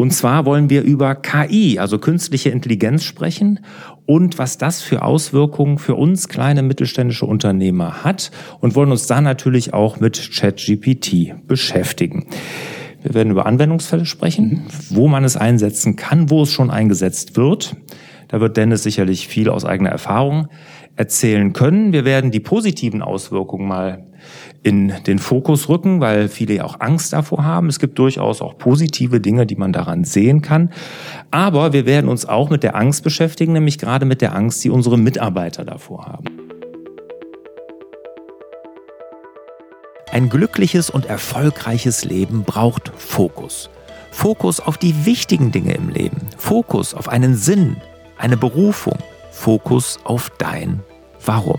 Und 0.00 0.12
zwar 0.12 0.46
wollen 0.46 0.70
wir 0.70 0.82
über 0.82 1.14
KI, 1.14 1.78
also 1.78 1.98
künstliche 1.98 2.48
Intelligenz 2.48 3.04
sprechen 3.04 3.60
und 4.06 4.38
was 4.38 4.56
das 4.56 4.80
für 4.80 5.02
Auswirkungen 5.02 5.76
für 5.76 5.94
uns 5.94 6.28
kleine 6.28 6.62
mittelständische 6.62 7.26
Unternehmer 7.26 8.02
hat 8.02 8.30
und 8.60 8.74
wollen 8.74 8.92
uns 8.92 9.06
da 9.06 9.20
natürlich 9.20 9.74
auch 9.74 10.00
mit 10.00 10.30
ChatGPT 10.32 11.46
beschäftigen. 11.46 12.24
Wir 13.02 13.12
werden 13.12 13.30
über 13.30 13.44
Anwendungsfälle 13.44 14.06
sprechen, 14.06 14.62
wo 14.88 15.06
man 15.06 15.22
es 15.22 15.36
einsetzen 15.36 15.96
kann, 15.96 16.30
wo 16.30 16.44
es 16.44 16.50
schon 16.50 16.70
eingesetzt 16.70 17.36
wird. 17.36 17.76
Da 18.28 18.40
wird 18.40 18.56
Dennis 18.56 18.82
sicherlich 18.82 19.28
viel 19.28 19.50
aus 19.50 19.66
eigener 19.66 19.90
Erfahrung 19.90 20.48
erzählen 21.00 21.54
können. 21.54 21.94
Wir 21.94 22.04
werden 22.04 22.30
die 22.30 22.40
positiven 22.40 23.00
Auswirkungen 23.00 23.66
mal 23.66 24.04
in 24.62 24.92
den 25.06 25.18
Fokus 25.18 25.70
rücken, 25.70 26.02
weil 26.02 26.28
viele 26.28 26.56
ja 26.56 26.64
auch 26.64 26.78
Angst 26.78 27.14
davor 27.14 27.42
haben. 27.42 27.68
Es 27.68 27.78
gibt 27.78 27.98
durchaus 27.98 28.42
auch 28.42 28.58
positive 28.58 29.18
Dinge, 29.18 29.46
die 29.46 29.56
man 29.56 29.72
daran 29.72 30.04
sehen 30.04 30.42
kann. 30.42 30.70
Aber 31.30 31.72
wir 31.72 31.86
werden 31.86 32.10
uns 32.10 32.26
auch 32.26 32.50
mit 32.50 32.62
der 32.62 32.76
Angst 32.76 33.02
beschäftigen, 33.02 33.54
nämlich 33.54 33.78
gerade 33.78 34.04
mit 34.04 34.20
der 34.20 34.36
Angst, 34.36 34.62
die 34.62 34.68
unsere 34.68 34.98
Mitarbeiter 34.98 35.64
davor 35.64 36.04
haben. 36.04 36.26
Ein 40.12 40.28
glückliches 40.28 40.90
und 40.90 41.06
erfolgreiches 41.06 42.04
Leben 42.04 42.42
braucht 42.44 42.92
Fokus. 42.94 43.70
Fokus 44.10 44.60
auf 44.60 44.76
die 44.76 45.06
wichtigen 45.06 45.50
Dinge 45.50 45.72
im 45.72 45.88
Leben. 45.88 46.18
Fokus 46.36 46.92
auf 46.92 47.08
einen 47.08 47.36
Sinn, 47.36 47.78
eine 48.18 48.36
Berufung. 48.36 48.98
Fokus 49.30 49.98
auf 50.04 50.30
dein 50.36 50.82
Warum. 51.24 51.58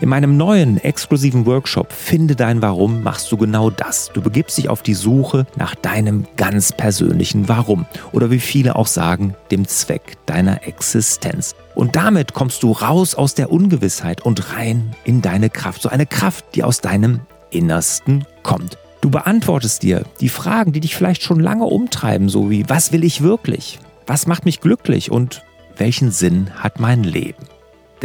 In 0.00 0.08
meinem 0.08 0.36
neuen 0.36 0.76
exklusiven 0.78 1.46
Workshop 1.46 1.92
Finde 1.92 2.34
dein 2.34 2.60
Warum 2.60 3.02
machst 3.02 3.30
du 3.30 3.36
genau 3.36 3.70
das. 3.70 4.10
Du 4.12 4.20
begibst 4.20 4.58
dich 4.58 4.68
auf 4.68 4.82
die 4.82 4.94
Suche 4.94 5.46
nach 5.56 5.74
deinem 5.76 6.26
ganz 6.36 6.72
persönlichen 6.72 7.48
Warum 7.48 7.86
oder 8.12 8.30
wie 8.30 8.40
viele 8.40 8.76
auch 8.76 8.88
sagen, 8.88 9.34
dem 9.50 9.68
Zweck 9.68 10.18
deiner 10.26 10.66
Existenz. 10.66 11.54
Und 11.74 11.96
damit 11.96 12.34
kommst 12.34 12.62
du 12.64 12.72
raus 12.72 13.14
aus 13.14 13.34
der 13.34 13.52
Ungewissheit 13.52 14.20
und 14.20 14.52
rein 14.54 14.94
in 15.04 15.22
deine 15.22 15.48
Kraft. 15.48 15.82
So 15.82 15.88
eine 15.88 16.06
Kraft, 16.06 16.44
die 16.54 16.64
aus 16.64 16.80
deinem 16.80 17.20
Innersten 17.50 18.26
kommt. 18.42 18.76
Du 19.00 19.10
beantwortest 19.10 19.82
dir 19.82 20.02
die 20.20 20.28
Fragen, 20.28 20.72
die 20.72 20.80
dich 20.80 20.96
vielleicht 20.96 21.22
schon 21.22 21.38
lange 21.38 21.66
umtreiben, 21.66 22.28
so 22.28 22.50
wie 22.50 22.68
was 22.68 22.90
will 22.90 23.04
ich 23.04 23.22
wirklich? 23.22 23.78
Was 24.06 24.26
macht 24.26 24.44
mich 24.44 24.60
glücklich 24.60 25.10
und 25.10 25.44
welchen 25.76 26.10
Sinn 26.10 26.50
hat 26.56 26.80
mein 26.80 27.04
Leben? 27.04 27.53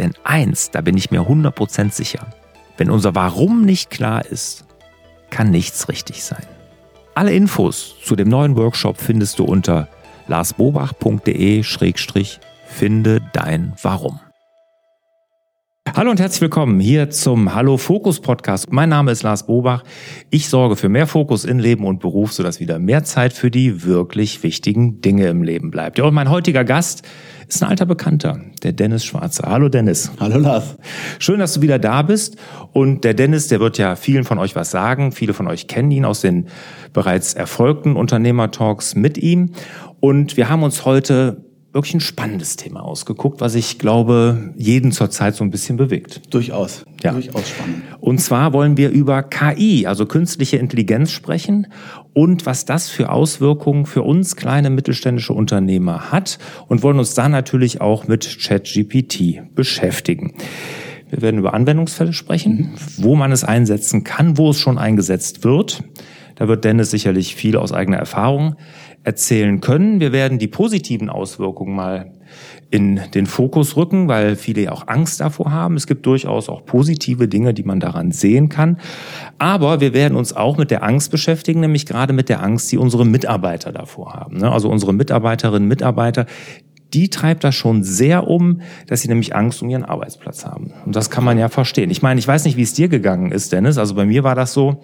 Denn 0.00 0.14
eins, 0.24 0.70
da 0.70 0.80
bin 0.80 0.96
ich 0.96 1.10
mir 1.10 1.20
100% 1.20 1.92
sicher, 1.92 2.26
wenn 2.78 2.90
unser 2.90 3.14
Warum 3.14 3.66
nicht 3.66 3.90
klar 3.90 4.24
ist, 4.24 4.64
kann 5.28 5.50
nichts 5.50 5.90
richtig 5.90 6.24
sein. 6.24 6.46
Alle 7.14 7.34
Infos 7.34 7.96
zu 8.02 8.16
dem 8.16 8.30
neuen 8.30 8.56
Workshop 8.56 8.96
findest 8.96 9.38
du 9.38 9.44
unter 9.44 9.88
larsbobach.de-finde 10.26 13.20
dein 13.34 13.74
Warum. 13.82 14.20
Hallo 15.94 16.12
und 16.12 16.20
herzlich 16.20 16.40
willkommen 16.40 16.80
hier 16.80 17.10
zum 17.10 17.54
Hallo 17.54 17.76
Fokus 17.76 18.20
Podcast. 18.20 18.72
Mein 18.72 18.88
Name 18.88 19.10
ist 19.10 19.22
Lars 19.22 19.46
Bobach. 19.46 19.84
Ich 20.30 20.48
sorge 20.48 20.76
für 20.76 20.88
mehr 20.88 21.06
Fokus 21.06 21.44
in 21.44 21.58
Leben 21.58 21.84
und 21.84 22.00
Beruf, 22.00 22.32
sodass 22.32 22.58
wieder 22.58 22.78
mehr 22.78 23.04
Zeit 23.04 23.34
für 23.34 23.50
die 23.50 23.84
wirklich 23.84 24.42
wichtigen 24.42 25.02
Dinge 25.02 25.26
im 25.26 25.42
Leben 25.42 25.70
bleibt. 25.70 25.98
Ja, 25.98 26.04
und 26.04 26.14
mein 26.14 26.30
heutiger 26.30 26.64
Gast 26.64 27.06
ist 27.48 27.62
ein 27.62 27.68
alter 27.68 27.86
Bekannter, 27.86 28.40
der 28.62 28.72
Dennis 28.72 29.04
Schwarzer. 29.04 29.44
Hallo 29.48 29.68
Dennis. 29.68 30.10
Hallo 30.20 30.38
Lars. 30.38 30.76
Schön, 31.18 31.40
dass 31.40 31.54
du 31.54 31.62
wieder 31.62 31.78
da 31.78 32.02
bist. 32.02 32.36
Und 32.72 33.04
der 33.04 33.14
Dennis, 33.14 33.48
der 33.48 33.60
wird 33.60 33.78
ja 33.78 33.96
vielen 33.96 34.24
von 34.24 34.38
euch 34.38 34.56
was 34.56 34.70
sagen. 34.70 35.12
Viele 35.12 35.34
von 35.34 35.48
euch 35.48 35.66
kennen 35.66 35.90
ihn 35.90 36.04
aus 36.04 36.20
den 36.20 36.48
bereits 36.92 37.34
erfolgten 37.34 37.96
Unternehmertalks 37.96 38.94
mit 38.94 39.18
ihm. 39.18 39.52
Und 40.00 40.36
wir 40.36 40.48
haben 40.48 40.62
uns 40.62 40.84
heute 40.84 41.44
wirklich 41.72 41.94
ein 41.94 42.00
spannendes 42.00 42.56
Thema 42.56 42.82
ausgeguckt, 42.82 43.40
was 43.40 43.54
ich 43.54 43.78
glaube, 43.78 44.52
jeden 44.56 44.90
zurzeit 44.90 45.36
so 45.36 45.44
ein 45.44 45.50
bisschen 45.50 45.76
bewegt. 45.76 46.20
Durchaus. 46.34 46.84
Ja. 47.02 47.12
Durchaus 47.12 47.48
spannend. 47.48 47.82
Und 48.00 48.18
zwar 48.18 48.52
wollen 48.52 48.76
wir 48.76 48.90
über 48.90 49.22
KI, 49.22 49.86
also 49.86 50.06
künstliche 50.06 50.56
Intelligenz 50.56 51.12
sprechen 51.12 51.68
und 52.12 52.44
was 52.44 52.64
das 52.64 52.90
für 52.90 53.10
Auswirkungen 53.10 53.86
für 53.86 54.02
uns 54.02 54.34
kleine 54.34 54.70
mittelständische 54.70 55.32
Unternehmer 55.32 56.10
hat 56.10 56.38
und 56.66 56.82
wollen 56.82 56.98
uns 56.98 57.14
da 57.14 57.28
natürlich 57.28 57.80
auch 57.80 58.08
mit 58.08 58.38
ChatGPT 58.40 59.54
beschäftigen. 59.54 60.34
Wir 61.08 61.22
werden 61.22 61.38
über 61.38 61.54
Anwendungsfälle 61.54 62.12
sprechen, 62.12 62.72
mhm. 62.72 63.04
wo 63.04 63.14
man 63.14 63.30
es 63.30 63.44
einsetzen 63.44 64.02
kann, 64.02 64.38
wo 64.38 64.50
es 64.50 64.58
schon 64.58 64.78
eingesetzt 64.78 65.44
wird. 65.44 65.84
Da 66.36 66.48
wird 66.48 66.64
Dennis 66.64 66.90
sicherlich 66.90 67.34
viel 67.34 67.56
aus 67.56 67.70
eigener 67.70 67.98
Erfahrung 67.98 68.56
erzählen 69.02 69.60
können. 69.60 70.00
Wir 70.00 70.12
werden 70.12 70.38
die 70.38 70.48
positiven 70.48 71.08
Auswirkungen 71.08 71.74
mal 71.74 72.12
in 72.70 73.00
den 73.14 73.26
Fokus 73.26 73.76
rücken, 73.76 74.06
weil 74.08 74.36
viele 74.36 74.62
ja 74.62 74.72
auch 74.72 74.86
Angst 74.86 75.20
davor 75.20 75.50
haben. 75.50 75.76
Es 75.76 75.86
gibt 75.86 76.06
durchaus 76.06 76.48
auch 76.48 76.64
positive 76.64 77.26
Dinge, 77.26 77.54
die 77.54 77.64
man 77.64 77.80
daran 77.80 78.12
sehen 78.12 78.48
kann. 78.48 78.78
Aber 79.38 79.80
wir 79.80 79.92
werden 79.94 80.16
uns 80.16 80.32
auch 80.32 80.56
mit 80.56 80.70
der 80.70 80.84
Angst 80.84 81.10
beschäftigen, 81.10 81.60
nämlich 81.60 81.86
gerade 81.86 82.12
mit 82.12 82.28
der 82.28 82.42
Angst, 82.42 82.70
die 82.70 82.78
unsere 82.78 83.04
Mitarbeiter 83.04 83.72
davor 83.72 84.12
haben. 84.12 84.38
Ne? 84.38 84.52
Also 84.52 84.68
unsere 84.68 84.92
Mitarbeiterinnen, 84.92 85.66
Mitarbeiter, 85.66 86.26
die 86.94 87.08
treibt 87.08 87.42
das 87.44 87.54
schon 87.54 87.82
sehr 87.82 88.28
um, 88.28 88.60
dass 88.86 89.00
sie 89.00 89.08
nämlich 89.08 89.34
Angst 89.34 89.62
um 89.62 89.70
ihren 89.70 89.84
Arbeitsplatz 89.84 90.44
haben. 90.44 90.72
Und 90.84 90.94
das 90.94 91.10
kann 91.10 91.24
man 91.24 91.38
ja 91.38 91.48
verstehen. 91.48 91.90
Ich 91.90 92.02
meine, 92.02 92.20
ich 92.20 92.28
weiß 92.28 92.44
nicht, 92.44 92.56
wie 92.56 92.62
es 92.62 92.74
dir 92.74 92.88
gegangen 92.88 93.32
ist, 93.32 93.52
Dennis. 93.52 93.78
Also 93.78 93.94
bei 93.94 94.04
mir 94.04 94.24
war 94.24 94.34
das 94.34 94.52
so, 94.52 94.82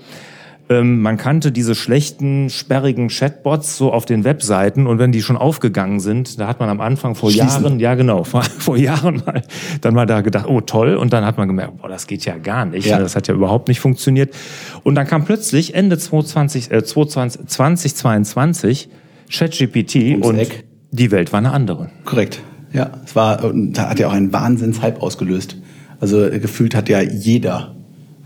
ähm, 0.68 1.00
man 1.00 1.16
kannte 1.16 1.52
diese 1.52 1.74
schlechten, 1.74 2.50
sperrigen 2.50 3.08
Chatbots 3.08 3.76
so 3.76 3.92
auf 3.92 4.04
den 4.04 4.24
Webseiten 4.24 4.86
und 4.86 4.98
wenn 4.98 5.12
die 5.12 5.22
schon 5.22 5.36
aufgegangen 5.36 6.00
sind, 6.00 6.40
da 6.40 6.48
hat 6.48 6.58
man 6.58 6.68
am 6.68 6.80
Anfang 6.80 7.14
vor 7.14 7.30
Schließen. 7.30 7.62
Jahren, 7.62 7.78
ja 7.78 7.94
genau, 7.94 8.24
vor, 8.24 8.42
vor, 8.58 8.76
Jahren 8.76 9.22
mal, 9.24 9.42
dann 9.80 9.94
mal 9.94 10.06
da 10.06 10.22
gedacht, 10.22 10.46
oh 10.48 10.60
toll, 10.60 10.96
und 10.96 11.12
dann 11.12 11.24
hat 11.24 11.38
man 11.38 11.46
gemerkt, 11.46 11.80
boah, 11.80 11.88
das 11.88 12.08
geht 12.08 12.24
ja 12.24 12.36
gar 12.36 12.64
nicht, 12.64 12.86
ja. 12.86 12.98
das 12.98 13.14
hat 13.14 13.28
ja 13.28 13.34
überhaupt 13.34 13.68
nicht 13.68 13.78
funktioniert. 13.78 14.34
Und 14.82 14.96
dann 14.96 15.06
kam 15.06 15.24
plötzlich 15.24 15.74
Ende 15.74 15.98
2020, 15.98 16.72
äh, 16.72 16.84
2020, 16.84 17.94
2022 17.94 18.88
ChatGPT 19.30 20.20
und 20.20 20.38
Eck. 20.38 20.64
die 20.90 21.10
Welt 21.12 21.32
war 21.32 21.38
eine 21.38 21.52
andere. 21.52 21.90
Korrekt, 22.04 22.40
ja, 22.72 22.90
es 23.04 23.14
war, 23.14 23.52
da 23.54 23.90
hat 23.90 24.00
ja 24.00 24.08
auch 24.08 24.12
einen 24.12 24.32
Wahnsinnshype 24.32 25.00
ausgelöst. 25.00 25.56
Also 26.00 26.24
äh, 26.24 26.40
gefühlt 26.40 26.74
hat 26.74 26.88
ja 26.88 27.00
jeder 27.00 27.75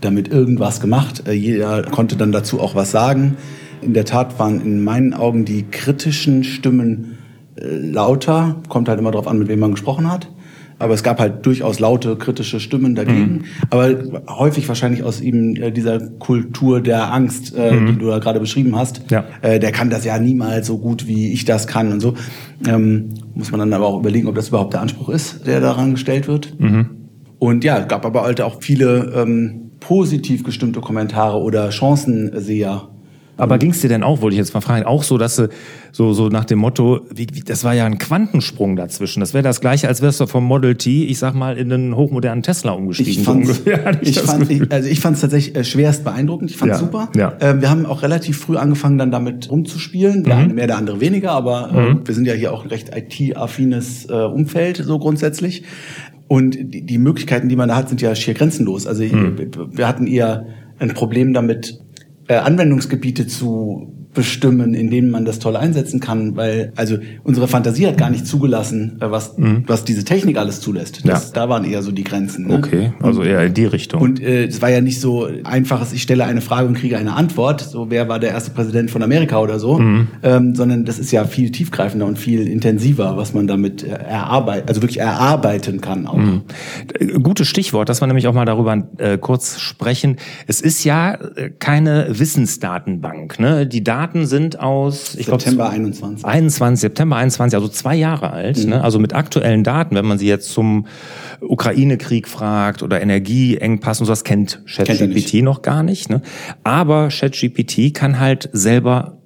damit 0.01 0.27
irgendwas 0.27 0.81
gemacht. 0.81 1.23
Äh, 1.27 1.33
jeder 1.33 1.83
konnte 1.83 2.17
dann 2.17 2.31
dazu 2.31 2.59
auch 2.59 2.75
was 2.75 2.91
sagen. 2.91 3.37
In 3.81 3.93
der 3.93 4.05
Tat 4.05 4.37
waren 4.39 4.61
in 4.61 4.83
meinen 4.83 5.13
Augen 5.13 5.45
die 5.45 5.63
kritischen 5.63 6.43
Stimmen 6.43 7.17
äh, 7.55 7.77
lauter. 7.77 8.57
Kommt 8.67 8.89
halt 8.89 8.99
immer 8.99 9.11
darauf 9.11 9.27
an, 9.27 9.39
mit 9.39 9.47
wem 9.47 9.59
man 9.59 9.71
gesprochen 9.71 10.11
hat. 10.11 10.29
Aber 10.79 10.95
es 10.95 11.03
gab 11.03 11.19
halt 11.19 11.45
durchaus 11.45 11.79
laute 11.79 12.15
kritische 12.15 12.59
Stimmen 12.59 12.95
dagegen. 12.95 13.33
Mhm. 13.33 13.43
Aber 13.69 13.93
häufig 14.27 14.67
wahrscheinlich 14.67 15.03
aus 15.03 15.21
eben 15.21 15.55
äh, 15.55 15.71
dieser 15.71 15.99
Kultur 15.99 16.81
der 16.81 17.13
Angst, 17.13 17.55
mhm. 17.55 17.85
die 17.85 17.97
du 17.99 18.07
da 18.07 18.17
gerade 18.17 18.39
beschrieben 18.39 18.75
hast. 18.75 19.03
Ja. 19.11 19.23
der 19.43 19.71
kann 19.71 19.91
das 19.91 20.05
ja 20.05 20.17
niemals 20.17 20.65
so 20.65 20.79
gut, 20.79 21.05
wie 21.05 21.33
ich 21.33 21.45
das 21.45 21.67
kann 21.67 21.91
und 21.91 21.99
so. 21.99 22.15
Ähm, 22.67 23.09
muss 23.35 23.51
man 23.51 23.59
dann 23.59 23.73
aber 23.73 23.85
auch 23.85 23.99
überlegen, 23.99 24.27
ob 24.27 24.33
das 24.33 24.47
überhaupt 24.49 24.73
der 24.73 24.81
Anspruch 24.81 25.09
ist, 25.09 25.45
der 25.45 25.61
daran 25.61 25.91
gestellt 25.91 26.27
wird. 26.27 26.59
Mhm. 26.59 26.89
Und 27.37 27.63
ja, 27.63 27.79
es 27.79 27.87
gab 27.87 28.03
aber 28.03 28.23
halt 28.23 28.41
auch 28.41 28.61
viele 28.61 29.13
ähm, 29.15 29.70
positiv 29.81 30.45
gestimmte 30.45 30.79
Kommentare 30.79 31.37
oder 31.37 31.71
Chancenseher. 31.73 32.87
Aber 33.41 33.57
ging 33.57 33.71
es 33.71 33.81
dir 33.81 33.89
denn 33.89 34.03
auch, 34.03 34.21
wollte 34.21 34.35
ich 34.35 34.37
jetzt 34.37 34.53
mal 34.53 34.61
fragen, 34.61 34.85
auch 34.85 35.01
so, 35.01 35.17
dass 35.17 35.37
du 35.37 35.49
so, 35.91 36.13
so 36.13 36.27
nach 36.29 36.45
dem 36.45 36.59
Motto, 36.59 37.01
wie, 37.09 37.25
wie, 37.33 37.39
das 37.39 37.63
war 37.63 37.73
ja 37.73 37.85
ein 37.85 37.97
Quantensprung 37.97 38.75
dazwischen. 38.75 39.19
Das 39.19 39.33
wäre 39.33 39.43
das 39.43 39.61
gleiche, 39.61 39.87
als 39.87 40.01
wärst 40.01 40.19
du 40.19 40.27
vom 40.27 40.43
Model 40.43 40.75
T, 40.75 41.05
ich 41.05 41.17
sag 41.17 41.33
mal, 41.33 41.57
in 41.57 41.73
einen 41.73 41.95
hochmodernen 41.95 42.43
Tesla 42.43 42.73
umgestiegen. 42.73 43.13
Ich 43.13 43.23
fand's, 43.23 43.61
ich, 44.01 44.19
fand, 44.19 44.51
ich, 44.51 44.71
also 44.71 44.87
ich 44.87 44.99
fand 44.99 45.15
es 45.15 45.21
tatsächlich 45.21 45.55
äh, 45.55 45.63
schwerst 45.63 46.03
beeindruckend. 46.03 46.51
Ich 46.51 46.57
fand 46.57 46.71
es 46.71 46.79
ja, 46.79 46.85
super. 46.85 47.09
Ja. 47.15 47.33
Äh, 47.39 47.59
wir 47.61 47.69
haben 47.71 47.87
auch 47.87 48.03
relativ 48.03 48.37
früh 48.37 48.57
angefangen, 48.57 48.99
dann 48.99 49.09
damit 49.09 49.49
rumzuspielen. 49.49 50.23
Der 50.23 50.35
mhm. 50.35 50.41
eine 50.43 50.53
mehr, 50.53 50.67
der 50.67 50.77
andere 50.77 51.01
weniger, 51.01 51.31
aber 51.31 51.71
äh, 51.73 51.93
mhm. 51.93 52.01
wir 52.07 52.13
sind 52.13 52.25
ja 52.25 52.33
hier 52.33 52.53
auch 52.53 52.63
ein 52.63 52.69
recht 52.69 52.91
IT-affines 52.95 54.05
äh, 54.05 54.13
Umfeld, 54.13 54.77
so 54.77 54.99
grundsätzlich. 54.99 55.63
Und 56.31 56.57
die, 56.73 56.83
die 56.83 56.97
Möglichkeiten, 56.97 57.49
die 57.49 57.57
man 57.57 57.67
da 57.67 57.75
hat, 57.75 57.89
sind 57.89 58.01
ja 58.01 58.15
schier 58.15 58.33
grenzenlos. 58.33 58.87
Also 58.87 59.03
mhm. 59.03 59.51
wir 59.73 59.85
hatten 59.85 60.07
eher 60.07 60.45
ein 60.79 60.93
Problem 60.93 61.33
damit, 61.33 61.81
äh, 62.29 62.35
Anwendungsgebiete 62.35 63.27
zu 63.27 63.91
bestimmen, 64.13 64.73
in 64.73 64.89
denen 64.89 65.09
man 65.09 65.25
das 65.25 65.39
toll 65.39 65.55
einsetzen 65.55 65.99
kann, 65.99 66.35
weil 66.35 66.73
also 66.75 66.97
unsere 67.23 67.47
Fantasie 67.47 67.87
hat 67.87 67.97
gar 67.97 68.09
nicht 68.09 68.27
zugelassen, 68.27 68.97
äh, 68.99 69.09
was 69.09 69.37
mhm. 69.37 69.63
was 69.67 69.83
diese 69.83 70.03
Technik 70.03 70.37
alles 70.37 70.59
zulässt. 70.59 71.01
Das, 71.05 71.27
ja. 71.27 71.33
Da 71.33 71.49
waren 71.49 71.63
eher 71.63 71.81
so 71.81 71.91
die 71.91 72.03
Grenzen. 72.03 72.47
Ne? 72.47 72.57
Okay, 72.57 72.93
also 73.01 73.23
eher 73.23 73.45
in 73.45 73.53
die 73.53 73.65
Richtung. 73.65 74.01
Und 74.01 74.21
äh, 74.21 74.45
es 74.45 74.61
war 74.61 74.69
ja 74.69 74.81
nicht 74.81 74.99
so 74.99 75.27
einfaches, 75.43 75.93
ich 75.93 76.01
stelle 76.01 76.25
eine 76.25 76.41
Frage 76.41 76.67
und 76.67 76.75
kriege 76.75 76.97
eine 76.97 77.13
Antwort, 77.13 77.61
so 77.61 77.89
wer 77.89 78.09
war 78.09 78.19
der 78.19 78.31
erste 78.31 78.51
Präsident 78.51 78.91
von 78.91 79.03
Amerika 79.03 79.39
oder 79.39 79.59
so, 79.59 79.79
mhm. 79.79 80.07
ähm, 80.23 80.55
sondern 80.55 80.85
das 80.85 80.99
ist 80.99 81.11
ja 81.11 81.25
viel 81.25 81.51
tiefgreifender 81.51 82.05
und 82.05 82.19
viel 82.19 82.47
intensiver, 82.47 83.17
was 83.17 83.33
man 83.33 83.47
damit 83.47 83.83
äh, 83.83 83.89
erarbeiten, 83.89 84.67
also 84.67 84.81
wirklich 84.81 84.99
erarbeiten 84.99 85.81
kann 85.81 86.07
auch. 86.07 86.17
Mhm. 86.17 86.41
Gutes 87.23 87.47
Stichwort, 87.47 87.89
dass 87.89 88.01
wir 88.01 88.07
nämlich 88.07 88.27
auch 88.27 88.33
mal 88.33 88.45
darüber 88.45 88.87
äh, 88.97 89.17
kurz 89.17 89.59
sprechen. 89.59 90.17
Es 90.47 90.61
ist 90.61 90.83
ja 90.83 91.13
äh, 91.13 91.49
keine 91.49 92.07
Wissensdatenbank, 92.19 93.39
ne? 93.39 93.65
Die 93.65 93.83
Daten 93.83 94.00
Daten 94.01 94.25
sind 94.25 94.59
aus 94.59 95.13
ich 95.13 95.27
September 95.27 95.65
glaub, 95.65 95.73
21. 95.73 96.25
21, 96.25 96.81
September 96.81 97.17
21, 97.17 97.55
also 97.55 97.67
zwei 97.67 97.95
Jahre 97.95 98.31
alt. 98.31 98.57
Mhm. 98.57 98.69
Ne? 98.71 98.83
Also 98.83 98.97
mit 98.97 99.13
aktuellen 99.13 99.63
Daten, 99.63 99.95
wenn 99.95 100.07
man 100.07 100.17
sie 100.17 100.27
jetzt 100.27 100.49
zum 100.49 100.87
Ukraine-Krieg 101.39 102.27
fragt 102.27 102.81
oder 102.81 102.99
Energieengpass 102.99 103.99
und 103.99 104.07
sowas, 104.07 104.23
kennt 104.23 104.63
ChatGPT 104.65 105.43
noch 105.43 105.61
gar 105.61 105.83
nicht. 105.83 106.09
Ne? 106.09 106.23
Aber 106.63 107.09
ChatGPT 107.09 107.93
kann 107.93 108.19
halt 108.19 108.49
selber 108.53 109.19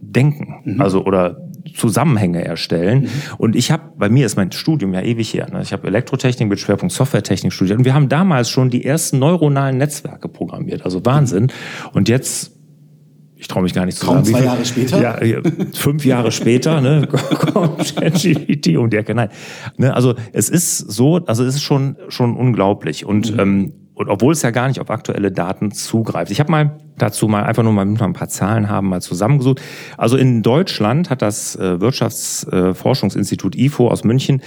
denken. 0.00 0.62
Mhm. 0.64 0.80
Also 0.80 1.04
oder 1.04 1.36
Zusammenhänge 1.74 2.42
erstellen. 2.42 3.02
Mhm. 3.02 3.08
Und 3.36 3.54
ich 3.54 3.70
habe, 3.70 3.82
bei 3.98 4.08
mir 4.08 4.24
ist 4.24 4.36
mein 4.36 4.50
Studium 4.50 4.94
ja 4.94 5.02
ewig 5.02 5.34
her. 5.34 5.48
Ne? 5.52 5.60
Ich 5.60 5.74
habe 5.74 5.86
Elektrotechnik 5.86 6.48
mit 6.48 6.58
Schwerpunkt 6.58 6.94
Softwaretechnik 6.94 7.52
studiert 7.52 7.78
und 7.78 7.84
wir 7.84 7.92
haben 7.92 8.08
damals 8.08 8.48
schon 8.48 8.70
die 8.70 8.84
ersten 8.84 9.18
neuronalen 9.18 9.76
Netzwerke 9.76 10.28
programmiert. 10.28 10.86
Also 10.86 11.04
Wahnsinn. 11.04 11.48
Und 11.92 12.08
jetzt 12.08 12.52
ich 13.42 13.48
traue 13.48 13.64
mich 13.64 13.74
gar 13.74 13.86
nicht 13.86 13.98
zu 13.98 14.06
Kaum 14.06 14.24
sagen. 14.24 14.36
zwei 14.36 14.44
Jahre 14.44 14.64
später? 14.64 15.02
Ja, 15.02 15.40
fünf 15.72 16.04
Jahre 16.04 16.30
später, 16.30 16.80
ne, 16.80 17.08
kommt 17.52 17.92
ChatGPT 17.96 18.76
um 18.76 18.88
die 18.88 18.96
Ecke. 18.96 19.16
Nein. 19.16 19.30
Ne, 19.76 19.92
also 19.92 20.14
es 20.32 20.48
ist 20.48 20.78
so, 20.78 21.16
also 21.26 21.44
es 21.44 21.56
ist 21.56 21.62
schon, 21.62 21.96
schon 22.08 22.36
unglaublich. 22.36 23.04
Und, 23.04 23.32
mhm. 23.32 23.40
ähm, 23.40 23.72
und 23.94 24.08
obwohl 24.08 24.32
es 24.32 24.42
ja 24.42 24.52
gar 24.52 24.68
nicht 24.68 24.78
auf 24.78 24.90
aktuelle 24.90 25.32
Daten 25.32 25.72
zugreift. 25.72 26.30
Ich 26.30 26.38
habe 26.38 26.52
mal 26.52 26.78
dazu 26.96 27.26
mal 27.26 27.42
einfach 27.42 27.64
nur 27.64 27.72
mal 27.72 27.84
ein 27.84 28.12
paar 28.12 28.28
Zahlen 28.28 28.68
haben 28.68 28.88
mal 28.88 29.02
zusammengesucht. 29.02 29.60
Also 29.98 30.16
in 30.16 30.42
Deutschland 30.42 31.10
hat 31.10 31.20
das 31.20 31.56
äh, 31.56 31.80
Wirtschaftsforschungsinstitut 31.80 33.56
IFO 33.56 33.88
aus 33.88 34.04
München 34.04 34.40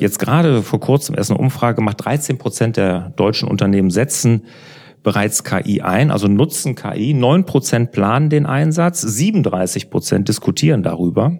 jetzt 0.00 0.18
gerade 0.18 0.62
vor 0.62 0.80
kurzem 0.80 1.16
erst 1.16 1.30
eine 1.30 1.38
Umfrage 1.38 1.76
gemacht. 1.76 2.02
13 2.02 2.38
Prozent 2.38 2.78
der 2.78 3.10
deutschen 3.10 3.46
Unternehmen 3.46 3.90
setzen 3.90 4.44
bereits 5.08 5.42
KI 5.42 5.80
ein, 5.80 6.10
also 6.10 6.28
nutzen 6.28 6.74
KI. 6.74 7.14
Neun 7.14 7.46
Prozent 7.46 7.92
planen 7.92 8.28
den 8.28 8.44
Einsatz, 8.44 9.00
37 9.00 9.88
Prozent 9.88 10.28
diskutieren 10.28 10.82
darüber. 10.82 11.38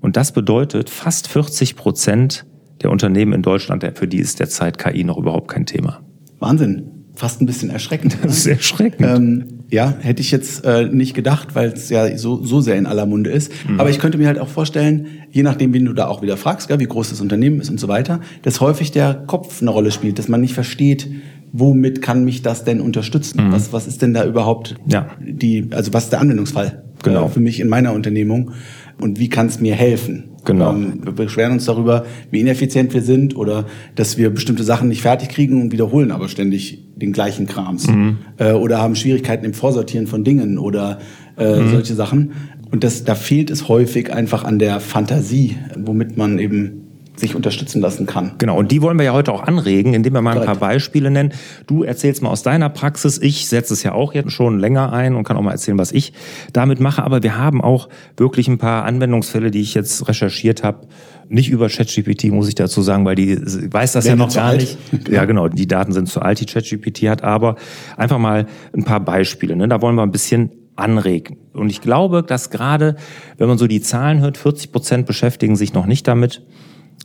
Und 0.00 0.16
das 0.16 0.30
bedeutet, 0.30 0.90
fast 0.90 1.26
40 1.26 1.74
Prozent 1.74 2.46
der 2.82 2.92
Unternehmen 2.92 3.32
in 3.32 3.42
Deutschland, 3.42 3.84
für 3.98 4.06
die 4.06 4.18
ist 4.18 4.38
derzeit 4.38 4.78
KI 4.78 5.02
noch 5.02 5.18
überhaupt 5.18 5.48
kein 5.48 5.66
Thema. 5.66 6.02
Wahnsinn. 6.38 6.84
Fast 7.16 7.42
ein 7.42 7.46
bisschen 7.46 7.68
erschreckend. 7.70 8.16
Das 8.22 8.38
ist 8.38 8.46
erschreckend. 8.46 9.04
Ähm, 9.04 9.44
ja, 9.70 9.92
hätte 9.98 10.22
ich 10.22 10.30
jetzt 10.30 10.64
äh, 10.64 10.84
nicht 10.86 11.14
gedacht, 11.14 11.56
weil 11.56 11.70
es 11.70 11.90
ja 11.90 12.16
so, 12.16 12.44
so 12.44 12.60
sehr 12.60 12.76
in 12.76 12.86
aller 12.86 13.06
Munde 13.06 13.30
ist. 13.30 13.50
Mhm. 13.68 13.80
Aber 13.80 13.90
ich 13.90 13.98
könnte 13.98 14.18
mir 14.18 14.28
halt 14.28 14.38
auch 14.38 14.48
vorstellen, 14.48 15.08
je 15.32 15.42
nachdem, 15.42 15.74
wen 15.74 15.84
du 15.84 15.92
da 15.92 16.06
auch 16.06 16.22
wieder 16.22 16.36
fragst, 16.36 16.68
gell, 16.68 16.78
wie 16.78 16.86
groß 16.86 17.10
das 17.10 17.20
Unternehmen 17.20 17.60
ist 17.60 17.70
und 17.70 17.80
so 17.80 17.88
weiter, 17.88 18.20
dass 18.42 18.60
häufig 18.60 18.92
der 18.92 19.14
Kopf 19.26 19.60
eine 19.60 19.70
Rolle 19.70 19.90
spielt, 19.90 20.20
dass 20.20 20.28
man 20.28 20.40
nicht 20.40 20.54
versteht, 20.54 21.08
womit 21.52 22.02
kann 22.02 22.24
mich 22.24 22.42
das 22.42 22.64
denn 22.64 22.80
unterstützen? 22.80 23.48
Mhm. 23.48 23.52
Was, 23.52 23.72
was 23.72 23.86
ist 23.86 24.02
denn 24.02 24.14
da 24.14 24.24
überhaupt 24.24 24.76
ja. 24.86 25.08
die, 25.20 25.68
also 25.70 25.92
was 25.92 26.04
ist 26.04 26.12
der 26.12 26.20
Anwendungsfall 26.20 26.82
genau. 27.02 27.26
Äh, 27.26 27.28
für 27.28 27.40
mich 27.40 27.60
in 27.60 27.68
meiner 27.68 27.92
Unternehmung 27.92 28.52
und 29.00 29.18
wie 29.18 29.28
kann 29.28 29.46
es 29.46 29.60
mir 29.60 29.74
helfen? 29.74 30.24
Genau. 30.44 30.72
Ähm, 30.72 31.00
wir 31.04 31.12
beschweren 31.12 31.52
uns 31.52 31.66
darüber, 31.66 32.04
wie 32.30 32.40
ineffizient 32.40 32.94
wir 32.94 33.02
sind 33.02 33.36
oder 33.36 33.66
dass 33.94 34.16
wir 34.16 34.30
bestimmte 34.30 34.62
Sachen 34.62 34.88
nicht 34.88 35.02
fertig 35.02 35.28
kriegen 35.28 35.60
und 35.60 35.72
wiederholen 35.72 36.10
aber 36.10 36.28
ständig 36.28 36.84
den 36.96 37.12
gleichen 37.12 37.46
Krams. 37.46 37.88
Mhm. 37.88 38.18
Äh, 38.38 38.52
oder 38.52 38.78
haben 38.78 38.94
Schwierigkeiten 38.94 39.44
im 39.44 39.54
Vorsortieren 39.54 40.06
von 40.06 40.24
Dingen 40.24 40.58
oder 40.58 40.98
äh, 41.36 41.60
mhm. 41.60 41.70
solche 41.70 41.94
Sachen. 41.94 42.32
Und 42.70 42.84
das, 42.84 43.04
da 43.04 43.14
fehlt 43.14 43.50
es 43.50 43.68
häufig 43.68 44.12
einfach 44.12 44.44
an 44.44 44.58
der 44.58 44.80
Fantasie, 44.80 45.56
womit 45.76 46.16
man 46.16 46.38
eben 46.38 46.79
sich 47.20 47.34
unterstützen 47.34 47.80
lassen 47.80 48.06
kann. 48.06 48.32
Genau, 48.38 48.58
und 48.58 48.72
die 48.72 48.82
wollen 48.82 48.98
wir 48.98 49.04
ja 49.04 49.12
heute 49.12 49.32
auch 49.32 49.42
anregen, 49.42 49.94
indem 49.94 50.14
wir 50.14 50.22
mal 50.22 50.38
ein 50.38 50.44
paar 50.44 50.56
Beispiele 50.56 51.10
nennen. 51.10 51.32
Du 51.66 51.84
erzählst 51.84 52.22
mal 52.22 52.30
aus 52.30 52.42
deiner 52.42 52.68
Praxis, 52.68 53.18
ich 53.18 53.48
setze 53.48 53.74
es 53.74 53.82
ja 53.82 53.92
auch 53.92 54.14
jetzt 54.14 54.32
schon 54.32 54.58
länger 54.58 54.92
ein 54.92 55.14
und 55.14 55.24
kann 55.24 55.36
auch 55.36 55.42
mal 55.42 55.52
erzählen, 55.52 55.78
was 55.78 55.92
ich 55.92 56.12
damit 56.52 56.80
mache, 56.80 57.02
aber 57.02 57.22
wir 57.22 57.38
haben 57.38 57.60
auch 57.62 57.88
wirklich 58.16 58.48
ein 58.48 58.58
paar 58.58 58.84
Anwendungsfälle, 58.84 59.50
die 59.50 59.60
ich 59.60 59.74
jetzt 59.74 60.08
recherchiert 60.08 60.62
habe, 60.62 60.86
nicht 61.30 61.48
über 61.48 61.68
ChatGPT, 61.68 62.24
muss 62.24 62.48
ich 62.48 62.56
dazu 62.56 62.82
sagen, 62.82 63.04
weil 63.04 63.14
die 63.14 63.36
weiß 63.38 63.92
das 63.92 64.04
Werden 64.04 64.18
ja 64.18 64.26
noch 64.26 64.34
gar 64.34 64.46
alt. 64.46 64.60
nicht. 64.60 65.08
Ja, 65.10 65.24
genau. 65.24 65.48
Die 65.48 65.66
Daten 65.68 65.92
sind 65.92 66.08
zu 66.08 66.20
alt, 66.20 66.40
die 66.40 66.46
ChatGPT 66.46 67.08
hat, 67.08 67.22
aber 67.22 67.56
einfach 67.96 68.18
mal 68.18 68.46
ein 68.74 68.84
paar 68.84 69.00
Beispiele. 69.00 69.54
Ne? 69.54 69.68
Da 69.68 69.80
wollen 69.80 69.94
wir 69.94 70.02
ein 70.02 70.10
bisschen 70.10 70.50
anregen. 70.74 71.36
Und 71.52 71.70
ich 71.70 71.80
glaube, 71.80 72.22
dass 72.22 72.50
gerade, 72.50 72.96
wenn 73.38 73.48
man 73.48 73.58
so 73.58 73.66
die 73.66 73.80
Zahlen 73.80 74.20
hört, 74.20 74.38
40 74.38 74.72
Prozent 74.72 75.06
beschäftigen 75.06 75.54
sich 75.56 75.72
noch 75.72 75.86
nicht 75.86 76.08
damit 76.08 76.42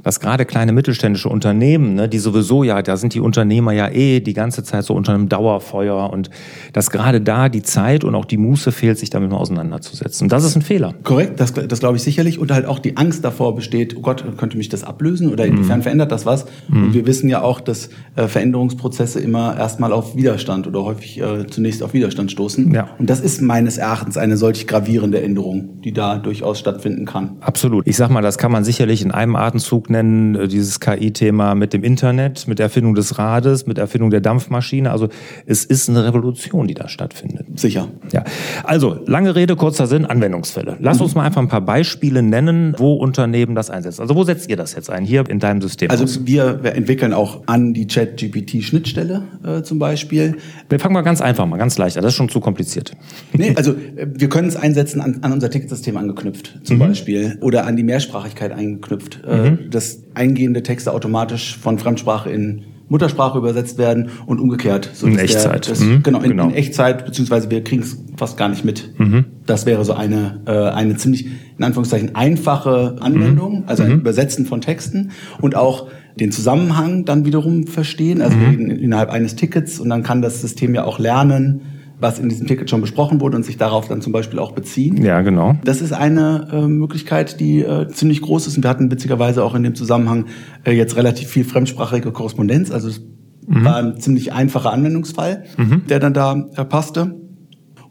dass 0.06 0.20
gerade 0.20 0.46
kleine 0.46 0.72
mittelständische 0.72 1.30
Unternehmen, 1.30 1.96
ne, 1.96 2.08
die 2.08 2.20
sowieso 2.20 2.64
ja, 2.64 2.84
da 2.84 2.96
sind 2.96 3.16
die 3.16 3.20
Unternehmer 3.20 3.72
ja 3.72 3.90
eh 3.90 4.20
die 4.20 4.34
ganze 4.34 4.64
Zeit 4.64 4.86
so 4.86 4.94
unter 4.94 5.16
einem 5.16 5.30
Dauerfeuer 5.30 6.12
und 6.12 6.30
dass 6.74 6.92
gerade 6.92 7.22
da 7.22 7.50
die 7.50 7.64
Zeit 7.64 8.04
und 8.04 8.14
auch 8.14 8.26
die 8.26 8.38
Muße 8.38 8.72
fehlt, 8.72 9.00
sich 9.00 9.10
damit 9.10 9.32
mal 9.32 9.38
auseinanderzusetzen. 9.38 10.30
Das 10.30 10.44
ist 10.44 10.56
ein 10.56 10.62
Fehler. 10.62 10.94
Korrekt, 11.04 11.40
das, 11.40 11.54
das 11.54 11.80
glaube 11.80 11.98
ich 11.98 12.04
sicherlich 12.04 12.38
und 12.38 12.52
halt 12.52 12.68
auch 12.68 12.78
die 12.78 12.98
Angst 12.98 13.26
davor 13.26 13.56
besteht, 13.56 13.98
oh 13.98 14.02
Gott, 14.02 14.24
könnte 14.38 14.58
mich 14.58 14.70
das 14.70 14.84
ablösen 14.84 15.32
oder 15.32 15.48
inwiefern 15.48 15.80
mhm. 15.80 15.84
verändert 15.84 16.12
das 16.12 16.28
was? 16.28 16.46
Mhm. 16.68 16.84
Und 16.84 16.94
wir 16.94 17.08
wissen 17.08 17.28
ja 17.28 17.42
auch, 17.42 17.60
dass 17.60 17.90
äh, 18.16 18.28
Veränderungsprozesse 18.28 19.20
immer 19.20 19.58
erstmal 19.58 19.92
auf 19.92 20.16
Widerstand 20.16 20.68
oder 20.68 20.84
häufig 20.84 21.20
äh, 21.20 21.48
zunächst 21.48 21.82
auf 21.82 21.96
Widerstand 21.96 22.32
stoßen. 22.32 22.72
Ja. 22.72 22.90
Und 23.00 23.10
das 23.10 23.22
ist 23.22 23.42
meines 23.42 23.80
Erachtens 23.80 24.18
eine 24.18 24.38
solch 24.38 24.68
gravierende 24.68 25.20
Änderung, 25.20 25.82
die 25.82 25.94
da 25.94 26.18
durchaus 26.18 26.60
stattfinden 26.60 27.06
kann. 27.06 27.38
Absolut. 27.40 27.88
Ich 27.88 27.98
sag 27.98 28.12
mal, 28.12 28.22
das 28.22 28.38
kann 28.38 28.52
man 28.52 28.64
sicherlich 28.64 29.02
in 29.02 29.10
einem 29.10 29.36
Atemzug 29.36 29.90
nennen, 29.96 30.36
äh, 30.36 30.48
dieses 30.48 30.80
KI-Thema 30.80 31.56
mit 31.56 31.74
dem 31.74 31.84
Internet, 31.84 32.48
mit 32.48 32.60
der 32.60 32.66
Erfindung 32.66 32.96
des 32.96 33.18
Rades, 33.18 33.66
mit 33.66 33.78
der 33.78 33.84
Erfindung 33.84 34.10
der 34.10 34.22
Dampfmaschine. 34.22 34.92
Also 34.92 35.10
es 35.46 35.66
ist 35.66 35.90
eine 35.90 36.04
Revolution, 36.06 36.68
die 36.68 36.74
da 36.74 36.88
stattfindet. 36.88 37.46
Sicher. 37.56 37.88
Ja. 38.12 38.24
Also, 38.64 39.00
lange 39.06 39.36
Rede, 39.36 39.56
kurzer 39.56 39.88
Sinn, 39.88 40.06
Anwendungsfälle. 40.06 40.78
Lass 40.80 41.02
uns 41.02 41.16
mal 41.16 41.24
einfach 41.24 41.42
ein 41.42 41.48
paar 41.48 41.62
Beispiele 41.62 42.22
nennen, 42.22 42.76
wo 42.78 42.94
Unternehmen 42.94 43.56
das 43.56 43.70
einsetzen. 43.70 44.02
Also 44.02 44.16
wo 44.16 44.24
setzt 44.24 44.50
ihr 44.50 44.58
das 44.58 44.76
jetzt 44.76 44.90
ein, 44.90 45.06
hier 45.06 45.24
in 45.30 45.40
deinem 45.40 45.62
System? 45.62 45.90
Also 45.90 46.04
aus? 46.04 46.26
wir 46.26 46.62
entwickeln 46.64 47.14
auch 47.14 47.44
an 47.46 47.74
die 47.74 47.88
Chat-GPT-Schnittstelle 47.88 49.24
äh, 49.44 49.62
zum 49.64 49.80
Beispiel. 49.80 50.38
Wir 50.70 50.80
fangen 50.80 50.94
mal 50.94 51.02
ganz 51.02 51.22
einfach 51.22 51.46
mal, 51.46 51.58
ganz 51.58 51.78
leicht 51.78 51.98
an. 51.98 52.04
Das 52.04 52.14
ist 52.14 52.18
schon 52.18 52.30
zu 52.30 52.40
kompliziert. 52.40 52.92
Nee, 53.38 53.54
also 53.56 53.76
wir 53.96 54.30
können 54.30 54.48
es 54.48 54.56
einsetzen 54.56 55.02
an, 55.02 55.20
an 55.22 55.34
unser 55.34 55.50
Ticketsystem 55.50 55.98
angeknüpft 55.98 56.60
zum 56.64 56.78
mhm. 56.78 56.80
Beispiel 56.80 57.38
oder 57.42 57.66
an 57.66 57.76
die 57.76 57.84
Mehrsprachigkeit 57.84 58.52
angeknüpft. 58.52 59.22
Äh, 59.28 59.50
mhm. 59.50 59.70
Dass 59.76 60.04
eingehende 60.14 60.64
Texte 60.64 60.92
automatisch 60.94 61.58
von 61.58 61.78
Fremdsprache 61.78 62.30
in 62.30 62.64
Muttersprache 62.88 63.38
übersetzt 63.38 63.78
werden 63.78 64.10
und 64.28 64.40
umgekehrt. 64.40 64.92
So 64.94 65.08
in 65.08 65.18
Echtzeit. 65.18 65.66
Der, 65.66 65.74
das, 65.74 65.80
mhm, 65.80 66.04
genau, 66.04 66.22
in, 66.22 66.30
genau, 66.30 66.50
in, 66.50 66.54
Echtzeit, 66.54 67.06
beziehungsweise 67.06 67.50
wir 67.50 67.64
kriegen 67.64 67.82
es 67.82 67.98
fast 68.16 68.38
gar 68.38 68.48
nicht 68.50 68.64
mit. 68.64 68.94
Mhm. 69.00 69.26
Das 69.46 69.66
wäre 69.66 69.84
so 69.86 69.94
eine, 69.94 70.42
äh, 70.46 70.52
eine 70.52 70.96
ziemlich, 70.96 71.26
in 71.58 71.64
Anführungszeichen, 71.64 72.16
einfache 72.16 72.98
Anwendung, 73.00 73.60
mhm. 73.60 73.64
also 73.66 73.84
ein 73.84 73.94
mhm. 73.94 74.00
Übersetzen 74.00 74.46
von 74.46 74.62
Texten 74.62 75.12
und 75.42 75.56
auch 75.56 75.88
den 76.20 76.32
Zusammenhang 76.32 77.06
dann 77.06 77.26
wiederum 77.26 77.66
verstehen, 77.68 78.22
also 78.22 78.38
mhm. 78.38 78.54
in, 78.54 78.70
innerhalb 78.70 79.10
eines 79.10 79.36
Tickets 79.36 79.80
und 79.80 79.90
dann 79.90 80.04
kann 80.04 80.22
das 80.22 80.42
System 80.42 80.76
ja 80.76 80.84
auch 80.84 81.00
lernen, 81.00 81.62
was 82.00 82.20
in 82.20 82.30
diesem 82.30 82.48
Ticket 82.48 82.70
schon 82.70 82.82
besprochen 82.82 83.22
wurde 83.22 83.38
und 83.38 83.44
sich 83.44 83.58
darauf 83.58 83.88
dann 83.88 84.02
zum 84.02 84.12
Beispiel 84.12 84.40
auch 84.40 84.52
beziehen. 84.52 85.04
Ja, 85.04 85.22
genau. 85.22 85.56
Das 85.64 85.82
ist 85.82 85.94
eine 85.94 86.48
äh, 86.52 86.68
Möglichkeit, 86.68 87.40
die 87.40 87.62
äh, 87.62 87.88
ziemlich 87.88 88.22
groß 88.22 88.48
ist. 88.48 88.58
Und 88.58 88.64
wir 88.64 88.70
hatten 88.70 88.92
witzigerweise 88.92 89.44
auch 89.44 89.56
in 89.56 89.64
dem 89.64 89.76
Zusammenhang 89.76 90.26
äh, 90.64 90.72
jetzt 90.72 90.96
relativ 90.98 91.30
viel 91.30 91.46
fremdsprachige 91.46 92.12
Korrespondenz. 92.12 92.72
Also 92.72 92.90
es 92.90 93.02
mhm. 93.48 93.66
war 93.66 93.78
ein 93.78 94.00
ziemlich 94.00 94.34
einfacher 94.34 94.72
Anwendungsfall, 94.72 95.46
mhm. 95.58 95.84
der 95.88 96.00
dann 96.00 96.14
da 96.14 96.50
äh, 96.56 96.66
passte. 96.66 97.16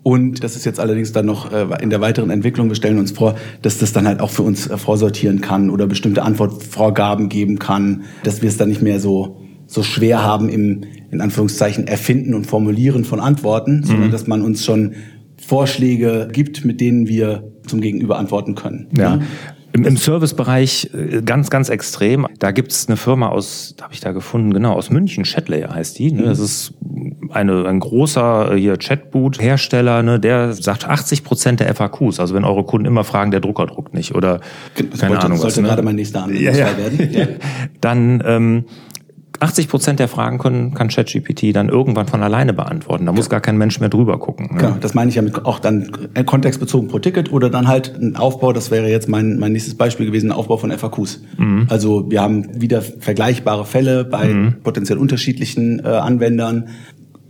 Und 0.03 0.45
das 0.45 0.55
ist 0.55 0.67
jetzt 0.67 0.81
allerdings 0.81 1.13
dann 1.13 1.25
noch 1.25 1.51
äh, 1.51 1.67
in 1.81 1.89
der 1.89 2.03
weiteren 2.03 2.29
Entwicklung. 2.29 2.69
Wir 2.69 2.77
stellen 2.77 2.99
uns 2.99 3.13
vor, 3.13 3.37
dass 3.63 3.79
das 3.79 3.95
dann 3.95 4.07
halt 4.07 4.21
auch 4.21 4.29
für 4.29 4.43
uns 4.43 4.69
äh, 4.69 4.77
vorsortieren 4.77 5.41
kann 5.41 5.71
oder 5.71 5.87
bestimmte 5.87 6.23
Antwortvorgaben 6.23 7.31
geben 7.31 7.59
kann, 7.59 8.03
dass 8.23 8.43
wir 8.43 8.51
es 8.51 8.59
dann 8.59 8.69
nicht 8.69 8.83
mehr 8.83 9.01
so 9.01 9.41
so 9.67 9.83
schwer 9.83 10.23
haben 10.23 10.49
im, 10.49 10.83
in 11.11 11.21
Anführungszeichen, 11.21 11.87
Erfinden 11.87 12.35
und 12.35 12.47
Formulieren 12.47 13.05
von 13.05 13.21
Antworten, 13.21 13.79
mhm. 13.79 13.85
sondern 13.85 14.11
dass 14.11 14.27
man 14.27 14.43
uns 14.43 14.65
schon 14.65 14.95
Vorschläge 15.37 16.29
gibt, 16.33 16.65
mit 16.65 16.81
denen 16.81 17.09
wir 17.09 17.53
zum 17.67 17.81
Gegenüber 17.81 18.19
antworten 18.19 18.55
können. 18.55 18.89
Ja. 18.97 19.17
ja? 19.17 19.21
Im, 19.75 19.85
Im 19.85 19.97
Servicebereich 19.97 20.91
äh, 20.95 21.21
ganz, 21.23 21.51
ganz 21.51 21.69
extrem. 21.69 22.29
Da 22.39 22.53
gibt's 22.53 22.87
eine 22.87 22.97
Firma 22.97 23.31
aus, 23.31 23.75
habe 23.83 23.93
ich 23.93 23.99
da 23.99 24.13
gefunden, 24.13 24.55
genau, 24.55 24.75
aus 24.75 24.91
München, 24.91 25.25
Chatlayer 25.25 25.75
heißt 25.75 25.99
die. 25.99 26.13
Ne? 26.13 26.23
Mhm. 26.23 26.27
Das 26.27 26.39
ist 26.39 26.75
eine, 27.31 27.67
ein 27.67 27.81
großer 27.81 28.53
äh, 28.53 28.57
hier 28.57 28.77
Chatboot-Hersteller, 28.77 30.05
ne, 30.05 30.21
der 30.21 30.53
sagt 30.53 30.89
80 30.89 31.25
Prozent 31.25 31.59
der 31.59 31.75
FAQs. 31.75 32.21
Also 32.21 32.37
wenn 32.37 32.45
eure 32.45 32.63
Kunden 32.63 32.87
immer 32.87 33.03
fragen, 33.03 33.33
der 33.33 33.41
Drucker 33.41 33.67
druckt 33.67 33.95
nicht 33.95 34.15
oder 34.15 34.41
das 34.77 35.01
keine 35.01 35.15
wollte, 35.15 35.27
Ahnung 35.27 35.39
sollte 35.39 35.47
was. 35.49 35.55
Sollte 35.55 35.63
ne? 35.63 35.69
gerade 35.69 35.83
mein 35.83 35.97
nächster 35.97 36.23
Anruf 36.23 36.41
ja, 36.41 36.53
ja. 36.53 36.79
werden. 36.79 36.99
Ja. 37.15 37.27
Dann 37.81 38.23
ähm, 38.27 38.65
80 39.41 39.69
Prozent 39.69 40.01
der 40.01 40.09
Fragen 40.09 40.39
können, 40.39 40.75
kann 40.75 40.89
ChatGPT 40.89 41.55
dann 41.55 41.69
irgendwann 41.69 42.07
von 42.07 42.23
alleine 42.23 42.53
beantworten. 42.53 43.07
Da 43.07 43.13
muss 43.13 43.29
gar 43.29 43.41
kein 43.41 43.59
Mensch 43.59 43.81
mehr 43.81 43.89
drüber 43.89 44.19
gucken. 44.19 44.51
Ne? 44.53 44.61
Genau, 44.61 44.77
das 44.81 44.95
meine 44.95 45.09
ich 45.09 45.17
ja 45.17 45.23
mit 45.23 45.45
auch 45.45 45.59
dann 45.59 45.91
kontextbezogen 46.25 46.89
pro 46.89 46.99
Ticket 46.99 47.33
oder 47.33 47.51
dann 47.51 47.69
halt 47.69 47.95
ein 48.01 48.17
Aufbau, 48.17 48.53
das 48.53 48.71
wäre 48.71 48.89
jetzt 48.89 49.09
mein, 49.09 49.39
mein 49.39 49.53
nächstes 49.53 49.75
Beispiel 49.77 50.07
gewesen, 50.07 50.31
ein 50.31 50.37
Aufbau 50.37 50.57
von 50.57 50.71
FAQs. 50.71 51.23
Mhm. 51.37 51.67
Also 51.69 52.11
wir 52.11 52.21
haben 52.21 52.61
wieder 52.61 52.83
vergleichbare 52.83 53.65
Fälle 53.65 54.05
bei 54.05 54.29
mhm. 54.29 54.55
potenziell 54.63 54.99
unterschiedlichen 54.99 55.81
äh, 55.81 55.89
Anwendern 55.89 56.69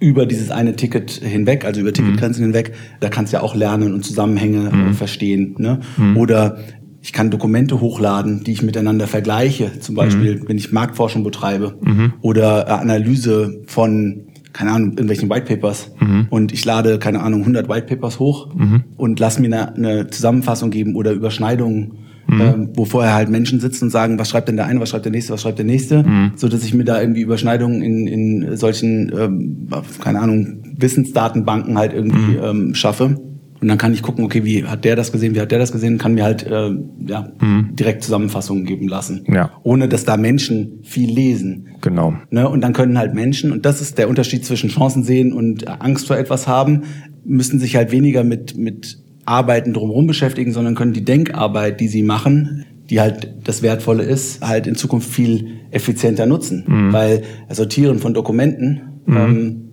über 0.01 0.27
dieses 0.27 0.51
eine 0.51 0.77
Ticket 0.77 1.11
hinweg, 1.11 1.65
also 1.65 1.81
über 1.81 1.93
Ticketgrenzen 1.93 2.43
mhm. 2.43 2.49
hinweg. 2.49 2.75
Da 3.01 3.09
kannst 3.09 3.33
du 3.33 3.39
ja 3.39 3.43
auch 3.43 3.55
lernen 3.55 3.95
und 3.95 4.05
Zusammenhänge 4.05 4.69
äh, 4.69 4.77
mhm. 4.77 4.95
verstehen. 4.95 5.55
Ne? 5.59 5.81
Mhm. 5.97 6.17
Oder 6.17 6.59
ich 7.05 7.13
kann 7.13 7.31
Dokumente 7.31 7.83
hochladen, 7.83 8.45
die 8.45 8.53
ich 8.53 8.63
miteinander 8.63 9.07
vergleiche, 9.07 9.79
zum 9.79 9.95
Beispiel, 9.95 10.37
mhm. 10.37 10.49
wenn 10.49 10.57
ich 10.57 10.73
Marktforschung 10.73 11.23
betreibe 11.23 11.75
mhm. 11.83 12.15
oder 12.23 12.67
äh, 12.67 12.71
Analyse 12.71 13.61
von 13.67 14.23
keine 14.55 14.71
Ahnung, 14.71 14.91
irgendwelchen 14.93 15.29
Whitepapers 15.29 15.91
mhm. 16.01 16.29
und 16.31 16.53
ich 16.53 16.65
lade, 16.65 16.99
keine 16.99 17.21
Ahnung, 17.21 17.41
100 17.41 17.69
Whitepapers 17.69 18.21
hoch 18.21 18.55
mhm. 18.55 18.85
und 18.97 19.21
lass 19.21 19.39
mir 19.39 19.49
eine, 19.49 19.75
eine, 19.75 20.07
Zusammenfassung 20.07 20.71
geben 20.71 20.95
oder 20.95 21.13
Überschneidungen, 21.13 21.93
mhm. 22.29 22.41
ähm, 22.41 22.71
wo 22.75 22.85
vorher 22.85 23.15
halt 23.15 23.29
Menschen 23.29 23.61
sitzen 23.61 23.87
und 23.87 23.91
sagen, 23.91 24.19
was 24.19 24.31
schreibt 24.31 24.49
denn 24.49 24.57
der 24.57 24.67
eine, 24.67 24.81
was 24.81 24.91
schreibt 24.91 25.05
der 25.05 25.13
nächste, 25.13 25.33
was 25.33 25.43
schreibt 25.43 25.59
der 25.59 25.67
nächste, 25.67 26.05
mhm. 26.05 26.33
so 26.37 26.49
dass 26.49 26.65
ich 26.65 26.73
mir 26.73 26.85
da 26.85 27.01
irgendwie 27.01 27.23
Überschneidungen 27.23 27.83
in, 27.83 28.07
in 28.07 28.57
solchen, 28.57 29.13
ähm, 29.19 29.69
keine 30.01 30.21
Ahnung, 30.21 30.63
Wissensdatenbanken 30.79 31.77
halt 31.77 31.93
irgendwie 31.93 32.39
mhm. 32.39 32.45
ähm, 32.45 32.75
schaffe. 32.75 33.17
Und 33.65 33.69
dann 33.69 33.79
kann 33.79 33.95
ich 33.95 34.03
gucken, 34.03 34.27
okay, 34.27 34.45
wie 34.45 34.65
hat 34.65 34.85
der 34.85 34.95
das 34.95 35.11
gesehen, 35.11 35.35
wie 35.35 35.41
hat 35.41 35.51
der 35.51 35.59
das 35.59 35.73
gesehen, 35.73 35.97
kann 35.97 36.13
mir 36.13 36.25
halt 36.25 36.47
äh, 36.47 36.69
ja, 37.07 37.33
mhm. 37.41 37.71
direkt 37.73 38.05
Zusammenfassungen 38.05 38.67
geben 38.67 38.89
lassen. 38.89 39.25
Ja. 39.27 39.53
Ohne 39.63 39.89
dass 39.89 40.05
da 40.05 40.19
Menschen 40.19 40.81
viel 40.83 41.11
lesen. 41.11 41.69
Genau. 41.81 42.13
Ne? 42.29 42.47
Und 42.47 42.61
dann 42.61 42.75
können 42.75 42.99
halt 42.99 43.15
Menschen, 43.15 43.53
und 43.53 43.65
das 43.65 43.81
ist 43.81 43.97
der 43.97 44.11
Unterschied 44.11 44.45
zwischen 44.45 44.69
Chancen 44.69 45.03
sehen 45.03 45.33
und 45.33 45.67
Angst 45.81 46.09
vor 46.09 46.19
etwas 46.19 46.47
haben, 46.47 46.83
müssen 47.25 47.59
sich 47.59 47.75
halt 47.75 47.91
weniger 47.91 48.23
mit, 48.23 48.55
mit 48.59 48.99
Arbeiten 49.25 49.73
drumherum 49.73 50.07
beschäftigen, 50.07 50.53
sondern 50.53 50.75
können 50.75 50.93
die 50.93 51.07
Denkarbeit, 51.07 51.81
die 51.81 51.89
sie 51.89 52.03
machen, 52.03 52.67
die 52.91 53.01
halt 53.01 53.33
das 53.45 53.63
Wertvolle 53.63 54.03
ist, 54.03 54.47
halt 54.47 54.67
in 54.67 54.75
Zukunft 54.75 55.09
viel 55.09 55.61
effizienter 55.71 56.27
nutzen. 56.27 56.65
Mhm. 56.67 56.93
Weil 56.93 57.23
Sortieren 57.49 57.99
von 57.99 58.13
Dokumenten 58.13 59.01
mhm. 59.07 59.17
ähm, 59.17 59.64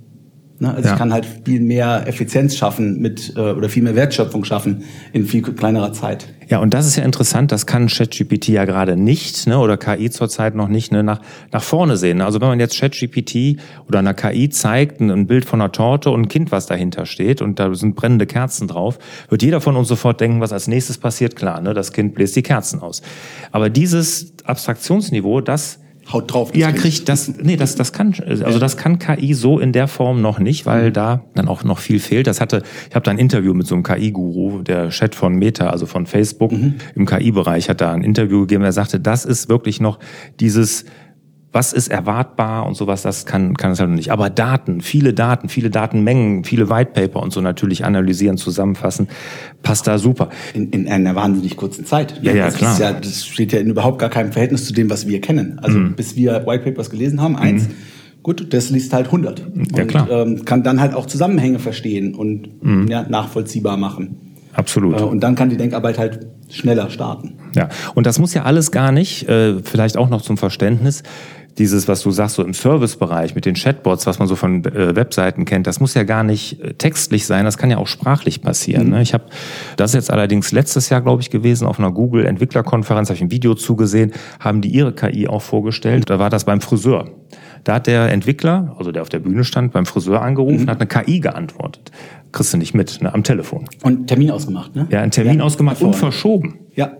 Ne? 0.61 0.73
Also 0.73 0.87
ja. 0.87 0.93
ich 0.93 0.99
kann 0.99 1.11
halt 1.11 1.25
viel 1.43 1.59
mehr 1.59 2.07
Effizienz 2.07 2.55
schaffen 2.55 3.01
mit 3.01 3.33
äh, 3.35 3.39
oder 3.39 3.67
viel 3.67 3.81
mehr 3.81 3.95
Wertschöpfung 3.95 4.43
schaffen 4.45 4.83
in 5.11 5.25
viel 5.25 5.41
kleinerer 5.41 5.91
Zeit. 5.91 6.27
Ja, 6.49 6.59
und 6.59 6.73
das 6.73 6.85
ist 6.85 6.97
ja 6.97 7.03
interessant, 7.03 7.51
das 7.51 7.65
kann 7.65 7.87
ChatGPT 7.87 8.49
ja 8.49 8.65
gerade 8.65 8.95
nicht, 8.95 9.47
ne, 9.47 9.57
oder 9.57 9.77
KI 9.77 10.11
zurzeit 10.11 10.53
noch 10.53 10.67
nicht, 10.67 10.91
ne, 10.91 11.01
nach, 11.01 11.21
nach 11.51 11.63
vorne 11.63 11.97
sehen. 11.97 12.21
Also 12.21 12.41
wenn 12.41 12.49
man 12.49 12.59
jetzt 12.59 12.79
ChatGPT 12.79 13.59
oder 13.87 13.99
einer 13.99 14.13
KI 14.13 14.49
zeigt, 14.49 15.01
ein 15.01 15.25
Bild 15.25 15.45
von 15.45 15.61
einer 15.61 15.71
Torte 15.71 16.11
und 16.11 16.23
ein 16.23 16.27
Kind, 16.27 16.51
was 16.51 16.67
dahinter 16.67 17.07
steht 17.07 17.41
und 17.41 17.59
da 17.59 17.73
sind 17.73 17.95
brennende 17.95 18.27
Kerzen 18.27 18.67
drauf, 18.67 18.99
wird 19.29 19.41
jeder 19.41 19.61
von 19.61 19.75
uns 19.75 19.87
sofort 19.87 20.21
denken, 20.21 20.41
was 20.41 20.53
als 20.53 20.67
nächstes 20.67 20.99
passiert. 20.99 21.35
Klar, 21.35 21.61
ne, 21.61 21.73
das 21.73 21.91
Kind 21.91 22.13
bläst 22.13 22.35
die 22.35 22.43
Kerzen 22.43 22.81
aus. 22.81 23.01
Aber 23.51 23.71
dieses 23.71 24.33
Abstraktionsniveau, 24.43 25.41
das 25.41 25.79
haut 26.11 26.33
drauf. 26.33 26.55
Ja, 26.55 26.71
kriegt 26.71 27.07
das, 27.09 27.31
nee, 27.41 27.55
das, 27.55 27.75
das 27.75 27.93
kann, 27.93 28.13
also 28.25 28.59
das 28.59 28.77
kann 28.77 28.99
KI 28.99 29.33
so 29.33 29.59
in 29.59 29.71
der 29.71 29.87
Form 29.87 30.21
noch 30.21 30.39
nicht, 30.39 30.65
weil 30.65 30.89
mhm. 30.89 30.93
da 30.93 31.23
dann 31.35 31.47
auch 31.47 31.63
noch 31.63 31.79
viel 31.79 31.99
fehlt. 31.99 32.27
Das 32.27 32.41
hatte, 32.41 32.63
ich 32.89 32.95
habe 32.95 33.03
da 33.03 33.11
ein 33.11 33.17
Interview 33.17 33.53
mit 33.53 33.67
so 33.67 33.75
einem 33.75 33.83
KI-Guru, 33.83 34.63
der 34.63 34.89
Chat 34.89 35.15
von 35.15 35.35
Meta, 35.35 35.69
also 35.69 35.85
von 35.85 36.05
Facebook 36.05 36.51
mhm. 36.51 36.75
im 36.95 37.05
KI-Bereich, 37.05 37.69
hat 37.69 37.81
da 37.81 37.93
ein 37.93 38.03
Interview 38.03 38.41
gegeben. 38.41 38.63
Er 38.63 38.71
sagte, 38.71 38.99
das 38.99 39.25
ist 39.25 39.49
wirklich 39.49 39.79
noch 39.79 39.99
dieses 40.39 40.85
was 41.53 41.73
ist 41.73 41.89
erwartbar 41.89 42.65
und 42.65 42.75
sowas, 42.75 43.01
das 43.01 43.25
kann, 43.25 43.57
kann 43.57 43.71
es 43.71 43.79
halt 43.79 43.89
noch 43.89 43.97
nicht. 43.97 44.11
Aber 44.11 44.29
Daten, 44.29 44.81
viele 44.81 45.13
Daten, 45.13 45.49
viele 45.49 45.69
Datenmengen, 45.69 46.45
viele 46.45 46.69
Whitepaper 46.69 47.21
und 47.21 47.33
so 47.33 47.41
natürlich 47.41 47.83
analysieren, 47.83 48.37
zusammenfassen, 48.37 49.09
passt 49.61 49.85
da 49.85 49.97
super. 49.97 50.29
In, 50.53 50.69
in 50.69 50.87
einer 50.87 51.15
wahnsinnig 51.15 51.57
kurzen 51.57 51.85
Zeit. 51.85 52.19
Ja, 52.21 52.33
ja, 52.33 52.45
das 52.45 52.55
klar. 52.55 52.79
Ja, 52.79 52.93
das 52.93 53.25
steht 53.25 53.51
ja 53.51 53.59
in 53.59 53.69
überhaupt 53.69 53.99
gar 53.99 54.09
keinem 54.09 54.31
Verhältnis 54.31 54.65
zu 54.65 54.73
dem, 54.73 54.89
was 54.89 55.07
wir 55.07 55.19
kennen. 55.19 55.59
Also 55.61 55.77
mhm. 55.77 55.95
bis 55.95 56.15
wir 56.15 56.45
Whitepapers 56.45 56.89
gelesen 56.89 57.21
haben, 57.21 57.35
eins, 57.35 57.67
mhm. 57.67 57.73
Gut, 58.23 58.53
das 58.53 58.69
liest 58.69 58.93
halt 58.93 59.07
100 59.07 59.47
ja, 59.75 59.85
klar. 59.85 60.07
und 60.07 60.37
ähm, 60.37 60.45
kann 60.45 60.61
dann 60.61 60.79
halt 60.79 60.93
auch 60.93 61.07
Zusammenhänge 61.07 61.57
verstehen 61.57 62.13
und 62.13 62.63
mhm. 62.63 62.87
ja, 62.87 63.01
nachvollziehbar 63.09 63.77
machen. 63.77 64.35
Absolut. 64.53 64.99
Äh, 64.99 65.03
und 65.03 65.21
dann 65.21 65.35
kann 65.35 65.49
die 65.49 65.57
Denkarbeit 65.57 65.97
halt 65.97 66.27
schneller 66.49 66.89
starten. 66.89 67.33
Ja, 67.55 67.69
und 67.95 68.05
das 68.05 68.19
muss 68.19 68.33
ja 68.33 68.43
alles 68.43 68.71
gar 68.71 68.91
nicht, 68.91 69.27
äh, 69.27 69.59
vielleicht 69.63 69.97
auch 69.97 70.09
noch 70.09 70.21
zum 70.21 70.37
Verständnis, 70.37 71.01
dieses, 71.57 71.87
was 71.87 72.01
du 72.01 72.11
sagst, 72.11 72.35
so 72.35 72.43
im 72.43 72.53
Servicebereich 72.53 73.35
mit 73.35 73.45
den 73.45 73.55
Chatbots, 73.55 74.05
was 74.05 74.19
man 74.19 74.27
so 74.27 74.35
von 74.35 74.63
äh, 74.65 74.95
Webseiten 74.95 75.45
kennt, 75.45 75.67
das 75.67 75.79
muss 75.79 75.93
ja 75.93 76.03
gar 76.03 76.23
nicht 76.23 76.61
äh, 76.61 76.73
textlich 76.73 77.25
sein, 77.25 77.45
das 77.45 77.57
kann 77.57 77.69
ja 77.69 77.77
auch 77.77 77.87
sprachlich 77.87 78.41
passieren. 78.41 78.87
Mhm. 78.87 78.93
Ne? 78.93 79.01
Ich 79.01 79.13
habe 79.13 79.25
das 79.77 79.93
jetzt 79.93 80.11
allerdings 80.11 80.51
letztes 80.51 80.89
Jahr, 80.89 81.01
glaube 81.01 81.21
ich, 81.21 81.29
gewesen, 81.29 81.67
auf 81.67 81.79
einer 81.79 81.91
Google-Entwicklerkonferenz, 81.91 83.09
habe 83.09 83.15
ich 83.15 83.21
ein 83.21 83.31
Video 83.31 83.53
zugesehen, 83.55 84.13
haben 84.39 84.61
die 84.61 84.69
ihre 84.69 84.93
KI 84.93 85.27
auch 85.27 85.41
vorgestellt. 85.41 86.09
Da 86.09 86.19
war 86.19 86.29
das 86.29 86.45
beim 86.45 86.61
Friseur. 86.61 87.09
Da 87.63 87.75
hat 87.75 87.87
der 87.87 88.11
Entwickler, 88.11 88.75
also 88.79 88.91
der 88.91 89.01
auf 89.01 89.09
der 89.09 89.19
Bühne 89.19 89.43
stand, 89.43 89.73
beim 89.73 89.85
Friseur 89.85 90.21
angerufen, 90.21 90.63
mhm. 90.63 90.69
hat 90.69 90.79
eine 90.79 90.87
KI 90.87 91.19
geantwortet. 91.19 91.91
Kriegst 92.31 92.53
du 92.53 92.57
nicht 92.57 92.73
mit, 92.73 93.01
ne, 93.01 93.13
am 93.13 93.23
Telefon. 93.23 93.65
Und 93.83 94.07
Termin 94.07 94.31
ausgemacht, 94.31 94.73
ne? 94.75 94.87
Ja, 94.89 95.01
einen 95.01 95.11
Termin 95.11 95.39
ja, 95.39 95.43
ausgemacht 95.43 95.81
und 95.81 95.95
verschoben. 95.95 96.59
Ja. 96.75 96.93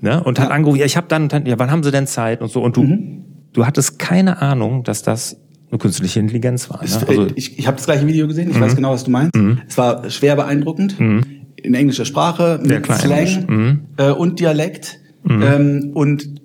Ne? 0.00 0.24
Und 0.24 0.38
ja. 0.38 0.44
hat 0.44 0.50
angerufen, 0.50 0.78
ja, 0.78 0.86
ich 0.86 0.96
habe 0.96 1.06
dann, 1.08 1.28
dann, 1.28 1.44
ja, 1.44 1.58
wann 1.58 1.70
haben 1.70 1.82
sie 1.82 1.90
denn 1.90 2.06
Zeit 2.06 2.40
und 2.40 2.50
so. 2.50 2.62
Und 2.62 2.76
du 2.76 2.82
mhm 2.84 3.24
du 3.52 3.66
hattest 3.66 3.98
keine 3.98 4.40
Ahnung, 4.42 4.84
dass 4.84 5.02
das 5.02 5.36
eine 5.70 5.78
künstliche 5.78 6.20
Intelligenz 6.20 6.68
war. 6.68 6.82
Ne? 6.82 6.90
Also, 7.06 7.26
ich 7.34 7.58
ich 7.58 7.66
habe 7.66 7.76
das 7.76 7.86
gleiche 7.86 8.06
Video 8.06 8.26
gesehen, 8.26 8.50
ich 8.50 8.56
mhm. 8.56 8.60
weiß 8.60 8.76
genau, 8.76 8.92
was 8.92 9.04
du 9.04 9.10
meinst. 9.10 9.36
Mhm. 9.36 9.60
Es 9.68 9.78
war 9.78 10.08
schwer 10.10 10.36
beeindruckend, 10.36 10.98
mhm. 10.98 11.22
in 11.56 11.74
englischer 11.74 12.04
Sprache, 12.04 12.60
mit 12.62 12.88
ja, 12.88 12.94
Slang 12.96 13.46
mhm. 13.46 13.80
äh, 13.96 14.10
und 14.10 14.40
Dialekt 14.40 14.98
mhm. 15.22 15.42
ähm, 15.42 15.90
und 15.94 16.40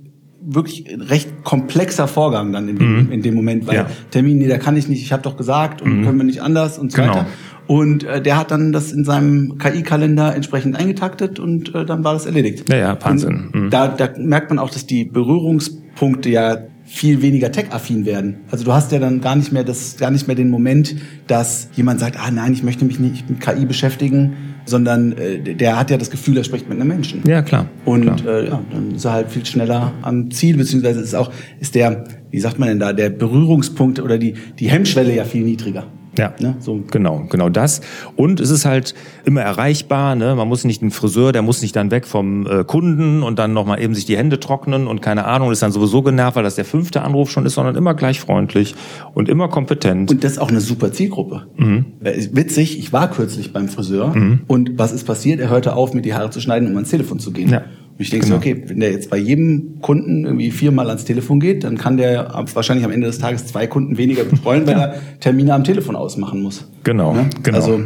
wirklich 0.48 0.86
recht 1.00 1.44
komplexer 1.44 2.08
Vorgang 2.08 2.52
dann 2.52 2.70
in 2.70 2.78
dem, 2.78 3.06
mhm. 3.06 3.12
in 3.12 3.22
dem 3.24 3.34
Moment, 3.34 3.66
weil 3.66 3.76
ja. 3.76 3.88
Termin, 4.12 4.38
nee, 4.38 4.48
da 4.48 4.60
kann 4.60 4.78
ich 4.78 4.88
nicht, 4.88 5.02
ich 5.02 5.12
habe 5.12 5.24
doch 5.24 5.38
gesagt 5.38 5.82
und 5.82 6.04
können 6.04 6.18
wir 6.18 6.24
nicht 6.24 6.44
anders 6.44 6.78
und 6.78 6.92
so 6.92 7.02
genau. 7.02 7.16
weiter. 7.16 7.26
Und 7.66 8.04
äh, 8.04 8.22
der 8.22 8.38
hat 8.38 8.52
dann 8.52 8.72
das 8.72 8.92
in 8.92 9.06
seinem 9.06 9.58
KI-Kalender 9.58 10.36
entsprechend 10.36 10.76
eingetaktet 10.76 11.40
und 11.40 11.74
äh, 11.74 11.84
dann 11.84 12.04
war 12.04 12.14
das 12.14 12.28
erledigt. 12.28 12.70
Ja, 12.70 12.78
ja, 12.78 12.98
Wahnsinn. 13.04 13.70
Da, 13.72 13.88
da 13.88 14.10
merkt 14.18 14.52
man 14.52 14.60
auch, 14.60 14.70
dass 14.70 14.86
die 14.86 15.04
Berührungspunkte 15.04 16.30
ja 16.30 16.58
viel 16.96 17.22
weniger 17.22 17.52
tech-affin 17.52 18.06
werden. 18.06 18.38
Also 18.50 18.64
du 18.64 18.72
hast 18.72 18.94
ja 18.94 19.00
dann 19.00 19.20
gar 19.20 19.36
nicht 19.36 19.52
mehr 19.52 19.66
das, 19.66 19.98
gar 19.98 20.12
nicht 20.12 20.28
mehr 20.28 20.36
den 20.36 20.50
Moment, 20.50 20.96
dass 21.28 21.68
jemand 21.74 22.00
sagt, 22.00 22.18
ah 22.18 22.32
nein, 22.32 22.54
ich 22.54 22.64
möchte 22.64 22.86
mich 22.86 23.02
nicht 23.02 23.30
mit 23.30 23.42
KI 23.42 23.66
beschäftigen, 23.66 24.34
sondern 24.64 25.12
äh, 25.18 25.56
der 25.56 25.78
hat 25.78 25.92
ja 25.92 25.98
das 25.98 26.10
Gefühl, 26.10 26.38
er 26.38 26.46
spricht 26.46 26.70
mit 26.70 26.80
einem 26.80 26.88
Menschen. 26.88 27.22
Ja, 27.28 27.42
klar. 27.42 27.68
Und 27.84 28.04
klar. 28.04 28.26
Äh, 28.26 28.48
ja, 28.48 28.62
dann 28.72 28.96
ist 28.96 29.04
er 29.04 29.12
halt 29.12 29.30
viel 29.30 29.46
schneller 29.46 29.92
am 30.04 30.32
Ziel, 30.32 30.56
beziehungsweise 30.56 31.02
ist 31.02 31.16
auch, 31.16 31.34
ist 31.60 31.76
der, 31.76 32.06
wie 32.32 32.40
sagt 32.40 32.60
man 32.60 32.70
denn 32.70 32.80
da, 32.80 32.94
der 32.94 33.10
Berührungspunkt 33.10 34.00
oder 34.00 34.18
die, 34.18 34.36
die 34.58 34.70
Hemmschwelle 34.70 35.14
ja 35.14 35.26
viel 35.26 35.44
niedriger. 35.44 35.88
Ja, 36.18 36.34
ne? 36.40 36.56
so. 36.60 36.84
genau, 36.92 37.26
genau 37.30 37.50
das. 37.50 37.82
Und 38.16 38.40
es 38.40 38.50
ist 38.50 38.66
halt 38.66 38.94
immer 39.26 39.42
erreichbar. 39.42 40.16
Ne? 40.16 40.36
Man 40.36 40.48
muss 40.48 40.64
nicht 40.64 40.82
den 40.82 40.92
Friseur, 40.92 41.32
der 41.32 41.42
muss 41.42 41.62
nicht 41.62 41.76
dann 41.76 41.92
weg 41.92 42.06
vom 42.06 42.48
äh, 42.48 42.64
Kunden 42.64 43.24
und 43.24 43.40
dann 43.40 43.54
nochmal 43.54 43.82
eben 43.82 43.96
sich 43.96 44.06
die 44.06 44.18
Hände 44.18 44.40
trocknen 44.40 44.88
und 44.88 45.02
keine 45.02 45.26
Ahnung, 45.26 45.52
ist 45.52 45.62
dann 45.62 45.72
sowieso 45.72 46.02
genervt, 46.02 46.36
weil 46.36 46.44
das 46.44 46.56
der 46.56 46.66
fünfte 46.66 47.02
Anruf 47.02 47.32
schon 47.32 47.46
ist, 47.46 47.56
sondern 47.56 47.76
immer 47.76 47.94
gleich 47.94 48.20
freundlich 48.20 48.76
und 49.14 49.30
immer 49.30 49.48
kompetent. 49.48 50.12
Und 50.12 50.24
das 50.24 50.34
ist 50.34 50.38
auch 50.40 50.50
eine 50.50 50.62
super 50.62 50.92
Zielgruppe. 50.92 51.48
Mhm. 51.58 51.86
Witzig, 52.00 52.80
ich 52.80 52.94
war 52.94 53.10
kürzlich 53.10 53.54
beim 53.54 53.68
Friseur 53.68 54.16
mhm. 54.16 54.42
und 54.48 54.78
was 54.78 54.92
ist 54.92 55.06
passiert? 55.06 55.40
Er 55.40 55.50
hörte 55.50 55.76
auf, 55.76 55.94
mir 55.94 56.02
die 56.02 56.14
Haare 56.14 56.30
zu 56.30 56.40
schneiden, 56.40 56.70
um 56.70 56.76
ans 56.76 56.90
Telefon 56.90 57.20
zu 57.20 57.32
gehen. 57.32 57.50
Ja. 57.50 57.64
Ich 57.98 58.10
denke 58.10 58.26
genau. 58.26 58.36
so, 58.36 58.40
okay, 58.40 58.64
wenn 58.68 58.80
der 58.82 58.92
jetzt 58.92 59.10
bei 59.10 59.18
jedem 59.18 59.80
Kunden 59.82 60.26
irgendwie 60.26 60.52
viermal 60.52 60.90
ans 60.90 61.06
Telefon 61.06 61.40
geht, 61.40 61.64
dann 61.64 61.78
kann 61.78 61.96
der 61.96 62.46
wahrscheinlich 62.54 62.86
am 62.86 62.92
Ende 62.92 63.08
des 63.08 63.20
Tages 63.20 63.48
zwei 63.48 63.68
Kunden 63.68 63.98
weniger 63.98 64.26
betreuen, 64.26 64.68
weil 64.68 64.78
ja. 64.78 64.86
er 64.86 65.20
Termine 65.22 65.54
am 65.54 65.64
Telefon 65.64 65.96
ausmachen 65.96 66.42
muss. 66.42 66.70
Genau, 66.84 67.16
ja? 67.16 67.26
genau. 67.42 67.58
Also 67.58 67.80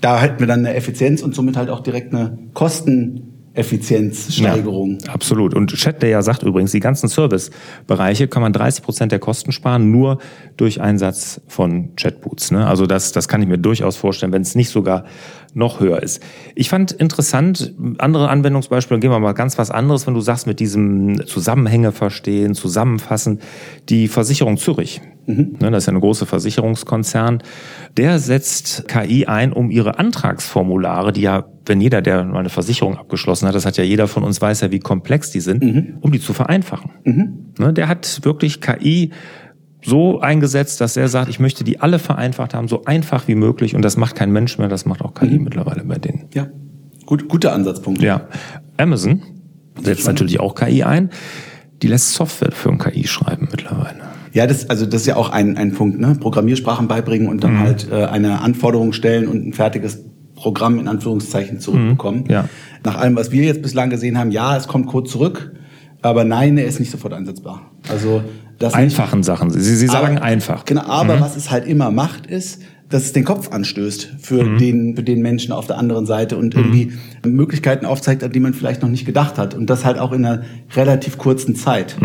da 0.00 0.20
hätten 0.20 0.38
wir 0.38 0.46
dann 0.46 0.60
eine 0.60 0.74
Effizienz 0.74 1.22
und 1.22 1.34
somit 1.34 1.56
halt 1.56 1.68
auch 1.68 1.80
direkt 1.80 2.14
eine 2.14 2.38
Kosten 2.54 3.35
Effizienzsteigerung. 3.56 4.98
Ja, 5.04 5.12
absolut. 5.12 5.54
Und 5.54 5.74
Chat, 5.74 6.02
der 6.02 6.10
ja 6.10 6.22
sagt 6.22 6.42
übrigens, 6.42 6.72
die 6.72 6.80
ganzen 6.80 7.08
Servicebereiche 7.08 8.28
kann 8.28 8.42
man 8.42 8.52
30 8.52 8.84
Prozent 8.84 9.12
der 9.12 9.18
Kosten 9.18 9.52
sparen, 9.52 9.90
nur 9.90 10.18
durch 10.56 10.80
Einsatz 10.80 11.40
von 11.48 11.94
Chatboots. 11.96 12.50
Ne? 12.50 12.66
Also 12.66 12.86
das, 12.86 13.12
das 13.12 13.28
kann 13.28 13.42
ich 13.42 13.48
mir 13.48 13.58
durchaus 13.58 13.96
vorstellen, 13.96 14.32
wenn 14.32 14.42
es 14.42 14.54
nicht 14.54 14.68
sogar 14.68 15.04
noch 15.54 15.80
höher 15.80 16.02
ist. 16.02 16.22
Ich 16.54 16.68
fand 16.68 16.92
interessant, 16.92 17.72
andere 17.98 18.28
Anwendungsbeispiele, 18.28 19.00
gehen 19.00 19.10
wir 19.10 19.18
mal 19.18 19.32
ganz 19.32 19.56
was 19.56 19.70
anderes, 19.70 20.06
wenn 20.06 20.14
du 20.14 20.20
sagst, 20.20 20.46
mit 20.46 20.60
diesem 20.60 21.26
Zusammenhänge 21.26 21.92
verstehen, 21.92 22.54
zusammenfassen, 22.54 23.40
die 23.88 24.08
Versicherung 24.08 24.58
Zürich. 24.58 25.00
Mhm. 25.26 25.56
Ne, 25.60 25.70
das 25.70 25.84
ist 25.84 25.86
ja 25.86 25.92
eine 25.92 26.00
große 26.00 26.26
Versicherungskonzern. 26.26 27.42
Der 27.96 28.18
setzt 28.18 28.88
KI 28.88 29.26
ein, 29.26 29.52
um 29.52 29.70
ihre 29.70 29.98
Antragsformulare, 29.98 31.12
die 31.12 31.22
ja, 31.22 31.46
wenn 31.64 31.80
jeder, 31.80 32.02
der 32.02 32.24
mal 32.24 32.40
eine 32.40 32.48
Versicherung 32.48 32.96
abgeschlossen 32.96 33.48
hat, 33.48 33.54
das 33.54 33.66
hat 33.66 33.76
ja 33.76 33.84
jeder 33.84 34.08
von 34.08 34.22
uns 34.22 34.40
weiß 34.40 34.60
ja, 34.60 34.70
wie 34.70 34.80
komplex 34.80 35.30
die 35.30 35.40
sind, 35.40 35.62
mhm. 35.62 35.98
um 36.00 36.12
die 36.12 36.20
zu 36.20 36.32
vereinfachen. 36.32 36.90
Mhm. 37.04 37.52
Ne, 37.58 37.72
der 37.72 37.88
hat 37.88 38.20
wirklich 38.24 38.60
KI 38.60 39.10
so 39.84 40.20
eingesetzt, 40.20 40.80
dass 40.80 40.96
er 40.96 41.08
sagt, 41.08 41.28
ich 41.28 41.38
möchte 41.38 41.62
die 41.62 41.80
alle 41.80 41.98
vereinfacht 41.98 42.54
haben, 42.54 42.68
so 42.68 42.84
einfach 42.84 43.28
wie 43.28 43.34
möglich. 43.34 43.74
Und 43.74 43.82
das 43.82 43.96
macht 43.96 44.16
kein 44.16 44.32
Mensch 44.32 44.58
mehr, 44.58 44.68
das 44.68 44.86
macht 44.86 45.02
auch 45.02 45.14
KI 45.14 45.38
mhm. 45.38 45.44
mittlerweile 45.44 45.84
bei 45.84 45.98
denen. 45.98 46.24
Ja, 46.34 46.48
Gut, 47.06 47.28
guter 47.28 47.52
Ansatzpunkt. 47.52 48.02
Ja. 48.02 48.28
Amazon 48.76 49.22
setzt 49.80 50.06
natürlich 50.06 50.40
auch 50.40 50.54
KI 50.56 50.82
ein. 50.82 51.10
Die 51.82 51.86
lässt 51.86 52.14
Software 52.14 52.52
für 52.52 52.70
ein 52.70 52.78
KI 52.78 53.06
schreiben 53.06 53.48
mittlerweile. 53.50 53.85
Ja, 54.36 54.46
das, 54.46 54.68
also 54.68 54.84
das 54.84 55.00
ist 55.00 55.06
ja 55.06 55.16
auch 55.16 55.30
ein, 55.30 55.56
ein 55.56 55.72
Punkt, 55.72 55.98
ne? 55.98 56.14
Programmiersprachen 56.20 56.88
beibringen 56.88 57.26
und 57.26 57.42
dann 57.42 57.54
mhm. 57.54 57.60
halt 57.60 57.90
äh, 57.90 58.04
eine 58.04 58.42
Anforderung 58.42 58.92
stellen 58.92 59.28
und 59.28 59.46
ein 59.46 59.54
fertiges 59.54 60.04
Programm 60.34 60.78
in 60.78 60.88
Anführungszeichen 60.88 61.58
zurückbekommen. 61.58 62.24
Mhm. 62.24 62.30
Ja. 62.30 62.48
Nach 62.84 62.98
allem, 62.98 63.16
was 63.16 63.30
wir 63.30 63.44
jetzt 63.44 63.62
bislang 63.62 63.88
gesehen 63.88 64.18
haben, 64.18 64.30
ja, 64.30 64.54
es 64.54 64.68
kommt 64.68 64.88
Code 64.88 65.08
zurück, 65.08 65.52
aber 66.02 66.24
nein, 66.24 66.58
er 66.58 66.66
ist 66.66 66.78
nicht 66.80 66.90
sofort 66.90 67.14
einsetzbar. 67.14 67.62
Also 67.88 68.24
das 68.58 68.74
einfachen 68.74 69.20
nicht. 69.20 69.26
Sachen. 69.26 69.48
Sie, 69.48 69.74
Sie 69.74 69.86
sagen 69.86 70.18
aber, 70.18 70.26
einfach. 70.26 70.66
Genau, 70.66 70.82
aber 70.82 71.16
mhm. 71.16 71.20
was 71.22 71.34
es 71.34 71.50
halt 71.50 71.66
immer 71.66 71.90
macht, 71.90 72.26
ist, 72.26 72.60
dass 72.90 73.04
es 73.04 73.12
den 73.14 73.24
Kopf 73.24 73.50
anstößt 73.50 74.16
für 74.20 74.44
mhm. 74.44 74.58
den 74.58 74.96
für 74.96 75.02
den 75.02 75.22
Menschen 75.22 75.52
auf 75.52 75.66
der 75.66 75.78
anderen 75.78 76.04
Seite 76.04 76.36
und 76.36 76.54
irgendwie 76.54 76.92
mhm. 77.24 77.32
Möglichkeiten 77.32 77.86
aufzeigt, 77.86 78.22
an 78.22 78.32
die 78.32 78.40
man 78.40 78.52
vielleicht 78.52 78.82
noch 78.82 78.90
nicht 78.90 79.06
gedacht 79.06 79.38
hat 79.38 79.54
und 79.54 79.70
das 79.70 79.86
halt 79.86 79.98
auch 79.98 80.12
in 80.12 80.26
einer 80.26 80.42
relativ 80.76 81.16
kurzen 81.16 81.56
Zeit. 81.56 81.96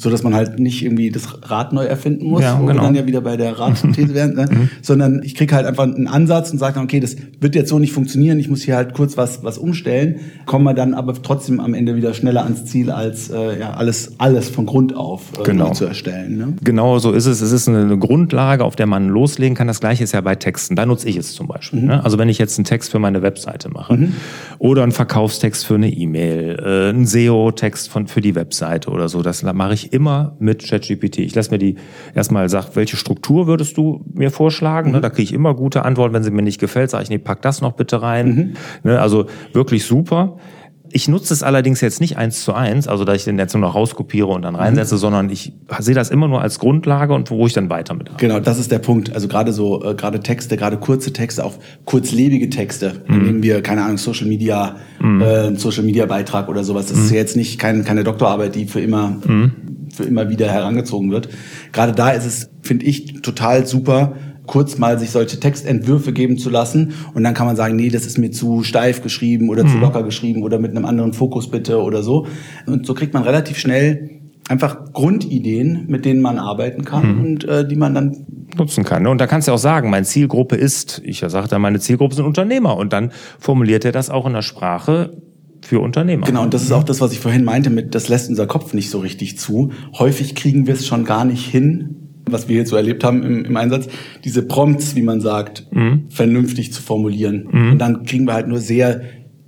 So 0.00 0.10
dass 0.10 0.22
man 0.22 0.34
halt 0.34 0.58
nicht 0.58 0.82
irgendwie 0.82 1.10
das 1.10 1.50
Rad 1.50 1.72
neu 1.72 1.84
erfinden 1.84 2.26
muss, 2.26 2.42
ja, 2.42 2.58
wo 2.58 2.66
genau. 2.66 2.80
wir 2.80 2.86
dann 2.86 2.94
ja 2.94 3.06
wieder 3.06 3.20
bei 3.20 3.36
der 3.36 3.58
Radsynthese 3.58 4.14
werden, 4.14 4.34
ne? 4.34 4.46
mhm. 4.50 4.70
sondern 4.82 5.22
ich 5.22 5.34
kriege 5.34 5.54
halt 5.54 5.66
einfach 5.66 5.84
einen 5.84 6.08
Ansatz 6.08 6.50
und 6.50 6.58
sage 6.58 6.74
dann, 6.74 6.84
okay, 6.84 7.00
das 7.00 7.16
wird 7.40 7.54
jetzt 7.54 7.68
so 7.68 7.78
nicht 7.78 7.92
funktionieren, 7.92 8.38
ich 8.38 8.48
muss 8.48 8.62
hier 8.62 8.76
halt 8.76 8.94
kurz 8.94 9.16
was 9.16 9.44
was 9.44 9.58
umstellen, 9.58 10.16
kommen 10.46 10.64
wir 10.64 10.74
dann 10.74 10.94
aber 10.94 11.14
trotzdem 11.22 11.60
am 11.60 11.74
Ende 11.74 11.96
wieder 11.96 12.14
schneller 12.14 12.44
ans 12.44 12.64
Ziel, 12.64 12.90
als 12.90 13.30
äh, 13.30 13.58
ja 13.58 13.74
alles 13.74 14.14
alles 14.18 14.48
von 14.48 14.66
Grund 14.66 14.96
auf 14.96 15.22
äh, 15.38 15.42
genau. 15.42 15.72
zu 15.72 15.84
erstellen. 15.84 16.38
Ne? 16.38 16.54
Genau 16.62 16.98
so 16.98 17.12
ist 17.12 17.26
es. 17.26 17.40
Es 17.40 17.52
ist 17.52 17.68
eine 17.68 17.98
Grundlage, 17.98 18.64
auf 18.64 18.76
der 18.76 18.86
man 18.86 19.08
loslegen 19.08 19.56
kann. 19.56 19.66
Das 19.66 19.80
gleiche 19.80 20.04
ist 20.04 20.12
ja 20.12 20.20
bei 20.20 20.34
Texten. 20.34 20.76
Da 20.76 20.86
nutze 20.86 21.08
ich 21.08 21.16
es 21.16 21.34
zum 21.34 21.46
Beispiel. 21.46 21.80
Mhm. 21.80 21.86
Ne? 21.86 22.04
Also 22.04 22.18
wenn 22.18 22.28
ich 22.28 22.38
jetzt 22.38 22.58
einen 22.58 22.64
Text 22.64 22.90
für 22.90 22.98
meine 22.98 23.22
Webseite 23.22 23.68
mache 23.68 23.94
mhm. 23.94 24.14
oder 24.58 24.82
einen 24.82 24.92
Verkaufstext 24.92 25.66
für 25.66 25.74
eine 25.74 25.90
E-Mail, 25.90 26.58
äh, 26.58 26.88
einen 26.90 27.06
SEO-Text 27.06 27.88
von 27.88 28.06
für 28.06 28.20
die 28.20 28.34
Webseite 28.34 28.90
oder 28.90 29.08
so, 29.08 29.22
das 29.22 29.42
mache 29.42 29.74
ich 29.74 29.89
immer 29.90 30.36
mit 30.38 30.62
ChatGPT. 30.62 31.18
Ich 31.18 31.34
lasse 31.34 31.50
mir 31.50 31.58
die 31.58 31.76
erstmal 32.14 32.48
sagen, 32.48 32.68
welche 32.74 32.96
Struktur 32.96 33.46
würdest 33.46 33.76
du 33.76 34.04
mir 34.12 34.30
vorschlagen? 34.30 34.92
Ne, 34.92 34.98
mhm. 34.98 35.02
Da 35.02 35.10
kriege 35.10 35.24
ich 35.24 35.32
immer 35.32 35.54
gute 35.54 35.84
Antworten. 35.84 36.14
Wenn 36.14 36.22
sie 36.22 36.30
mir 36.30 36.42
nicht 36.42 36.60
gefällt, 36.60 36.90
sage 36.90 37.04
ich, 37.04 37.10
nee, 37.10 37.18
pack 37.18 37.42
das 37.42 37.60
noch 37.60 37.72
bitte 37.72 38.02
rein. 38.02 38.34
Mhm. 38.34 38.90
Ne, 38.90 39.00
also 39.00 39.26
wirklich 39.52 39.84
super. 39.84 40.36
Ich 40.92 41.06
nutze 41.06 41.32
es 41.32 41.44
allerdings 41.44 41.80
jetzt 41.80 42.00
nicht 42.00 42.16
eins 42.16 42.42
zu 42.44 42.52
eins, 42.52 42.88
also 42.88 43.04
dass 43.04 43.14
ich 43.14 43.24
den 43.24 43.38
jetzt 43.38 43.54
nur 43.54 43.60
noch 43.60 43.76
rauskopiere 43.76 44.26
und 44.26 44.42
dann 44.42 44.56
reinsetze, 44.56 44.96
mhm. 44.96 44.98
sondern 44.98 45.30
ich 45.30 45.52
sehe 45.78 45.94
das 45.94 46.10
immer 46.10 46.26
nur 46.26 46.42
als 46.42 46.58
Grundlage 46.58 47.14
und 47.14 47.30
wo 47.30 47.46
ich 47.46 47.52
dann 47.52 47.70
weiter 47.70 47.94
mit 47.94 48.08
habe. 48.08 48.18
Genau, 48.18 48.40
das 48.40 48.58
ist 48.58 48.72
der 48.72 48.80
Punkt. 48.80 49.14
Also 49.14 49.28
gerade 49.28 49.52
so, 49.52 49.84
äh, 49.84 49.94
gerade 49.94 50.18
Texte, 50.18 50.56
gerade 50.56 50.78
kurze 50.78 51.12
Texte, 51.12 51.44
auch 51.44 51.54
kurzlebige 51.84 52.50
Texte, 52.50 53.04
mhm. 53.06 53.22
nehmen 53.22 53.42
wir, 53.44 53.62
keine 53.62 53.84
Ahnung, 53.84 53.98
Social 53.98 54.26
Media, 54.26 54.76
mhm. 55.00 55.22
äh, 55.22 55.54
Social 55.54 55.84
Media 55.84 56.06
Beitrag 56.06 56.48
oder 56.48 56.64
sowas. 56.64 56.86
Das 56.86 56.96
mhm. 56.96 57.04
ist 57.04 57.10
ja 57.12 57.16
jetzt 57.18 57.36
nicht 57.36 57.60
kein, 57.60 57.84
keine 57.84 58.02
Doktorarbeit, 58.02 58.56
die 58.56 58.66
für 58.66 58.80
immer, 58.80 59.10
mhm. 59.24 59.52
Immer 59.98 60.28
wieder 60.28 60.48
herangezogen 60.48 61.10
wird. 61.10 61.28
Gerade 61.72 61.92
da 61.92 62.10
ist 62.10 62.26
es, 62.26 62.50
finde 62.62 62.86
ich, 62.86 63.22
total 63.22 63.66
super, 63.66 64.14
kurz 64.46 64.78
mal 64.78 64.98
sich 64.98 65.10
solche 65.10 65.38
Textentwürfe 65.38 66.12
geben 66.12 66.36
zu 66.36 66.50
lassen 66.50 66.92
und 67.14 67.22
dann 67.22 67.34
kann 67.34 67.46
man 67.46 67.54
sagen, 67.54 67.76
nee, 67.76 67.88
das 67.88 68.04
ist 68.04 68.18
mir 68.18 68.32
zu 68.32 68.64
steif 68.64 69.02
geschrieben 69.02 69.48
oder 69.48 69.64
mhm. 69.64 69.68
zu 69.68 69.78
locker 69.78 70.02
geschrieben 70.02 70.42
oder 70.42 70.58
mit 70.58 70.72
einem 70.72 70.86
anderen 70.86 71.12
Fokus 71.12 71.50
bitte 71.50 71.80
oder 71.80 72.02
so. 72.02 72.26
Und 72.66 72.84
so 72.84 72.94
kriegt 72.94 73.14
man 73.14 73.22
relativ 73.22 73.58
schnell 73.58 74.10
einfach 74.48 74.92
Grundideen, 74.92 75.84
mit 75.86 76.04
denen 76.04 76.20
man 76.20 76.38
arbeiten 76.38 76.84
kann 76.84 77.14
mhm. 77.14 77.24
und 77.24 77.44
äh, 77.44 77.66
die 77.66 77.76
man 77.76 77.94
dann 77.94 78.26
nutzen 78.56 78.84
kann. 78.84 79.04
Ne? 79.04 79.10
Und 79.10 79.20
da 79.20 79.28
kannst 79.28 79.46
du 79.46 79.52
auch 79.52 79.58
sagen, 79.58 79.90
meine 79.90 80.04
Zielgruppe 80.04 80.56
ist, 80.56 81.00
ich 81.04 81.20
sage 81.20 81.46
dann, 81.46 81.62
meine 81.62 81.78
Zielgruppe 81.78 82.16
sind 82.16 82.24
Unternehmer 82.24 82.76
und 82.76 82.92
dann 82.92 83.12
formuliert 83.38 83.84
er 83.84 83.92
das 83.92 84.10
auch 84.10 84.26
in 84.26 84.32
der 84.32 84.42
Sprache, 84.42 85.16
für 85.62 85.80
Unternehmer. 85.80 86.26
Genau, 86.26 86.42
und 86.42 86.54
das 86.54 86.62
ist 86.62 86.72
auch 86.72 86.84
das, 86.84 87.00
was 87.00 87.12
ich 87.12 87.20
vorhin 87.20 87.44
meinte 87.44 87.70
mit, 87.70 87.94
das 87.94 88.08
lässt 88.08 88.28
unser 88.28 88.46
Kopf 88.46 88.74
nicht 88.74 88.90
so 88.90 88.98
richtig 88.98 89.38
zu. 89.38 89.72
Häufig 89.98 90.34
kriegen 90.34 90.66
wir 90.66 90.74
es 90.74 90.86
schon 90.86 91.04
gar 91.04 91.24
nicht 91.24 91.46
hin, 91.46 91.96
was 92.26 92.48
wir 92.48 92.56
jetzt 92.56 92.70
so 92.70 92.76
erlebt 92.76 93.04
haben 93.04 93.22
im, 93.22 93.44
im 93.44 93.56
Einsatz, 93.56 93.88
diese 94.24 94.42
Prompts, 94.42 94.94
wie 94.96 95.02
man 95.02 95.20
sagt, 95.20 95.66
mhm. 95.72 96.06
vernünftig 96.08 96.72
zu 96.72 96.82
formulieren. 96.82 97.48
Mhm. 97.50 97.72
Und 97.72 97.78
dann 97.78 98.04
kriegen 98.04 98.26
wir 98.26 98.34
halt 98.34 98.48
nur 98.48 98.58
sehr, 98.58 99.02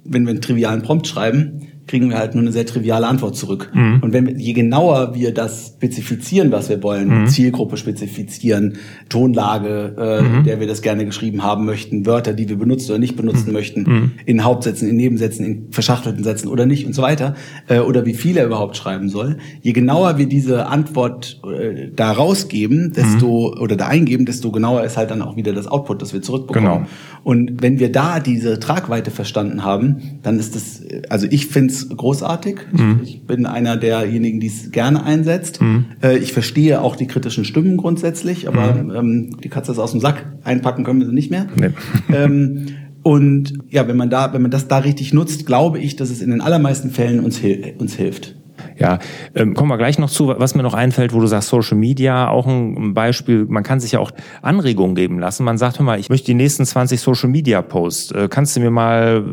wenn 0.05 0.25
wir 0.25 0.31
einen 0.31 0.41
trivialen 0.41 0.83
Prompt 0.83 1.07
schreiben, 1.07 1.69
kriegen 1.87 2.11
wir 2.11 2.19
halt 2.19 2.35
nur 2.35 2.43
eine 2.43 2.53
sehr 2.53 2.65
triviale 2.65 3.07
Antwort 3.07 3.37
zurück. 3.37 3.71
Mhm. 3.75 4.01
Und 4.03 4.13
wenn 4.13 4.39
je 4.39 4.53
genauer 4.53 5.15
wir 5.15 5.35
das 5.35 5.75
spezifizieren, 5.77 6.53
was 6.53 6.69
wir 6.69 6.83
wollen, 6.83 7.23
mhm. 7.23 7.27
Zielgruppe 7.27 7.77
spezifizieren, 7.77 8.79
Tonlage, 9.09 9.95
äh, 9.99 10.23
mhm. 10.23 10.45
der 10.45 10.61
wir 10.61 10.67
das 10.67 10.83
gerne 10.83 11.05
geschrieben 11.05 11.43
haben 11.43 11.65
möchten, 11.65 12.07
Wörter, 12.07 12.35
die 12.35 12.49
wir 12.49 12.57
benutzen 12.57 12.93
oder 12.93 13.01
nicht 13.01 13.17
benutzen 13.17 13.49
mhm. 13.49 13.53
möchten, 13.53 13.83
mhm. 13.83 14.11
in 14.27 14.45
Hauptsätzen, 14.45 14.89
in 14.89 14.97
Nebensätzen, 14.97 15.45
in 15.45 15.73
verschachtelten 15.73 16.23
Sätzen 16.23 16.49
oder 16.49 16.67
nicht 16.67 16.87
und 16.87 16.95
so 16.95 17.03
weiter, 17.03 17.35
äh, 17.69 17.81
oder 17.81 18.07
wie 18.07 18.15
viel 18.15 18.37
er 18.37 18.47
überhaupt 18.47 18.77
schreiben 18.77 19.09
soll. 19.09 19.39
Je 19.61 19.73
genauer 19.73 20.19
wir 20.19 20.27
diese 20.27 20.67
Antwort 20.67 21.41
äh, 21.45 21.89
da 21.95 22.13
rausgeben, 22.13 22.93
desto 22.93 23.53
mhm. 23.55 23.61
oder 23.61 23.77
da 23.77 23.89
eingeben, 23.89 24.25
desto 24.25 24.53
genauer 24.53 24.85
ist 24.85 24.97
halt 24.97 25.11
dann 25.11 25.21
auch 25.21 25.37
wieder 25.37 25.53
das 25.53 25.67
Output, 25.67 26.01
das 26.01 26.13
wir 26.13 26.23
zurückbekommen. 26.23 26.73
Genau. 26.73 26.87
Und 27.25 27.63
wenn 27.63 27.79
wir 27.79 27.91
da 27.91 28.21
diese 28.21 28.59
Tragweite 28.61 29.11
verstanden 29.11 29.65
haben, 29.65 30.21
dann 30.23 30.39
ist 30.39 30.55
das, 30.55 30.83
also 31.09 31.27
ich 31.31 31.47
finde 31.47 31.72
es 31.73 31.89
großartig. 31.89 32.61
Mhm. 32.73 33.01
Ich, 33.03 33.17
ich, 33.17 33.27
bin 33.27 33.47
einer 33.47 33.77
derjenigen, 33.77 34.41
die 34.41 34.47
es 34.47 34.71
gerne 34.71 35.03
einsetzt. 35.03 35.61
Mhm. 35.61 35.87
Äh, 36.03 36.19
ich 36.19 36.33
verstehe 36.33 36.81
auch 36.81 36.97
die 36.97 37.07
kritischen 37.07 37.45
Stimmen 37.45 37.77
grundsätzlich, 37.77 38.49
aber 38.49 38.75
mhm. 38.75 38.91
ähm, 38.91 39.37
die 39.43 39.49
Katze 39.49 39.73
ist 39.73 39.79
aus 39.79 39.93
dem 39.93 40.01
Sack. 40.01 40.27
Einpacken 40.45 40.85
können 40.85 41.01
wir 41.01 41.07
sie 41.07 41.15
nicht 41.15 41.31
mehr. 41.31 41.47
Nee. 41.57 41.71
Ähm, 42.13 42.67
und 43.03 43.55
ja, 43.69 43.89
wenn 43.89 43.97
man 43.97 44.11
da, 44.11 44.33
wenn 44.33 44.43
man 44.43 44.51
das 44.51 44.69
da 44.69 44.79
richtig 44.79 45.13
nutzt, 45.13 45.47
glaube 45.47 45.79
ich, 45.81 45.97
dass 45.97 46.11
es 46.11 46.21
in 46.23 46.31
den 46.31 46.41
allermeisten 46.41 46.91
Fällen 46.91 47.21
uns, 47.21 47.41
uns 47.79 47.95
hilft. 47.95 48.37
Ja, 48.79 48.99
ähm, 49.35 49.55
kommen 49.55 49.71
wir 49.71 49.79
gleich 49.79 49.99
noch 49.99 50.11
zu, 50.11 50.29
was 50.29 50.55
mir 50.55 50.63
noch 50.63 50.75
einfällt, 50.75 51.13
wo 51.13 51.21
du 51.21 51.27
sagst, 51.27 51.49
Social 51.49 51.77
Media, 51.77 52.29
auch 52.29 52.47
ein 52.47 52.95
Beispiel, 52.95 53.47
man 53.49 53.63
kann 53.63 53.81
sich 53.81 53.93
ja 53.93 53.99
auch 54.01 54.11
Anregungen 54.43 54.95
geben 54.95 55.19
lassen. 55.19 55.45
Man 55.45 55.59
sagt, 55.59 55.79
hör 55.79 55.87
mal, 55.87 55.99
ich 55.99 56.11
möchte 56.11 56.27
die 56.27 56.35
nächsten 56.35 56.65
20 56.65 57.01
Social 57.01 57.29
Media 57.29 57.63
Posts, 57.63 58.13
äh, 58.13 58.29
kannst 58.29 58.57
du 58.57 58.61
mir 58.61 58.71
mal 58.71 59.25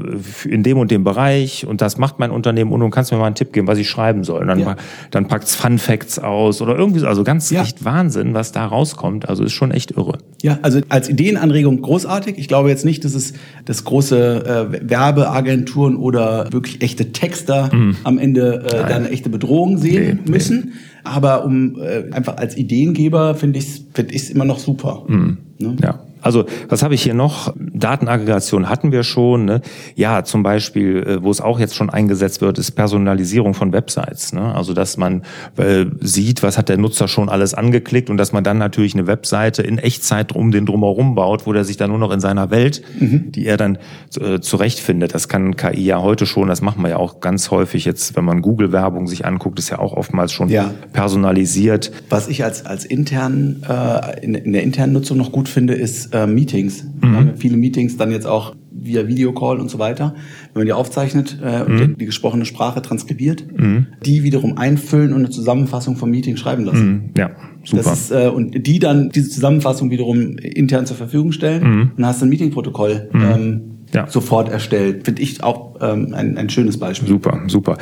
in 0.46 0.64
dem 0.64 0.78
und 0.78 0.92
dem 0.92 1.04
Bereich, 1.04 1.66
und 1.66 1.82
das 1.82 1.98
macht 1.98 2.20
mein 2.20 2.32
Unternehmen, 2.32 2.72
und 2.72 2.80
du 2.80 2.90
kannst 2.90 3.12
mir 3.12 3.18
mal 3.18 3.26
einen 3.26 3.36
Tipp 3.36 3.54
geben, 3.54 3.68
was 3.68 3.78
ich 3.78 3.90
schreiben 3.90 4.24
soll. 4.24 4.42
Und 4.42 4.48
dann, 4.48 4.60
ja. 4.60 4.76
dann 5.12 5.28
packt's 5.28 5.56
Fun 5.56 5.78
Facts 5.78 6.20
aus 6.20 6.62
oder 6.62 6.78
irgendwie 6.78 7.00
so, 7.00 7.08
also 7.08 7.24
ganz 7.24 7.50
ja. 7.50 7.62
echt 7.62 7.84
Wahnsinn, 7.84 8.34
was 8.34 8.52
da 8.52 8.66
rauskommt. 8.66 9.28
Also 9.28 9.44
ist 9.44 9.54
schon 9.54 9.72
echt 9.72 9.92
irre. 9.92 10.20
Ja, 10.42 10.60
also 10.62 10.80
als 10.90 11.10
Ideenanregung 11.10 11.82
großartig. 11.82 12.38
Ich 12.38 12.48
glaube 12.48 12.70
jetzt 12.70 12.86
nicht, 12.86 13.04
dass 13.04 13.14
es 13.14 13.34
das 13.66 13.84
große 13.84 14.72
äh, 14.72 14.90
Werbeagenturen 14.90 15.96
oder 15.98 16.52
wirklich 16.52 16.82
echte 16.82 17.12
Texter 17.12 17.70
mhm. 17.74 17.98
am 18.04 18.18
Ende 18.18 18.64
äh, 18.66 18.88
dann 18.88 19.06
echte 19.06 19.19
echte 19.20 19.30
Bedrohung 19.30 19.78
sehen 19.78 20.22
nee, 20.26 20.32
müssen. 20.32 20.60
Nee. 20.66 20.72
Aber 21.04 21.46
um 21.46 21.76
äh, 21.82 22.12
einfach 22.12 22.38
als 22.38 22.58
Ideengeber 22.58 23.36
finde 23.36 23.60
ich 23.60 23.66
es 23.66 23.86
find 23.94 24.14
ich's 24.14 24.30
immer 24.30 24.46
noch 24.46 24.60
super. 24.60 25.04
Mhm. 25.08 25.38
Ne? 25.60 25.76
Ja. 25.82 26.00
Also 26.22 26.46
was 26.68 26.84
habe 26.84 26.94
ich 26.94 27.04
hier 27.04 27.14
noch? 27.14 27.54
Datenaggregation 27.58 28.70
hatten 28.70 28.92
wir 28.92 29.04
schon. 29.04 29.46
Ne? 29.46 29.62
Ja, 29.96 30.24
zum 30.24 30.44
Beispiel, 30.44 30.98
äh, 30.98 31.24
wo 31.24 31.32
es 31.32 31.42
auch 31.42 31.60
jetzt 31.60 31.76
schon 31.76 31.90
eingesetzt 31.90 32.42
wird, 32.42 32.58
ist 32.58 32.72
Personalisierung 32.72 33.54
von 33.54 33.74
Websites. 33.74 34.34
Ne? 34.34 34.54
Also 34.54 34.74
dass 34.74 34.98
man 34.98 35.24
äh, 35.58 35.86
sieht, 36.02 36.44
was 36.44 36.58
hat 36.58 36.70
der 36.70 36.78
Nutzer 36.78 37.08
schon 37.08 37.30
alles 37.30 37.54
angeklickt 37.54 38.10
und 38.10 38.18
dass 38.18 38.32
man 38.32 38.44
dann 38.44 38.58
natürlich 38.58 38.94
eine 38.94 39.08
Webseite 39.08 39.62
in 39.62 39.78
Echtzeit 39.78 40.34
um 40.34 40.52
den 40.52 40.66
drumherum 40.66 41.16
baut, 41.16 41.46
wo 41.46 41.54
der 41.54 41.64
sich 41.64 41.78
dann 41.78 41.90
nur 41.90 42.00
noch 42.00 42.12
in 42.12 42.20
seiner 42.20 42.52
Welt, 42.52 42.82
mhm. 43.00 43.32
die 43.32 43.46
er 43.46 43.58
dann 43.58 43.78
äh, 44.20 44.40
zurechtfindet. 44.40 45.14
Das 45.14 45.28
kann 45.28 45.56
KI 45.56 45.84
ja 45.84 46.02
heute 46.02 46.26
schon. 46.26 46.48
Das 46.48 46.62
machen 46.62 46.82
wir 46.82 46.90
ja 46.90 46.98
auch 46.98 47.20
ganz 47.20 47.52
häufig 47.52 47.86
jetzt, 47.86 48.16
wenn 48.16 48.26
man 48.26 48.42
Google-Werbung 48.42 49.08
sich 49.08 49.26
anguckt, 49.26 49.60
ist 49.60 49.70
ja 49.70 49.80
auch 49.80 49.94
oftmals 49.94 50.32
schon 50.32 50.50
ja. 50.50 50.74
personalisiert. 50.94 51.92
Was 52.10 52.28
ich 52.28 52.44
als 52.44 52.66
als 52.66 52.86
intern 52.86 53.64
äh, 53.68 54.24
in, 54.24 54.36
in 54.36 54.54
der 54.54 54.64
internen 54.64 54.94
Nutzung 54.94 55.18
noch 55.18 55.32
gut 55.32 55.50
finde, 55.50 55.74
ist 55.74 56.09
äh, 56.14 56.28
Meetings. 56.28 56.84
Mhm. 56.84 57.02
Wir 57.02 57.18
haben 57.18 57.38
viele 57.38 57.58
Meetings 57.58 57.98
dann 57.98 58.12
jetzt 58.12 58.26
auch 58.26 58.56
via 58.72 59.08
Videocall 59.08 59.60
und 59.60 59.70
so 59.70 59.80
weiter. 59.80 60.16
Wenn 60.54 60.62
man 60.62 60.66
die 60.66 60.74
aufzeichnet 60.74 61.40
äh, 61.42 61.62
und 61.62 61.74
mhm. 61.74 61.78
die, 61.78 61.96
die, 61.98 62.06
gesprochene 62.06 62.46
Sprache 62.46 62.82
transkribiert, 62.82 63.46
mhm. 63.56 63.88
die 64.06 64.24
wiederum 64.24 64.58
einfüllen 64.58 65.14
und 65.14 65.20
eine 65.20 65.30
Zusammenfassung 65.30 65.96
vom 65.96 66.10
Meeting 66.10 66.38
schreiben 66.38 66.64
lassen. 66.64 66.90
Mhm. 66.90 67.10
Ja, 67.18 67.32
super. 67.64 67.94
Ist, 67.94 68.12
äh, 68.12 68.28
und 68.28 68.66
die 68.66 68.80
dann 68.80 69.10
diese 69.10 69.30
Zusammenfassung 69.30 69.92
wiederum 69.92 70.38
intern 70.38 70.86
zur 70.86 70.98
Verfügung 70.98 71.32
stellen 71.32 71.64
mhm. 71.64 71.82
und 71.82 71.92
dann 71.98 72.06
hast 72.06 72.22
du 72.22 72.26
ein 72.26 72.30
Meetingprotokoll. 72.30 73.10
Mhm. 73.12 73.22
Ähm, 73.22 73.62
ja. 73.94 74.08
sofort 74.08 74.50
erstellt. 74.50 75.06
Finde 75.06 75.22
ich 75.22 75.44
auch 75.44 75.78
ähm, 75.82 76.14
ein, 76.14 76.38
ein 76.38 76.50
schönes 76.50 76.78
Beispiel. 76.78 77.08
Super, 77.08 77.42
super. 77.48 77.78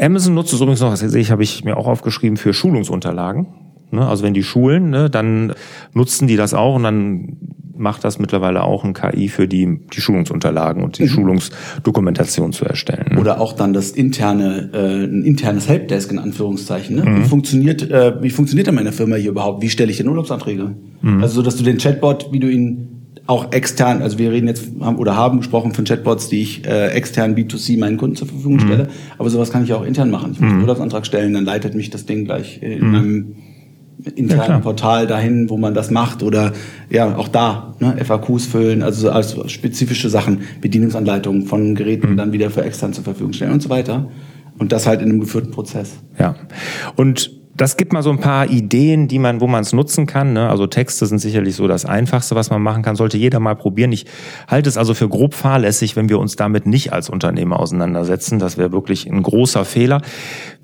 Amazon 0.00 0.32
nutzt 0.32 0.54
es 0.54 0.60
übrigens 0.60 0.80
noch, 0.80 0.90
das 0.90 1.00
sehe 1.00 1.20
ich, 1.20 1.30
habe 1.30 1.42
ich 1.42 1.64
mir 1.64 1.76
auch 1.76 1.86
aufgeschrieben, 1.86 2.38
für 2.38 2.54
Schulungsunterlagen. 2.54 3.46
Ne? 3.90 4.06
Also 4.06 4.24
wenn 4.24 4.34
die 4.34 4.42
Schulen, 4.42 4.90
ne, 4.90 5.10
dann 5.10 5.52
nutzen 5.92 6.26
die 6.26 6.36
das 6.36 6.54
auch 6.54 6.76
und 6.76 6.82
dann 6.82 7.36
macht 7.76 8.04
das 8.04 8.18
mittlerweile 8.18 8.62
auch 8.62 8.84
ein 8.84 8.94
KI 8.94 9.28
für 9.28 9.48
die, 9.48 9.80
die 9.92 10.00
Schulungsunterlagen 10.00 10.82
und 10.82 10.98
die 10.98 11.04
mhm. 11.04 11.08
Schulungsdokumentation 11.08 12.52
zu 12.52 12.64
erstellen. 12.64 13.14
Ne? 13.14 13.20
Oder 13.20 13.40
auch 13.40 13.52
dann 13.52 13.72
das 13.72 13.90
interne, 13.90 14.70
äh, 14.72 15.04
ein 15.04 15.24
internes 15.24 15.68
Helpdesk 15.68 16.12
in 16.12 16.18
Anführungszeichen. 16.18 16.96
Ne? 16.96 17.04
Mhm. 17.04 17.18
Wie 17.18 17.28
funktioniert, 17.28 17.90
äh, 17.90 18.22
wie 18.22 18.30
funktioniert 18.30 18.68
denn 18.68 18.74
meine 18.74 18.92
Firma 18.92 19.16
hier 19.16 19.30
überhaupt? 19.30 19.62
Wie 19.62 19.70
stelle 19.70 19.90
ich 19.90 19.96
denn 19.96 20.08
Urlaubsanträge? 20.08 20.74
Mhm. 21.02 21.22
Also 21.22 21.36
so, 21.36 21.42
dass 21.42 21.56
du 21.56 21.64
den 21.64 21.78
Chatbot, 21.78 22.28
wie 22.32 22.40
du 22.40 22.48
ihn 22.48 22.90
auch 23.26 23.52
extern, 23.52 24.02
also 24.02 24.18
wir 24.18 24.30
reden 24.30 24.48
jetzt 24.48 24.68
haben, 24.80 24.96
oder 24.96 25.16
haben 25.16 25.38
gesprochen 25.38 25.72
von 25.72 25.84
Chatbots, 25.84 26.28
die 26.28 26.42
ich 26.42 26.66
äh, 26.66 26.88
extern 26.88 27.34
B2C 27.34 27.78
meinen 27.78 27.96
Kunden 27.96 28.16
zur 28.16 28.28
Verfügung 28.28 28.60
stelle. 28.60 28.84
Mhm. 28.84 28.88
Aber 29.18 29.30
sowas 29.30 29.50
kann 29.50 29.64
ich 29.64 29.72
auch 29.72 29.84
intern 29.84 30.10
machen. 30.10 30.32
Ich 30.32 30.40
muss 30.40 30.48
einen 30.48 30.58
mhm. 30.58 30.64
Urlaubsantrag 30.64 31.06
stellen, 31.06 31.32
dann 31.32 31.44
leitet 31.44 31.74
mich 31.74 31.90
das 31.90 32.04
Ding 32.04 32.26
gleich 32.26 32.62
in 32.62 32.84
mhm. 32.84 32.92
meinem 32.92 33.34
internen 34.14 34.50
ja, 34.50 34.58
Portal 34.58 35.06
dahin, 35.06 35.48
wo 35.48 35.56
man 35.56 35.74
das 35.74 35.90
macht 35.90 36.22
oder 36.22 36.52
ja, 36.90 37.16
auch 37.16 37.28
da, 37.28 37.74
ne, 37.80 37.96
FAQs 38.04 38.46
füllen, 38.46 38.82
also 38.82 39.10
als 39.10 39.36
spezifische 39.50 40.08
Sachen, 40.08 40.42
Bedienungsanleitungen 40.60 41.46
von 41.46 41.74
Geräten 41.74 42.12
mhm. 42.12 42.16
dann 42.16 42.32
wieder 42.32 42.50
für 42.50 42.64
extern 42.64 42.92
zur 42.92 43.04
Verfügung 43.04 43.32
stellen 43.32 43.52
und 43.52 43.62
so 43.62 43.70
weiter. 43.70 44.08
Und 44.58 44.72
das 44.72 44.86
halt 44.86 45.02
in 45.02 45.10
einem 45.10 45.20
geführten 45.20 45.50
Prozess. 45.50 45.94
Ja. 46.18 46.36
Und 46.96 47.43
das 47.56 47.76
gibt 47.76 47.92
mal 47.92 48.02
so 48.02 48.10
ein 48.10 48.18
paar 48.18 48.50
Ideen, 48.50 49.06
die 49.06 49.20
man, 49.20 49.40
wo 49.40 49.46
man 49.46 49.62
es 49.62 49.72
nutzen 49.72 50.06
kann. 50.06 50.32
Ne? 50.32 50.48
Also 50.48 50.66
Texte 50.66 51.06
sind 51.06 51.18
sicherlich 51.18 51.54
so 51.54 51.68
das 51.68 51.84
Einfachste, 51.84 52.34
was 52.34 52.50
man 52.50 52.60
machen 52.60 52.82
kann. 52.82 52.96
Sollte 52.96 53.16
jeder 53.16 53.38
mal 53.38 53.54
probieren. 53.54 53.92
Ich 53.92 54.06
halte 54.48 54.68
es 54.68 54.76
also 54.76 54.92
für 54.92 55.08
grob 55.08 55.34
fahrlässig, 55.34 55.94
wenn 55.94 56.08
wir 56.08 56.18
uns 56.18 56.34
damit 56.34 56.66
nicht 56.66 56.92
als 56.92 57.08
Unternehmer 57.08 57.60
auseinandersetzen. 57.60 58.40
Das 58.40 58.58
wäre 58.58 58.72
wirklich 58.72 59.06
ein 59.06 59.22
großer 59.22 59.64
Fehler. 59.64 60.02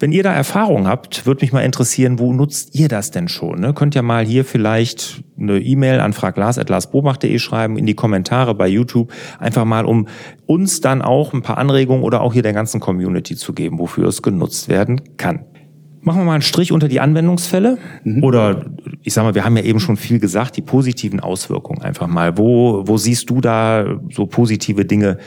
Wenn 0.00 0.10
ihr 0.10 0.24
da 0.24 0.32
Erfahrung 0.32 0.88
habt, 0.88 1.26
würde 1.26 1.44
mich 1.44 1.52
mal 1.52 1.60
interessieren, 1.60 2.18
wo 2.18 2.32
nutzt 2.32 2.74
ihr 2.74 2.88
das 2.88 3.12
denn 3.12 3.28
schon? 3.28 3.60
Ne? 3.60 3.72
Könnt 3.72 3.94
ihr 3.94 4.02
mal 4.02 4.24
hier 4.24 4.44
vielleicht 4.44 5.22
eine 5.38 5.60
E-Mail 5.60 6.00
an 6.00 6.12
fraglars.larsbobach.de 6.12 7.38
schreiben, 7.38 7.78
in 7.78 7.86
die 7.86 7.94
Kommentare 7.94 8.54
bei 8.54 8.66
YouTube, 8.66 9.12
einfach 9.38 9.64
mal, 9.64 9.84
um 9.84 10.08
uns 10.46 10.80
dann 10.80 11.02
auch 11.02 11.32
ein 11.32 11.42
paar 11.42 11.58
Anregungen 11.58 12.02
oder 12.02 12.20
auch 12.20 12.32
hier 12.32 12.42
der 12.42 12.52
ganzen 12.52 12.80
Community 12.80 13.36
zu 13.36 13.52
geben, 13.52 13.78
wofür 13.78 14.08
es 14.08 14.22
genutzt 14.22 14.68
werden 14.68 15.16
kann. 15.16 15.44
Machen 16.02 16.20
wir 16.20 16.24
mal 16.24 16.34
einen 16.34 16.42
Strich 16.42 16.72
unter 16.72 16.88
die 16.88 17.00
Anwendungsfälle. 17.00 17.76
Mhm. 18.04 18.24
Oder 18.24 18.64
ich 19.02 19.12
sag 19.12 19.24
mal, 19.24 19.34
wir 19.34 19.44
haben 19.44 19.56
ja 19.56 19.62
eben 19.62 19.80
schon 19.80 19.96
viel 19.96 20.18
gesagt, 20.18 20.56
die 20.56 20.62
positiven 20.62 21.20
Auswirkungen 21.20 21.82
einfach 21.82 22.06
mal. 22.06 22.38
Wo, 22.38 22.84
wo 22.86 22.96
siehst 22.96 23.28
du 23.28 23.40
da 23.40 23.98
so 24.10 24.26
positive 24.26 24.86
Dinge, 24.86 25.18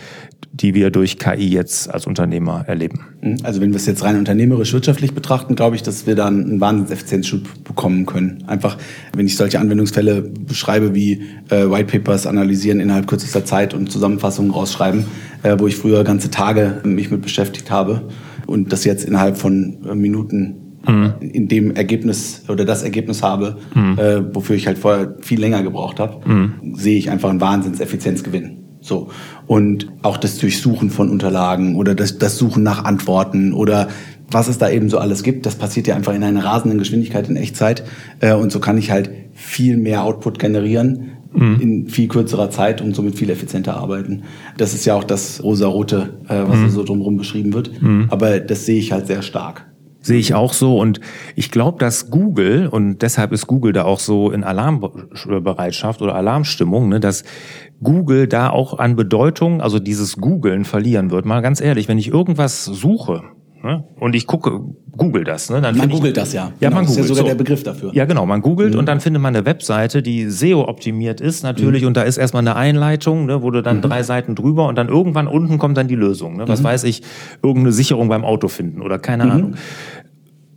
die 0.51 0.73
wir 0.73 0.89
durch 0.89 1.19
KI 1.19 1.47
jetzt 1.47 1.93
als 1.93 2.07
Unternehmer 2.07 2.63
erleben? 2.67 3.01
Mhm. 3.21 3.37
Also 3.43 3.61
wenn 3.61 3.69
wir 3.69 3.77
es 3.77 3.85
jetzt 3.85 4.03
rein 4.03 4.17
unternehmerisch 4.17 4.73
wirtschaftlich 4.73 5.13
betrachten, 5.13 5.55
glaube 5.55 5.75
ich, 5.75 5.83
dass 5.83 6.07
wir 6.07 6.15
dann 6.15 6.43
einen 6.43 6.61
Wahnsinnseffizienzschub 6.61 7.63
bekommen 7.63 8.07
können. 8.07 8.43
Einfach, 8.47 8.77
wenn 9.15 9.27
ich 9.27 9.37
solche 9.37 9.59
Anwendungsfälle 9.59 10.21
beschreibe 10.21 10.95
wie 10.95 11.21
äh, 11.49 11.69
White 11.69 11.99
Papers 11.99 12.25
analysieren 12.25 12.79
innerhalb 12.79 13.05
kürzester 13.05 13.45
Zeit 13.45 13.75
und 13.75 13.91
Zusammenfassungen 13.91 14.51
rausschreiben, 14.51 15.05
äh, 15.43 15.55
wo 15.59 15.67
ich 15.67 15.75
früher 15.75 16.03
ganze 16.03 16.31
Tage 16.31 16.81
mich 16.83 17.11
mit 17.11 17.21
beschäftigt 17.21 17.69
habe 17.69 18.09
und 18.47 18.71
das 18.71 18.85
jetzt 18.85 19.05
innerhalb 19.05 19.37
von 19.37 19.77
äh, 19.87 19.95
Minuten 19.95 20.62
mhm. 20.87 21.13
in 21.19 21.47
dem 21.47 21.71
Ergebnis 21.75 22.43
oder 22.47 22.65
das 22.65 22.83
Ergebnis 22.83 23.23
habe, 23.23 23.57
mhm. 23.73 23.97
äh, 23.97 24.35
wofür 24.35 24.55
ich 24.55 24.67
halt 24.67 24.77
vorher 24.77 25.15
viel 25.21 25.39
länger 25.39 25.63
gebraucht 25.63 25.99
habe, 25.99 26.27
mhm. 26.27 26.75
sehe 26.75 26.97
ich 26.97 27.09
einfach 27.09 27.29
einen 27.29 27.41
Wahnsinnseffizienzgewinn. 27.41 28.59
So. 28.81 29.09
Und 29.47 29.87
auch 30.01 30.17
das 30.17 30.37
Durchsuchen 30.37 30.89
von 30.89 31.09
Unterlagen 31.09 31.75
oder 31.75 31.95
das, 31.95 32.17
das 32.17 32.37
Suchen 32.37 32.63
nach 32.63 32.83
Antworten 32.83 33.53
oder 33.53 33.87
was 34.29 34.47
es 34.47 34.57
da 34.57 34.69
eben 34.69 34.89
so 34.89 34.97
alles 34.97 35.23
gibt, 35.23 35.45
das 35.45 35.55
passiert 35.55 35.87
ja 35.87 35.95
einfach 35.95 36.13
in 36.13 36.23
einer 36.23 36.43
rasenden 36.43 36.79
Geschwindigkeit 36.79 37.29
in 37.29 37.35
Echtzeit. 37.35 37.83
Äh, 38.19 38.33
und 38.33 38.51
so 38.51 38.59
kann 38.59 38.77
ich 38.77 38.91
halt 38.91 39.09
viel 39.33 39.77
mehr 39.77 40.03
Output 40.03 40.39
generieren 40.39 41.11
mhm. 41.33 41.59
in 41.59 41.87
viel 41.87 42.07
kürzerer 42.07 42.49
Zeit 42.49 42.81
und 42.81 42.95
somit 42.95 43.15
viel 43.15 43.29
effizienter 43.29 43.75
arbeiten. 43.75 44.23
Das 44.57 44.73
ist 44.73 44.85
ja 44.85 44.95
auch 44.95 45.03
das 45.03 45.43
rosa-rote, 45.43 46.19
äh, 46.27 46.43
was 46.47 46.57
mhm. 46.57 46.69
so 46.69 46.83
drumherum 46.83 47.17
beschrieben 47.17 47.53
wird. 47.53 47.81
Mhm. 47.81 48.07
Aber 48.09 48.39
das 48.39 48.65
sehe 48.65 48.79
ich 48.79 48.91
halt 48.91 49.07
sehr 49.07 49.21
stark. 49.21 49.65
Sehe 50.03 50.19
ich 50.19 50.33
auch 50.33 50.51
so. 50.53 50.77
Und 50.77 50.99
ich 51.35 51.49
glaube, 51.49 51.79
dass 51.79 52.11
Google, 52.11 52.67
und 52.67 53.01
deshalb 53.01 53.31
ist 53.31 53.47
Google 53.47 53.71
da 53.71 53.85
auch 53.85 53.99
so 53.99 54.31
in 54.31 54.43
Alarmbereitschaft 54.43 56.01
oder 56.01 56.13
Alarmstimmung, 56.13 56.89
ne, 56.89 56.99
dass 56.99 57.23
Google 57.81 58.27
da 58.27 58.49
auch 58.49 58.77
an 58.77 58.95
Bedeutung, 58.97 59.61
also 59.61 59.79
dieses 59.79 60.17
Googlen 60.17 60.65
verlieren 60.65 61.09
wird. 61.09 61.25
Mal 61.25 61.41
ganz 61.41 61.61
ehrlich, 61.61 61.87
wenn 61.87 61.97
ich 61.97 62.09
irgendwas 62.09 62.65
suche, 62.65 63.23
Ne? 63.63 63.85
Und 63.97 64.13
ich 64.13 64.27
gucke, 64.27 64.59
google 64.97 65.23
das. 65.23 65.49
Ne? 65.49 65.61
Dann 65.61 65.77
man 65.77 65.89
googelt 65.89 66.17
das 66.17 66.33
ja. 66.33 66.51
Ja, 66.59 66.67
genau, 66.67 66.81
man 66.81 66.85
googelt. 66.85 66.99
Das 66.99 67.05
ist 67.05 67.09
ja 67.09 67.15
sogar 67.15 67.23
so. 67.23 67.27
der 67.29 67.35
Begriff 67.35 67.63
dafür. 67.63 67.91
Ja, 67.93 68.03
genau. 68.03 68.25
Man 68.25 68.41
googelt 68.41 68.73
mhm. 68.73 68.79
und 68.79 68.85
dann 68.87 68.99
findet 68.99 69.21
man 69.21 69.33
eine 69.33 69.45
Webseite, 69.45 70.03
die 70.03 70.29
SEO-optimiert 70.29 71.21
ist 71.21 71.43
natürlich. 71.43 71.83
Mhm. 71.83 71.87
Und 71.89 71.97
da 71.97 72.03
ist 72.03 72.17
erstmal 72.17 72.41
eine 72.41 72.57
Einleitung, 72.57 73.25
ne, 73.25 73.41
wo 73.41 73.51
du 73.51 73.63
dann 73.63 73.77
mhm. 73.77 73.83
drei 73.83 74.03
Seiten 74.03 74.35
drüber 74.35 74.67
und 74.67 74.75
dann 74.75 74.89
irgendwann 74.89 75.27
unten 75.27 75.59
kommt 75.59 75.77
dann 75.77 75.87
die 75.87 75.95
Lösung. 75.95 76.35
Ne? 76.35 76.47
Was 76.47 76.59
mhm. 76.59 76.65
weiß 76.65 76.83
ich, 76.83 77.03
irgendeine 77.41 77.71
Sicherung 77.71 78.09
beim 78.09 78.25
Auto 78.25 78.49
finden 78.49 78.81
oder 78.81 78.99
keine 78.99 79.25
mhm. 79.25 79.31
Ahnung. 79.31 79.55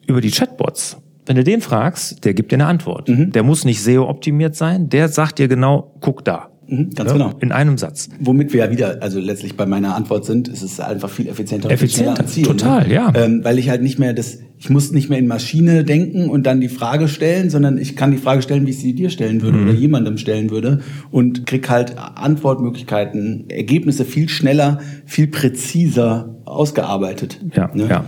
Über 0.09 0.21
die 0.21 0.31
Chatbots 0.31 0.99
wenn 1.27 1.35
du 1.35 1.43
den 1.43 1.61
fragst, 1.61 2.25
der 2.25 2.35
gibt 2.35 2.53
dir 2.53 2.57
eine 2.57 2.67
Antwort. 2.67 3.09
Mhm. 3.09 3.33
Der 3.33 3.43
muss 3.43 3.65
nicht 3.65 3.83
SEO-optimiert 3.83 4.55
sein, 4.55 4.89
der 4.89 5.09
sagt 5.09 5.41
dir 5.41 5.49
genau, 5.49 5.93
guck 6.01 6.25
da. 6.25 6.51
Mhm, 6.69 6.91
ganz 6.95 7.11
ja, 7.11 7.17
genau. 7.17 7.33
In 7.41 7.53
einem 7.53 7.79
Satz. 7.79 8.09
Womit 8.19 8.53
wir 8.53 8.65
ja 8.65 8.71
wieder, 8.71 9.03
also 9.03 9.21
letztlich 9.21 9.57
bei 9.57 9.67
meiner 9.67 9.95
Antwort 9.95 10.25
sind, 10.25 10.49
ist 10.49 10.63
es 10.63 10.81
einfach 10.81 11.11
viel 11.11 11.29
effizienter. 11.29 11.71
Effizienter, 11.71 12.21
und 12.21 12.29
Ziel, 12.29 12.43
ne? 12.43 12.49
total, 12.49 12.89
ne? 12.89 12.95
ja. 12.95 13.13
Ähm, 13.15 13.45
weil 13.45 13.59
ich 13.59 13.69
halt 13.69 13.83
nicht 13.83 13.99
mehr 13.99 14.13
das, 14.13 14.39
ich 14.59 14.71
muss 14.71 14.93
nicht 14.93 15.09
mehr 15.09 15.19
in 15.19 15.27
Maschine 15.27 15.85
denken 15.85 16.29
und 16.29 16.45
dann 16.45 16.61
die 16.61 16.69
Frage 16.69 17.09
stellen, 17.09 17.51
sondern 17.51 17.79
ich 17.79 17.97
kann 17.97 18.11
die 18.11 18.19
Frage 18.19 18.43
stellen, 18.43 18.67
wie 18.67 18.71
ich 18.71 18.79
sie 18.79 18.95
dir 18.95 19.11
stellen 19.11 19.43
würde 19.43 19.59
mhm. 19.59 19.69
oder 19.69 19.79
jemandem 19.79 20.19
stellen 20.19 20.51
würde 20.51 20.81
und 21.11 21.47
krieg 21.47 21.69
halt 21.69 21.97
Antwortmöglichkeiten, 21.97 23.49
Ergebnisse 23.49 24.05
viel 24.05 24.29
schneller, 24.29 24.81
viel 25.05 25.29
präziser 25.29 26.37
ausgearbeitet. 26.45 27.41
Ja, 27.55 27.71
ne? 27.75 27.87
ja. 27.89 28.05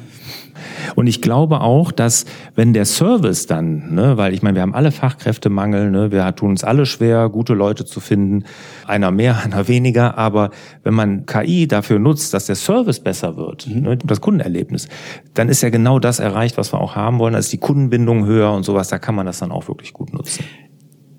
Und 0.94 1.06
ich 1.06 1.22
glaube 1.22 1.60
auch, 1.60 1.92
dass 1.92 2.24
wenn 2.54 2.72
der 2.72 2.84
Service 2.84 3.46
dann, 3.46 3.94
ne, 3.94 4.16
weil 4.16 4.34
ich 4.34 4.42
meine, 4.42 4.56
wir 4.56 4.62
haben 4.62 4.74
alle 4.74 4.92
Fachkräftemangel, 4.92 5.90
ne, 5.90 6.12
wir 6.12 6.34
tun 6.34 6.50
uns 6.50 6.64
alle 6.64 6.86
schwer, 6.86 7.28
gute 7.28 7.54
Leute 7.54 7.84
zu 7.84 8.00
finden, 8.00 8.44
einer 8.86 9.10
mehr, 9.10 9.38
einer 9.44 9.68
weniger, 9.68 10.18
aber 10.18 10.50
wenn 10.82 10.94
man 10.94 11.26
KI 11.26 11.66
dafür 11.66 11.98
nutzt, 11.98 12.34
dass 12.34 12.46
der 12.46 12.56
Service 12.56 13.00
besser 13.00 13.36
wird, 13.36 13.66
mhm. 13.66 13.82
ne, 13.82 13.96
das 13.96 14.20
Kundenerlebnis, 14.20 14.88
dann 15.34 15.48
ist 15.48 15.62
ja 15.62 15.70
genau 15.70 15.98
das 15.98 16.18
erreicht, 16.20 16.56
was 16.56 16.72
wir 16.72 16.80
auch 16.80 16.96
haben 16.96 17.18
wollen, 17.18 17.34
ist 17.34 17.52
die 17.52 17.58
Kundenbindung 17.58 18.26
höher 18.26 18.52
und 18.52 18.64
sowas, 18.64 18.88
da 18.88 18.98
kann 18.98 19.14
man 19.14 19.26
das 19.26 19.38
dann 19.38 19.52
auch 19.52 19.68
wirklich 19.68 19.92
gut 19.92 20.12
nutzen. 20.12 20.44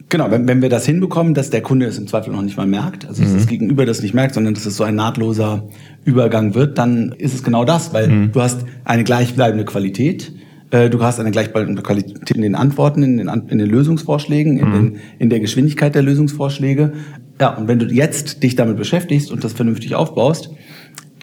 Genau, 0.10 0.32
wenn, 0.32 0.48
wenn 0.48 0.64
wir 0.64 0.70
das 0.70 0.88
hinbekommen, 0.88 1.36
dass 1.36 1.52
der 1.52 1.62
Kunde 1.62 1.86
es 1.86 2.00
im 2.00 2.08
Zweifel 2.08 2.34
noch 2.34 2.42
nicht 2.42 2.58
mal 2.58 2.66
merkt, 2.66 3.08
also 3.08 3.22
dass 3.22 3.32
mhm. 3.32 3.38
das 3.38 3.48
Gegenüber 3.48 3.86
das 3.86 4.02
nicht 4.02 4.16
merkt, 4.16 4.34
sondern 4.34 4.56
dass 4.56 4.66
es 4.66 4.76
so 4.76 4.84
ein 4.84 4.96
nahtloser 4.96 5.70
Übergang 6.04 6.56
wird, 6.56 6.80
dann 6.80 7.14
ist 7.18 7.36
es 7.36 7.44
genau 7.44 7.64
das, 7.64 7.94
weil 7.94 8.08
mhm. 8.08 8.32
du 8.32 8.42
hast 8.42 8.66
eine 8.86 9.04
gleichbleibende 9.04 9.66
Qualität, 9.66 10.32
äh, 10.72 10.90
du 10.90 11.04
hast 11.04 11.20
eine 11.20 11.30
gleichbleibende 11.30 11.84
Qualität 11.84 12.32
in 12.32 12.42
den 12.42 12.56
Antworten, 12.56 13.04
in 13.04 13.18
den, 13.18 13.28
in 13.28 13.60
den 13.60 13.70
Lösungsvorschlägen, 13.70 14.58
in, 14.58 14.68
mhm. 14.68 14.74
den, 14.74 14.96
in 15.20 15.30
der 15.30 15.42
Geschwindigkeit 15.42 15.94
der 15.94 16.02
Lösungsvorschläge. 16.02 16.94
Ja, 17.40 17.56
und 17.56 17.68
wenn 17.68 17.78
du 17.78 17.86
jetzt 17.86 18.42
dich 18.42 18.56
damit 18.56 18.78
beschäftigst 18.78 19.32
und 19.32 19.44
das 19.44 19.54
vernünftig 19.54 19.94
aufbaust, 19.94 20.50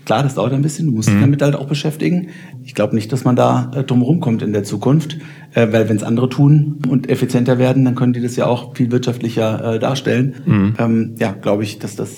Klar, 0.07 0.23
das 0.23 0.37
dauert 0.37 0.53
ein 0.53 0.63
bisschen, 0.63 0.87
du 0.87 0.93
musst 0.93 1.09
dich 1.09 1.17
mhm. 1.17 1.23
damit 1.23 1.43
halt 1.43 1.57
auch 1.57 1.67
beschäftigen. 1.67 2.29
Ich 2.63 2.75
glaube 2.75 2.95
nicht, 2.95 3.13
dass 3.13 3.25
man 3.25 3.35
da 3.35 3.73
äh, 3.75 3.83
drum 3.83 4.03
rumkommt 4.03 4.41
in 4.41 4.53
der 4.53 4.63
Zukunft, 4.63 5.19
äh, 5.53 5.67
weil 5.73 5.89
wenn 5.89 5.97
es 5.97 6.05
andere 6.05 6.29
tun 6.29 6.79
und 6.89 7.11
effizienter 7.11 7.59
werden, 7.59 7.85
dann 7.85 7.97
können 7.97 8.13
die 8.13 8.23
das 8.23 8.37
ja 8.37 8.47
auch 8.47 8.77
viel 8.77 8.93
wirtschaftlicher 8.93 9.75
äh, 9.75 9.79
darstellen. 9.81 10.37
Mhm. 10.47 10.75
Ähm, 10.79 11.15
ja, 11.19 11.33
glaube 11.33 11.65
ich, 11.65 11.81
dass 11.81 11.97
das 11.97 12.11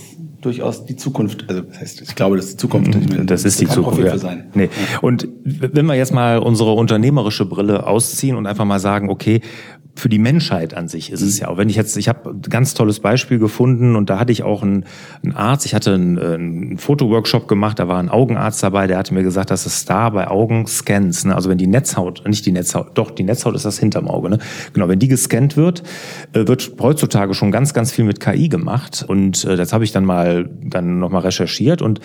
durchaus 0.42 0.84
die 0.84 0.96
Zukunft, 0.96 1.46
also 1.48 1.62
das 1.62 1.80
heißt, 1.80 2.02
ich 2.02 2.14
glaube, 2.14 2.36
das 2.36 2.46
ist 2.46 2.54
die 2.54 2.58
Zukunft. 2.58 2.94
Meine, 2.94 3.24
das 3.24 3.44
ist 3.44 3.60
die 3.60 3.66
Zukunft. 3.66 4.00
Ja. 4.00 4.18
Sein. 4.18 4.48
Nee. 4.54 4.68
Und 5.00 5.26
wenn 5.44 5.86
wir 5.86 5.94
jetzt 5.94 6.12
mal 6.12 6.38
unsere 6.38 6.72
unternehmerische 6.72 7.46
Brille 7.46 7.86
ausziehen 7.86 8.36
und 8.36 8.46
einfach 8.46 8.64
mal 8.64 8.78
sagen, 8.78 9.08
okay, 9.10 9.40
für 9.98 10.08
die 10.08 10.18
Menschheit 10.18 10.74
an 10.74 10.88
sich 10.88 11.10
ist 11.10 11.22
es 11.22 11.38
ja 11.38 11.48
auch. 11.48 11.56
Wenn 11.56 11.68
ich 11.68 11.76
jetzt, 11.76 11.96
ich 11.96 12.08
habe 12.08 12.30
ein 12.30 12.42
ganz 12.42 12.74
tolles 12.74 13.00
Beispiel 13.00 13.38
gefunden 13.38 13.96
und 13.96 14.10
da 14.10 14.18
hatte 14.18 14.32
ich 14.32 14.42
auch 14.42 14.62
einen, 14.62 14.84
einen 15.22 15.34
Arzt, 15.34 15.66
ich 15.66 15.74
hatte 15.74 15.94
einen, 15.94 16.18
einen 16.18 16.78
Fotoworkshop 16.78 17.48
gemacht, 17.48 17.78
da 17.78 17.88
war 17.88 17.98
ein 17.98 18.08
Augenarzt 18.08 18.62
dabei, 18.62 18.86
der 18.86 18.98
hatte 18.98 19.14
mir 19.14 19.22
gesagt, 19.22 19.50
dass 19.50 19.66
es 19.66 19.84
da 19.84 20.10
bei 20.10 20.28
Augenscans, 20.28 21.24
ne, 21.24 21.34
also 21.34 21.50
wenn 21.50 21.58
die 21.58 21.66
Netzhaut, 21.66 22.22
nicht 22.26 22.46
die 22.46 22.52
Netzhaut, 22.52 22.96
doch, 22.96 23.10
die 23.10 23.24
Netzhaut 23.24 23.54
ist 23.54 23.64
das 23.64 23.78
hinterm 23.78 24.08
Auge, 24.08 24.30
ne? 24.30 24.38
Genau, 24.72 24.88
wenn 24.88 24.98
die 24.98 25.08
gescannt 25.08 25.56
wird, 25.56 25.82
äh, 26.32 26.46
wird 26.46 26.72
heutzutage 26.80 27.34
schon 27.34 27.50
ganz, 27.50 27.74
ganz 27.74 27.92
viel 27.92 28.04
mit 28.04 28.20
KI 28.20 28.48
gemacht. 28.48 29.04
Und 29.06 29.44
äh, 29.44 29.56
das 29.56 29.72
habe 29.72 29.84
ich 29.84 29.92
dann 29.92 30.04
mal 30.04 30.48
dann 30.62 30.98
nochmal 30.98 31.22
recherchiert 31.22 31.82
und 31.82 32.00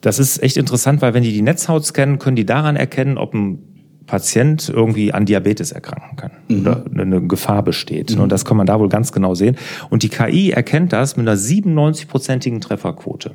das 0.00 0.18
ist 0.18 0.42
echt 0.42 0.56
interessant, 0.56 1.02
weil 1.02 1.14
wenn 1.14 1.22
die 1.22 1.32
die 1.32 1.42
Netzhaut 1.42 1.84
scannen, 1.84 2.18
können 2.18 2.36
die 2.36 2.46
daran 2.46 2.76
erkennen, 2.76 3.18
ob 3.18 3.34
ein 3.34 3.75
Patient 4.06 4.68
irgendwie 4.68 5.12
an 5.12 5.26
Diabetes 5.26 5.72
erkranken 5.72 6.16
kann 6.16 6.30
mhm. 6.48 6.60
oder 6.60 6.84
eine 6.94 7.22
Gefahr 7.22 7.62
besteht. 7.62 8.14
Mhm. 8.14 8.22
Und 8.22 8.32
das 8.32 8.44
kann 8.44 8.56
man 8.56 8.66
da 8.66 8.78
wohl 8.78 8.88
ganz 8.88 9.12
genau 9.12 9.34
sehen. 9.34 9.56
Und 9.90 10.02
die 10.02 10.08
KI 10.08 10.50
erkennt 10.50 10.92
das 10.92 11.16
mit 11.16 11.28
einer 11.28 11.36
97-prozentigen 11.36 12.60
Trefferquote. 12.60 13.32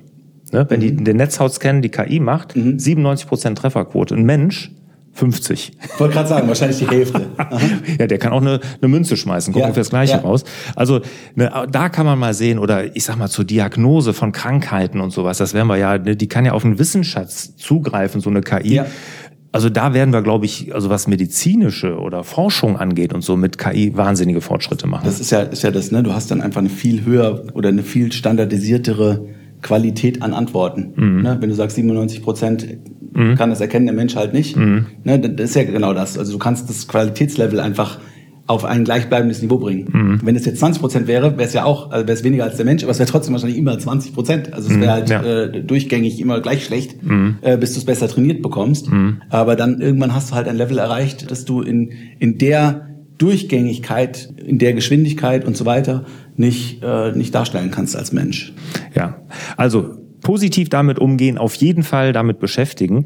Ne? 0.51 0.65
Wenn 0.69 0.79
die 0.79 0.91
mhm. 0.91 1.03
den 1.03 1.17
Netzhautscan 1.17 1.81
die 1.81 1.89
KI 1.89 2.19
macht, 2.19 2.55
mhm. 2.55 2.79
97 2.79 3.27
Prozent 3.27 3.57
Trefferquote. 3.57 4.15
Ein 4.15 4.23
Mensch 4.23 4.71
50. 5.13 5.73
Ich 5.83 5.99
wollte 5.99 6.13
gerade 6.13 6.29
sagen, 6.29 6.47
wahrscheinlich 6.47 6.79
die 6.79 6.87
Hälfte. 6.87 7.27
ja, 7.99 8.07
der 8.07 8.17
kann 8.17 8.31
auch 8.31 8.41
eine, 8.41 8.61
eine 8.81 8.87
Münze 8.87 9.17
schmeißen, 9.17 9.53
gucken 9.53 9.69
ja, 9.69 9.75
wir 9.75 9.81
das 9.81 9.89
Gleiche 9.89 10.13
ja. 10.13 10.19
raus. 10.19 10.45
Also 10.75 11.01
ne, 11.35 11.51
da 11.69 11.89
kann 11.89 12.05
man 12.05 12.17
mal 12.17 12.33
sehen, 12.33 12.59
oder 12.59 12.95
ich 12.95 13.03
sag 13.03 13.17
mal 13.17 13.27
zur 13.27 13.43
Diagnose 13.43 14.13
von 14.13 14.31
Krankheiten 14.31 15.01
und 15.01 15.11
sowas, 15.11 15.37
das 15.37 15.53
werden 15.53 15.67
wir 15.67 15.77
ja, 15.77 15.97
ne, 15.97 16.15
die 16.15 16.27
kann 16.27 16.45
ja 16.45 16.53
auf 16.53 16.63
einen 16.63 16.79
Wissensschatz 16.79 17.57
zugreifen, 17.57 18.21
so 18.21 18.29
eine 18.29 18.41
KI. 18.41 18.75
Ja. 18.75 18.85
Also 19.53 19.69
da 19.69 19.93
werden 19.93 20.13
wir, 20.13 20.21
glaube 20.21 20.45
ich, 20.45 20.73
also 20.73 20.89
was 20.89 21.07
medizinische 21.07 21.97
oder 21.99 22.23
Forschung 22.23 22.77
angeht 22.77 23.13
und 23.13 23.21
so 23.21 23.35
mit 23.35 23.57
KI 23.57 23.95
wahnsinnige 23.97 24.39
Fortschritte 24.39 24.87
machen. 24.87 25.03
Das 25.03 25.19
ist 25.19 25.31
ja, 25.31 25.41
ist 25.41 25.63
ja 25.63 25.71
das, 25.71 25.91
ne? 25.91 26.03
Du 26.03 26.13
hast 26.13 26.31
dann 26.31 26.41
einfach 26.41 26.59
eine 26.59 26.69
viel 26.69 27.03
höher 27.03 27.43
oder 27.53 27.69
eine 27.69 27.83
viel 27.83 28.13
standardisiertere 28.13 29.25
Qualität 29.61 30.21
an 30.21 30.33
Antworten. 30.33 30.93
Mhm. 30.95 31.21
Ne? 31.21 31.37
Wenn 31.39 31.49
du 31.49 31.55
sagst 31.55 31.75
97 31.75 32.23
Prozent 32.23 32.67
mhm. 33.13 33.35
kann 33.35 33.49
das 33.49 33.61
erkennen, 33.61 33.85
der 33.85 33.95
Mensch 33.95 34.15
halt 34.15 34.33
nicht. 34.33 34.55
Mhm. 34.55 34.87
Ne? 35.03 35.19
Das 35.19 35.49
ist 35.49 35.55
ja 35.55 35.63
genau 35.63 35.93
das. 35.93 36.17
Also 36.17 36.31
du 36.33 36.39
kannst 36.39 36.69
das 36.69 36.87
Qualitätslevel 36.87 37.59
einfach 37.59 37.99
auf 38.47 38.65
ein 38.65 38.83
gleichbleibendes 38.83 39.41
Niveau 39.41 39.57
bringen. 39.57 39.87
Mhm. 39.91 40.19
Wenn 40.23 40.35
es 40.35 40.45
jetzt 40.45 40.59
20 40.59 40.81
Prozent 40.81 41.07
wäre, 41.07 41.37
wäre 41.37 41.47
es 41.47 41.53
ja 41.53 41.63
auch, 41.63 41.91
also 41.91 42.07
wäre 42.07 42.17
es 42.17 42.23
weniger 42.23 42.43
als 42.43 42.57
der 42.57 42.65
Mensch, 42.65 42.83
aber 42.83 42.91
es 42.91 42.99
wäre 42.99 43.09
trotzdem 43.09 43.33
wahrscheinlich 43.33 43.57
immer 43.57 43.77
20 43.77 44.13
Prozent. 44.13 44.53
Also 44.53 44.69
es 44.69 44.79
wäre 44.79 44.91
mhm, 44.91 44.95
halt 44.95 45.09
ja. 45.09 45.23
äh, 45.23 45.63
durchgängig 45.63 46.19
immer 46.19 46.41
gleich 46.41 46.65
schlecht, 46.65 47.01
mhm. 47.03 47.37
äh, 47.41 47.57
bis 47.57 47.73
du 47.73 47.79
es 47.79 47.85
besser 47.85 48.07
trainiert 48.07 48.41
bekommst. 48.41 48.91
Mhm. 48.91 49.21
Aber 49.29 49.55
dann 49.55 49.79
irgendwann 49.79 50.13
hast 50.13 50.31
du 50.31 50.35
halt 50.35 50.47
ein 50.47 50.57
Level 50.57 50.77
erreicht, 50.77 51.31
dass 51.31 51.45
du 51.45 51.61
in, 51.61 51.91
in 52.19 52.37
der 52.37 52.87
Durchgängigkeit, 53.17 54.33
in 54.43 54.57
der 54.57 54.73
Geschwindigkeit 54.73 55.45
und 55.45 55.55
so 55.55 55.65
weiter 55.65 56.05
nicht, 56.35 56.81
äh, 56.83 57.11
nicht 57.11 57.35
darstellen 57.35 57.69
kannst 57.69 57.95
als 57.95 58.11
Mensch. 58.11 58.53
Ja, 58.95 59.21
also 59.57 59.91
positiv 60.21 60.69
damit 60.69 60.99
umgehen, 60.99 61.37
auf 61.37 61.55
jeden 61.55 61.83
Fall 61.83 62.13
damit 62.13 62.39
beschäftigen. 62.39 63.05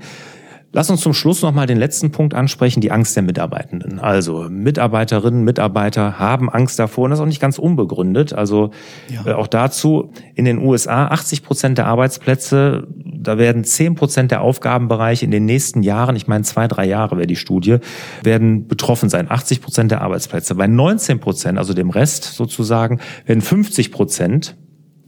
Lass 0.75 0.89
uns 0.89 0.99
zum 0.99 1.13
Schluss 1.13 1.41
nochmal 1.41 1.67
den 1.67 1.77
letzten 1.77 2.11
Punkt 2.11 2.33
ansprechen, 2.33 2.81
die 2.81 2.91
Angst 2.91 3.15
der 3.15 3.23
Mitarbeitenden. 3.23 3.97
Also 3.97 4.47
Mitarbeiterinnen, 4.49 5.45
Mitarbeiter 5.45 6.19
haben 6.19 6.49
Angst 6.49 6.77
davor 6.79 7.05
und 7.05 7.11
das 7.11 7.19
ist 7.19 7.23
auch 7.23 7.27
nicht 7.27 7.39
ganz 7.39 7.57
unbegründet. 7.57 8.33
Also 8.33 8.71
ja. 9.07 9.25
äh, 9.25 9.33
auch 9.35 9.47
dazu 9.47 10.11
in 10.33 10.43
den 10.43 10.57
USA 10.57 11.07
80 11.07 11.43
Prozent 11.43 11.77
der 11.77 11.87
Arbeitsplätze, 11.87 12.89
da 12.93 13.37
werden 13.37 13.63
10 13.63 13.95
Prozent 13.95 14.31
der 14.31 14.41
Aufgabenbereiche 14.41 15.23
in 15.23 15.31
den 15.31 15.45
nächsten 15.45 15.81
Jahren, 15.81 16.17
ich 16.17 16.27
meine 16.27 16.43
zwei, 16.43 16.67
drei 16.67 16.85
Jahre 16.85 17.15
wäre 17.15 17.27
die 17.27 17.37
Studie, 17.37 17.77
werden 18.21 18.67
betroffen 18.67 19.07
sein. 19.07 19.31
80 19.31 19.61
Prozent 19.61 19.91
der 19.91 20.01
Arbeitsplätze. 20.01 20.55
Bei 20.55 20.67
19 20.67 21.21
Prozent, 21.21 21.57
also 21.57 21.73
dem 21.73 21.89
Rest 21.89 22.25
sozusagen, 22.25 22.99
werden 23.25 23.39
50 23.39 23.93
Prozent 23.93 24.57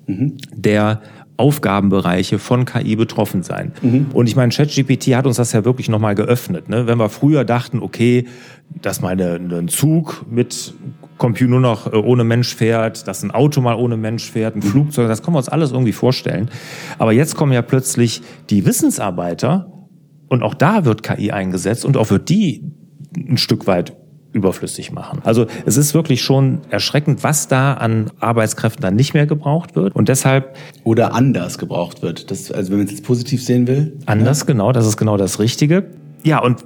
mhm. 0.05 0.37
der 0.53 1.01
Aufgabenbereiche 1.37 2.39
von 2.39 2.65
KI 2.65 2.95
betroffen 2.95 3.43
sein. 3.43 3.71
Mhm. 3.81 4.07
Und 4.13 4.27
ich 4.27 4.35
meine, 4.35 4.51
ChatGPT 4.51 5.15
hat 5.15 5.27
uns 5.27 5.37
das 5.37 5.53
ja 5.53 5.63
wirklich 5.65 5.87
nochmal 5.87 6.15
geöffnet. 6.15 6.67
Ne? 6.67 6.87
Wenn 6.87 6.97
wir 6.97 7.09
früher 7.09 7.45
dachten, 7.45 7.79
okay, 7.79 8.25
dass 8.81 9.01
mal 9.01 9.19
ein 9.19 9.67
Zug 9.67 10.25
mit 10.29 10.73
Computer 11.17 11.49
nur 11.49 11.59
noch 11.59 11.91
äh, 11.91 11.95
ohne 11.95 12.23
Mensch 12.23 12.55
fährt, 12.55 13.07
dass 13.07 13.23
ein 13.23 13.31
Auto 13.31 13.61
mal 13.61 13.75
ohne 13.75 13.97
Mensch 13.97 14.29
fährt, 14.29 14.55
ein 14.55 14.59
mhm. 14.59 14.69
Flugzeug, 14.69 15.07
das 15.07 15.21
können 15.21 15.35
wir 15.35 15.39
uns 15.39 15.49
alles 15.49 15.71
irgendwie 15.71 15.93
vorstellen. 15.93 16.49
Aber 16.97 17.11
jetzt 17.11 17.35
kommen 17.35 17.53
ja 17.53 17.61
plötzlich 17.61 18.21
die 18.49 18.65
Wissensarbeiter 18.65 19.71
und 20.29 20.43
auch 20.43 20.53
da 20.53 20.85
wird 20.85 21.03
KI 21.03 21.31
eingesetzt 21.31 21.85
und 21.85 21.97
auch 21.97 22.09
wird 22.09 22.29
die 22.29 22.71
ein 23.15 23.37
Stück 23.37 23.67
weit 23.67 23.95
überflüssig 24.37 24.91
machen. 24.91 25.19
Also 25.23 25.47
es 25.65 25.77
ist 25.77 25.93
wirklich 25.93 26.21
schon 26.21 26.59
erschreckend, 26.69 27.23
was 27.23 27.47
da 27.47 27.73
an 27.73 28.11
Arbeitskräften 28.19 28.81
dann 28.81 28.95
nicht 28.95 29.13
mehr 29.13 29.25
gebraucht 29.25 29.75
wird 29.75 29.95
und 29.95 30.09
deshalb 30.09 30.55
oder 30.83 31.13
anders 31.13 31.57
gebraucht 31.57 32.01
wird. 32.01 32.31
Das, 32.31 32.51
also 32.51 32.71
wenn 32.71 32.79
man 32.79 32.87
es 32.87 32.93
jetzt 32.93 33.03
positiv 33.03 33.43
sehen 33.43 33.67
will. 33.67 33.97
Anders, 34.05 34.39
ja. 34.39 34.45
genau, 34.45 34.71
das 34.71 34.85
ist 34.85 34.97
genau 34.97 35.17
das 35.17 35.39
Richtige. 35.39 35.85
Ja, 36.23 36.39
und 36.39 36.63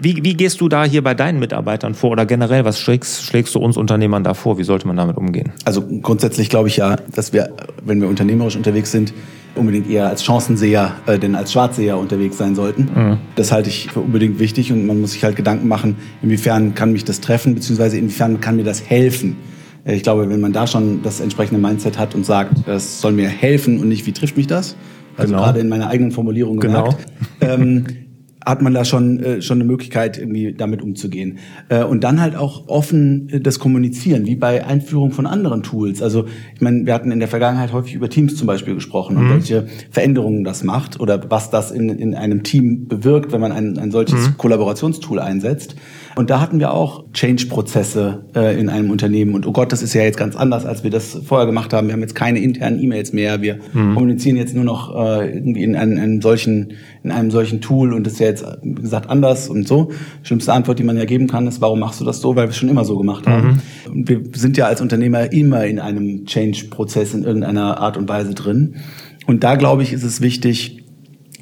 wie, 0.00 0.22
wie 0.22 0.34
gehst 0.34 0.60
du 0.60 0.68
da 0.68 0.84
hier 0.84 1.02
bei 1.02 1.14
deinen 1.14 1.40
Mitarbeitern 1.40 1.94
vor 1.94 2.10
oder 2.10 2.24
generell, 2.24 2.64
was 2.64 2.78
schlägst, 2.78 3.24
schlägst 3.24 3.54
du 3.54 3.58
uns 3.58 3.76
Unternehmern 3.76 4.22
da 4.22 4.34
vor? 4.34 4.58
Wie 4.58 4.64
sollte 4.64 4.86
man 4.86 4.96
damit 4.96 5.16
umgehen? 5.16 5.52
Also 5.64 5.82
grundsätzlich 6.02 6.50
glaube 6.50 6.68
ich 6.68 6.76
ja, 6.76 6.96
dass 7.14 7.32
wir, 7.32 7.50
wenn 7.84 8.00
wir 8.00 8.08
unternehmerisch 8.08 8.56
unterwegs 8.56 8.92
sind, 8.92 9.12
unbedingt 9.58 9.90
eher 9.90 10.08
als 10.08 10.24
Chancenseher 10.24 10.96
äh, 11.06 11.18
denn 11.18 11.34
als 11.34 11.52
Schwarzseher 11.52 11.98
unterwegs 11.98 12.38
sein 12.38 12.54
sollten. 12.54 12.82
Mhm. 12.94 13.16
Das 13.34 13.52
halte 13.52 13.68
ich 13.68 13.90
für 13.92 14.00
unbedingt 14.00 14.38
wichtig 14.38 14.72
und 14.72 14.86
man 14.86 15.00
muss 15.00 15.12
sich 15.12 15.24
halt 15.24 15.36
Gedanken 15.36 15.68
machen, 15.68 15.96
inwiefern 16.22 16.74
kann 16.74 16.92
mich 16.92 17.04
das 17.04 17.20
treffen, 17.20 17.54
beziehungsweise 17.54 17.98
inwiefern 17.98 18.40
kann 18.40 18.56
mir 18.56 18.64
das 18.64 18.88
helfen. 18.88 19.36
Äh, 19.84 19.96
ich 19.96 20.02
glaube, 20.02 20.28
wenn 20.28 20.40
man 20.40 20.52
da 20.52 20.66
schon 20.66 21.02
das 21.02 21.20
entsprechende 21.20 21.60
Mindset 21.60 21.98
hat 21.98 22.14
und 22.14 22.24
sagt, 22.24 22.66
das 22.66 23.00
soll 23.00 23.12
mir 23.12 23.28
helfen 23.28 23.80
und 23.80 23.88
nicht, 23.88 24.06
wie 24.06 24.12
trifft 24.12 24.36
mich 24.36 24.46
das? 24.46 24.76
Also 25.16 25.32
genau. 25.32 25.44
gerade 25.44 25.60
in 25.60 25.68
meiner 25.68 25.88
eigenen 25.88 26.12
Formulierung 26.12 26.60
genau. 26.60 26.96
ähm, 27.40 27.84
hat 28.44 28.62
man 28.62 28.72
da 28.74 28.84
schon, 28.84 29.20
äh, 29.20 29.42
schon 29.42 29.58
eine 29.58 29.64
Möglichkeit, 29.64 30.18
irgendwie 30.18 30.52
damit 30.52 30.82
umzugehen. 30.82 31.38
Äh, 31.68 31.84
und 31.84 32.04
dann 32.04 32.20
halt 32.20 32.36
auch 32.36 32.68
offen 32.68 33.28
äh, 33.30 33.40
das 33.40 33.58
Kommunizieren, 33.58 34.26
wie 34.26 34.36
bei 34.36 34.64
Einführung 34.64 35.10
von 35.10 35.26
anderen 35.26 35.62
Tools. 35.62 36.02
Also 36.02 36.26
ich 36.54 36.60
meine, 36.60 36.86
wir 36.86 36.94
hatten 36.94 37.10
in 37.10 37.18
der 37.18 37.28
Vergangenheit 37.28 37.72
häufig 37.72 37.94
über 37.94 38.08
Teams 38.08 38.36
zum 38.36 38.46
Beispiel 38.46 38.74
gesprochen 38.74 39.16
mhm. 39.16 39.22
und 39.22 39.30
welche 39.30 39.66
Veränderungen 39.90 40.44
das 40.44 40.62
macht 40.62 41.00
oder 41.00 41.30
was 41.30 41.50
das 41.50 41.70
in, 41.70 41.88
in 41.88 42.14
einem 42.14 42.42
Team 42.42 42.86
bewirkt, 42.88 43.32
wenn 43.32 43.40
man 43.40 43.52
ein, 43.52 43.78
ein 43.78 43.90
solches 43.90 44.28
mhm. 44.28 44.38
Kollaborationstool 44.38 45.18
einsetzt. 45.18 45.76
Und 46.18 46.30
da 46.30 46.40
hatten 46.40 46.58
wir 46.58 46.74
auch 46.74 47.04
Change-Prozesse 47.12 48.24
äh, 48.34 48.58
in 48.58 48.68
einem 48.68 48.90
Unternehmen. 48.90 49.34
Und 49.34 49.46
oh 49.46 49.52
Gott, 49.52 49.70
das 49.70 49.82
ist 49.82 49.94
ja 49.94 50.02
jetzt 50.02 50.18
ganz 50.18 50.34
anders, 50.34 50.66
als 50.66 50.82
wir 50.82 50.90
das 50.90 51.16
vorher 51.24 51.46
gemacht 51.46 51.72
haben. 51.72 51.86
Wir 51.86 51.92
haben 51.92 52.00
jetzt 52.00 52.16
keine 52.16 52.40
internen 52.40 52.82
E-Mails 52.82 53.12
mehr. 53.12 53.40
Wir 53.40 53.60
mhm. 53.72 53.94
kommunizieren 53.94 54.36
jetzt 54.36 54.52
nur 54.52 54.64
noch 54.64 54.92
äh, 54.96 55.32
irgendwie 55.32 55.62
in 55.62 55.76
einem, 55.76 55.96
einem, 55.96 56.20
solchen, 56.20 56.72
in 57.04 57.12
einem 57.12 57.30
solchen 57.30 57.60
Tool. 57.60 57.92
Und 57.92 58.04
das 58.04 58.14
ist 58.14 58.18
ja 58.18 58.26
jetzt, 58.26 58.44
wie 58.64 58.82
gesagt, 58.82 59.08
anders 59.08 59.48
und 59.48 59.68
so. 59.68 59.92
Schlimmste 60.24 60.52
Antwort, 60.52 60.80
die 60.80 60.82
man 60.82 60.96
ja 60.96 61.04
geben 61.04 61.28
kann, 61.28 61.46
ist, 61.46 61.60
warum 61.60 61.78
machst 61.78 62.00
du 62.00 62.04
das 62.04 62.20
so? 62.20 62.34
Weil 62.34 62.46
wir 62.46 62.50
es 62.50 62.56
schon 62.56 62.68
immer 62.68 62.84
so 62.84 62.98
gemacht 62.98 63.24
haben. 63.28 63.60
Mhm. 63.86 63.92
Und 63.92 64.08
wir 64.08 64.20
sind 64.32 64.56
ja 64.56 64.66
als 64.66 64.80
Unternehmer 64.80 65.32
immer 65.32 65.66
in 65.66 65.78
einem 65.78 66.26
Change-Prozess 66.26 67.14
in 67.14 67.22
irgendeiner 67.22 67.78
Art 67.78 67.96
und 67.96 68.08
Weise 68.08 68.34
drin. 68.34 68.74
Und 69.28 69.44
da, 69.44 69.54
glaube 69.54 69.84
ich, 69.84 69.92
ist 69.92 70.02
es 70.02 70.20
wichtig, 70.20 70.84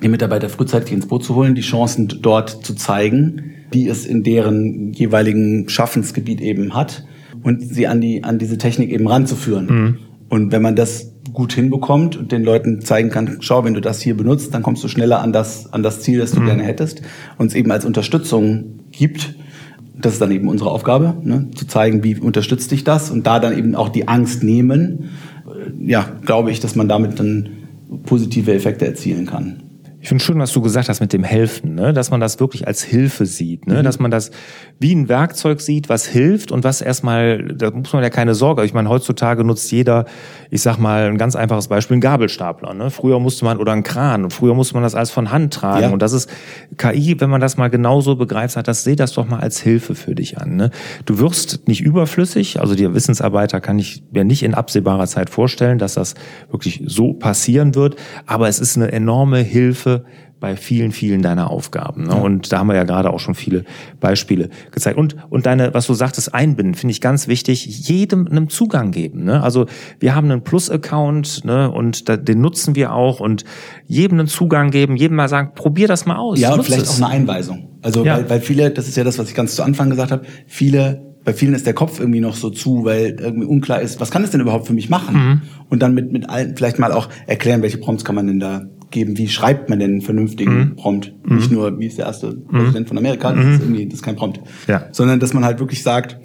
die 0.02 0.08
Mitarbeiter 0.08 0.50
frühzeitig 0.50 0.92
ins 0.92 1.06
Boot 1.06 1.24
zu 1.24 1.34
holen, 1.34 1.54
die 1.54 1.62
Chancen 1.62 2.08
dort 2.20 2.62
zu 2.62 2.74
zeigen 2.74 3.54
die 3.72 3.88
es 3.88 4.06
in 4.06 4.22
deren 4.22 4.92
jeweiligen 4.92 5.68
Schaffensgebiet 5.68 6.40
eben 6.40 6.74
hat 6.74 7.04
und 7.42 7.62
sie 7.62 7.86
an 7.86 8.00
die 8.00 8.24
an 8.24 8.38
diese 8.38 8.58
Technik 8.58 8.90
eben 8.90 9.06
ranzuführen. 9.06 9.66
Mhm. 9.66 9.98
Und 10.28 10.52
wenn 10.52 10.62
man 10.62 10.76
das 10.76 11.12
gut 11.32 11.52
hinbekommt 11.52 12.16
und 12.16 12.32
den 12.32 12.42
Leuten 12.42 12.80
zeigen 12.80 13.10
kann, 13.10 13.38
schau, 13.40 13.64
wenn 13.64 13.74
du 13.74 13.80
das 13.80 14.00
hier 14.00 14.16
benutzt, 14.16 14.54
dann 14.54 14.62
kommst 14.62 14.82
du 14.82 14.88
schneller 14.88 15.20
an 15.20 15.32
das 15.32 15.72
an 15.72 15.82
das 15.82 16.00
Ziel, 16.00 16.18
das 16.18 16.32
du 16.32 16.40
mhm. 16.40 16.46
gerne 16.46 16.62
hättest, 16.64 17.02
und 17.38 17.48
es 17.48 17.54
eben 17.54 17.70
als 17.70 17.84
Unterstützung 17.84 18.80
gibt. 18.90 19.34
Das 19.98 20.12
ist 20.12 20.20
dann 20.20 20.30
eben 20.30 20.48
unsere 20.48 20.70
Aufgabe, 20.70 21.16
ne, 21.22 21.48
zu 21.54 21.66
zeigen, 21.66 22.04
wie 22.04 22.16
unterstützt 22.16 22.70
dich 22.70 22.84
das 22.84 23.10
und 23.10 23.26
da 23.26 23.40
dann 23.40 23.56
eben 23.56 23.74
auch 23.74 23.88
die 23.88 24.08
Angst 24.08 24.42
nehmen. 24.42 25.10
Ja, 25.80 26.06
glaube 26.24 26.50
ich, 26.50 26.60
dass 26.60 26.76
man 26.76 26.86
damit 26.86 27.18
dann 27.18 27.48
positive 28.04 28.52
Effekte 28.52 28.86
erzielen 28.86 29.26
kann. 29.26 29.62
Ich 30.06 30.08
finde 30.08 30.22
schön, 30.22 30.38
was 30.38 30.52
du 30.52 30.60
gesagt 30.62 30.88
hast 30.88 31.00
mit 31.00 31.12
dem 31.12 31.24
Helfen, 31.24 31.74
ne? 31.74 31.92
dass 31.92 32.12
man 32.12 32.20
das 32.20 32.38
wirklich 32.38 32.68
als 32.68 32.80
Hilfe 32.84 33.26
sieht, 33.26 33.66
ne? 33.66 33.80
Mhm. 33.80 33.82
dass 33.82 33.98
man 33.98 34.12
das 34.12 34.30
wie 34.78 34.94
ein 34.94 35.08
Werkzeug 35.08 35.60
sieht, 35.60 35.88
was 35.88 36.06
hilft 36.06 36.52
und 36.52 36.62
was 36.62 36.80
erstmal, 36.80 37.42
da 37.42 37.72
muss 37.72 37.92
man 37.92 38.04
ja 38.04 38.10
keine 38.10 38.36
Sorge. 38.36 38.64
Ich 38.64 38.72
meine, 38.72 38.88
heutzutage 38.88 39.42
nutzt 39.42 39.72
jeder, 39.72 40.04
ich 40.48 40.62
sag 40.62 40.78
mal, 40.78 41.08
ein 41.08 41.18
ganz 41.18 41.34
einfaches 41.34 41.66
Beispiel, 41.66 41.96
ein 41.96 42.00
Gabelstapler. 42.00 42.72
Ne? 42.72 42.90
Früher 42.90 43.18
musste 43.18 43.44
man, 43.44 43.58
oder 43.58 43.72
ein 43.72 43.82
Kran, 43.82 44.22
und 44.22 44.32
früher 44.32 44.54
musste 44.54 44.74
man 44.74 44.84
das 44.84 44.94
alles 44.94 45.10
von 45.10 45.32
Hand 45.32 45.54
tragen. 45.54 45.82
Ja. 45.82 45.90
Und 45.90 46.02
das 46.02 46.12
ist 46.12 46.30
KI, 46.76 47.16
wenn 47.18 47.30
man 47.30 47.40
das 47.40 47.56
mal 47.56 47.68
genauso 47.68 48.14
begreift, 48.14 48.54
sagt 48.54 48.68
das, 48.68 48.84
seh 48.84 48.94
das 48.94 49.12
doch 49.12 49.26
mal 49.26 49.40
als 49.40 49.60
Hilfe 49.60 49.96
für 49.96 50.14
dich 50.14 50.38
an. 50.38 50.54
Ne? 50.54 50.70
Du 51.04 51.18
wirst 51.18 51.66
nicht 51.66 51.80
überflüssig, 51.80 52.60
also 52.60 52.76
die 52.76 52.94
Wissensarbeiter 52.94 53.60
kann 53.60 53.80
ich 53.80 54.04
mir 54.12 54.24
nicht 54.24 54.44
in 54.44 54.54
absehbarer 54.54 55.08
Zeit 55.08 55.30
vorstellen, 55.30 55.78
dass 55.78 55.94
das 55.94 56.14
wirklich 56.48 56.84
so 56.86 57.12
passieren 57.12 57.74
wird, 57.74 57.96
aber 58.26 58.46
es 58.46 58.60
ist 58.60 58.76
eine 58.76 58.92
enorme 58.92 59.38
Hilfe 59.38 59.95
bei 60.38 60.56
vielen, 60.56 60.92
vielen 60.92 61.22
deiner 61.22 61.50
Aufgaben. 61.50 62.04
Ne? 62.04 62.10
Ja. 62.10 62.16
Und 62.16 62.52
da 62.52 62.58
haben 62.58 62.66
wir 62.66 62.76
ja 62.76 62.84
gerade 62.84 63.10
auch 63.10 63.20
schon 63.20 63.34
viele 63.34 63.64
Beispiele 64.00 64.50
gezeigt. 64.70 64.98
Und, 64.98 65.16
und 65.30 65.46
deine, 65.46 65.72
was 65.72 65.86
du 65.86 65.94
sagtest, 65.94 66.34
einbinden, 66.34 66.74
finde 66.74 66.92
ich 66.92 67.00
ganz 67.00 67.26
wichtig, 67.26 67.88
jedem 67.88 68.26
einen 68.26 68.48
Zugang 68.48 68.90
geben. 68.90 69.24
Ne? 69.24 69.42
Also 69.42 69.66
wir 69.98 70.14
haben 70.14 70.30
einen 70.30 70.42
Plus-Account 70.42 71.44
ne? 71.44 71.70
und 71.70 72.08
da, 72.08 72.16
den 72.16 72.40
nutzen 72.40 72.76
wir 72.76 72.92
auch 72.92 73.20
und 73.20 73.44
jedem 73.86 74.18
einen 74.18 74.28
Zugang 74.28 74.70
geben, 74.70 74.96
jedem 74.96 75.16
mal 75.16 75.28
sagen, 75.28 75.52
probier 75.54 75.88
das 75.88 76.04
mal 76.04 76.16
aus. 76.16 76.38
Ja, 76.38 76.52
und 76.52 76.64
vielleicht 76.64 76.82
es. 76.82 76.90
auch 76.90 76.96
eine 76.96 77.08
Einweisung. 77.08 77.68
Also 77.80 78.04
ja. 78.04 78.16
weil, 78.16 78.30
weil 78.30 78.40
viele, 78.40 78.70
das 78.70 78.88
ist 78.88 78.96
ja 78.96 79.04
das, 79.04 79.18
was 79.18 79.28
ich 79.28 79.34
ganz 79.34 79.54
zu 79.54 79.62
Anfang 79.62 79.88
gesagt 79.88 80.12
habe, 80.12 80.26
viele 80.46 81.15
bei 81.26 81.32
vielen 81.32 81.54
ist 81.54 81.66
der 81.66 81.74
Kopf 81.74 81.98
irgendwie 81.98 82.20
noch 82.20 82.36
so 82.36 82.50
zu, 82.50 82.84
weil 82.84 83.16
irgendwie 83.18 83.46
unklar 83.46 83.82
ist, 83.82 84.00
was 84.00 84.12
kann 84.12 84.22
es 84.22 84.30
denn 84.30 84.40
überhaupt 84.40 84.68
für 84.68 84.72
mich 84.72 84.88
machen? 84.88 85.16
Mhm. 85.16 85.42
Und 85.68 85.82
dann 85.82 85.92
mit, 85.92 86.12
mit 86.12 86.30
allen 86.30 86.56
vielleicht 86.56 86.78
mal 86.78 86.92
auch 86.92 87.08
erklären, 87.26 87.62
welche 87.62 87.78
Prompts 87.78 88.04
kann 88.04 88.14
man 88.14 88.28
denn 88.28 88.38
da 88.38 88.62
geben, 88.92 89.18
wie 89.18 89.26
schreibt 89.26 89.68
man 89.68 89.80
denn 89.80 89.90
einen 89.90 90.00
vernünftigen 90.02 90.56
mhm. 90.56 90.76
Prompt? 90.76 91.12
Mhm. 91.24 91.36
Nicht 91.36 91.50
nur, 91.50 91.80
wie 91.80 91.86
ist 91.86 91.98
der 91.98 92.06
erste 92.06 92.28
mhm. 92.28 92.46
Präsident 92.46 92.86
von 92.86 92.96
Amerika, 92.96 93.32
das 93.32 93.44
ist 93.44 93.58
mhm. 93.58 93.60
irgendwie, 93.60 93.86
das 93.86 93.94
ist 93.94 94.02
kein 94.04 94.14
Prompt. 94.14 94.40
Ja. 94.68 94.86
Sondern, 94.92 95.18
dass 95.18 95.34
man 95.34 95.44
halt 95.44 95.58
wirklich 95.58 95.82
sagt, 95.82 96.16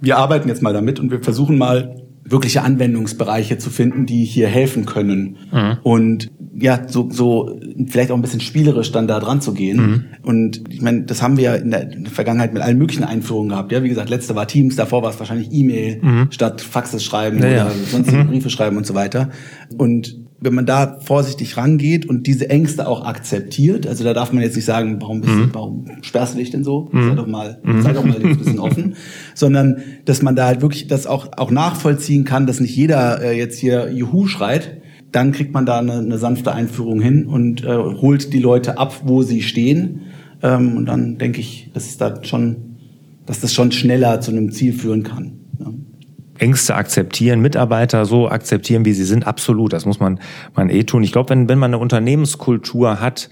wir 0.00 0.18
arbeiten 0.18 0.48
jetzt 0.48 0.62
mal 0.62 0.72
damit 0.72 0.98
und 0.98 1.12
wir 1.12 1.22
versuchen 1.22 1.56
mal, 1.56 2.02
wirkliche 2.30 2.62
Anwendungsbereiche 2.62 3.58
zu 3.58 3.70
finden, 3.70 4.06
die 4.06 4.24
hier 4.24 4.48
helfen 4.48 4.86
können. 4.86 5.36
Mhm. 5.52 5.78
Und 5.82 6.30
ja, 6.54 6.86
so, 6.86 7.08
so 7.10 7.58
vielleicht 7.88 8.10
auch 8.10 8.16
ein 8.16 8.22
bisschen 8.22 8.40
spielerisch 8.40 8.92
dann 8.92 9.08
da 9.08 9.18
dran 9.18 9.40
zu 9.40 9.52
gehen. 9.52 9.76
Mhm. 9.76 10.04
Und 10.22 10.62
ich 10.68 10.80
meine, 10.80 11.02
das 11.02 11.22
haben 11.22 11.36
wir 11.36 11.44
ja 11.44 11.54
in 11.54 11.70
der, 11.70 11.90
Vergangenheit 12.10 12.52
mit 12.52 12.62
allen 12.62 12.78
möglichen 12.78 13.04
Einführungen 13.04 13.50
gehabt. 13.50 13.72
Ja, 13.72 13.82
wie 13.82 13.88
gesagt, 13.88 14.10
letzte 14.10 14.34
war 14.34 14.46
Teams, 14.46 14.76
davor 14.76 15.02
war 15.02 15.10
es 15.10 15.18
wahrscheinlich 15.18 15.48
E-Mail 15.52 16.00
mhm. 16.02 16.26
statt 16.30 16.60
Faxes 16.60 17.04
schreiben 17.04 17.38
ja, 17.38 17.44
oder 17.44 17.56
ja. 17.56 17.70
sonstige 17.90 18.24
Briefe 18.24 18.50
schreiben 18.50 18.76
und 18.76 18.86
so 18.86 18.94
weiter. 18.94 19.30
Und 19.76 20.19
wenn 20.40 20.54
man 20.54 20.66
da 20.66 20.98
vorsichtig 21.00 21.56
rangeht 21.56 22.06
und 22.06 22.26
diese 22.26 22.48
Ängste 22.48 22.88
auch 22.88 23.04
akzeptiert, 23.04 23.86
also 23.86 24.04
da 24.04 24.14
darf 24.14 24.32
man 24.32 24.42
jetzt 24.42 24.56
nicht 24.56 24.64
sagen, 24.64 24.96
warum, 25.00 25.20
bist, 25.20 25.34
mhm. 25.34 25.50
warum 25.52 25.84
sperrst 26.02 26.34
du 26.34 26.38
dich 26.38 26.50
denn 26.50 26.64
so? 26.64 26.88
Mhm. 26.92 27.08
Sei 27.08 27.14
doch 27.14 27.26
mal, 27.26 27.60
mhm. 27.62 27.82
sei 27.82 27.92
doch 27.92 28.04
mal 28.04 28.16
ein 28.16 28.38
bisschen 28.38 28.58
offen, 28.60 28.94
sondern 29.34 29.82
dass 30.04 30.22
man 30.22 30.36
da 30.36 30.46
halt 30.46 30.62
wirklich 30.62 30.86
das 30.86 31.06
auch, 31.06 31.28
auch 31.36 31.50
nachvollziehen 31.50 32.24
kann, 32.24 32.46
dass 32.46 32.60
nicht 32.60 32.74
jeder 32.74 33.22
äh, 33.22 33.36
jetzt 33.36 33.58
hier 33.58 33.92
Juhu 33.92 34.26
schreit, 34.26 34.80
dann 35.12 35.32
kriegt 35.32 35.52
man 35.52 35.66
da 35.66 35.78
eine, 35.78 35.98
eine 35.98 36.18
sanfte 36.18 36.52
Einführung 36.52 37.00
hin 37.00 37.26
und 37.26 37.64
äh, 37.64 37.76
holt 37.76 38.32
die 38.32 38.38
Leute 38.38 38.78
ab, 38.78 39.02
wo 39.04 39.22
sie 39.22 39.42
stehen. 39.42 40.02
Ähm, 40.42 40.76
und 40.76 40.86
dann 40.86 41.18
denke 41.18 41.40
ich, 41.40 41.70
dass 41.74 41.86
es 41.86 41.98
da 41.98 42.22
schon 42.22 42.70
dass 43.30 43.38
das 43.38 43.54
schon 43.54 43.70
schneller 43.70 44.20
zu 44.20 44.32
einem 44.32 44.50
Ziel 44.50 44.72
führen 44.72 45.04
kann. 45.04 45.32
Ja. 45.60 45.72
Ängste 46.40 46.74
akzeptieren, 46.74 47.40
Mitarbeiter 47.40 48.06
so 48.06 48.28
akzeptieren, 48.28 48.84
wie 48.84 48.92
sie 48.92 49.04
sind, 49.04 49.26
absolut. 49.26 49.72
Das 49.72 49.86
muss 49.86 50.00
man, 50.00 50.20
man 50.54 50.70
eh 50.70 50.84
tun. 50.84 51.02
Ich 51.02 51.12
glaube, 51.12 51.30
wenn, 51.30 51.48
wenn 51.48 51.58
man 51.58 51.70
eine 51.70 51.78
Unternehmenskultur 51.78 53.00
hat, 53.00 53.28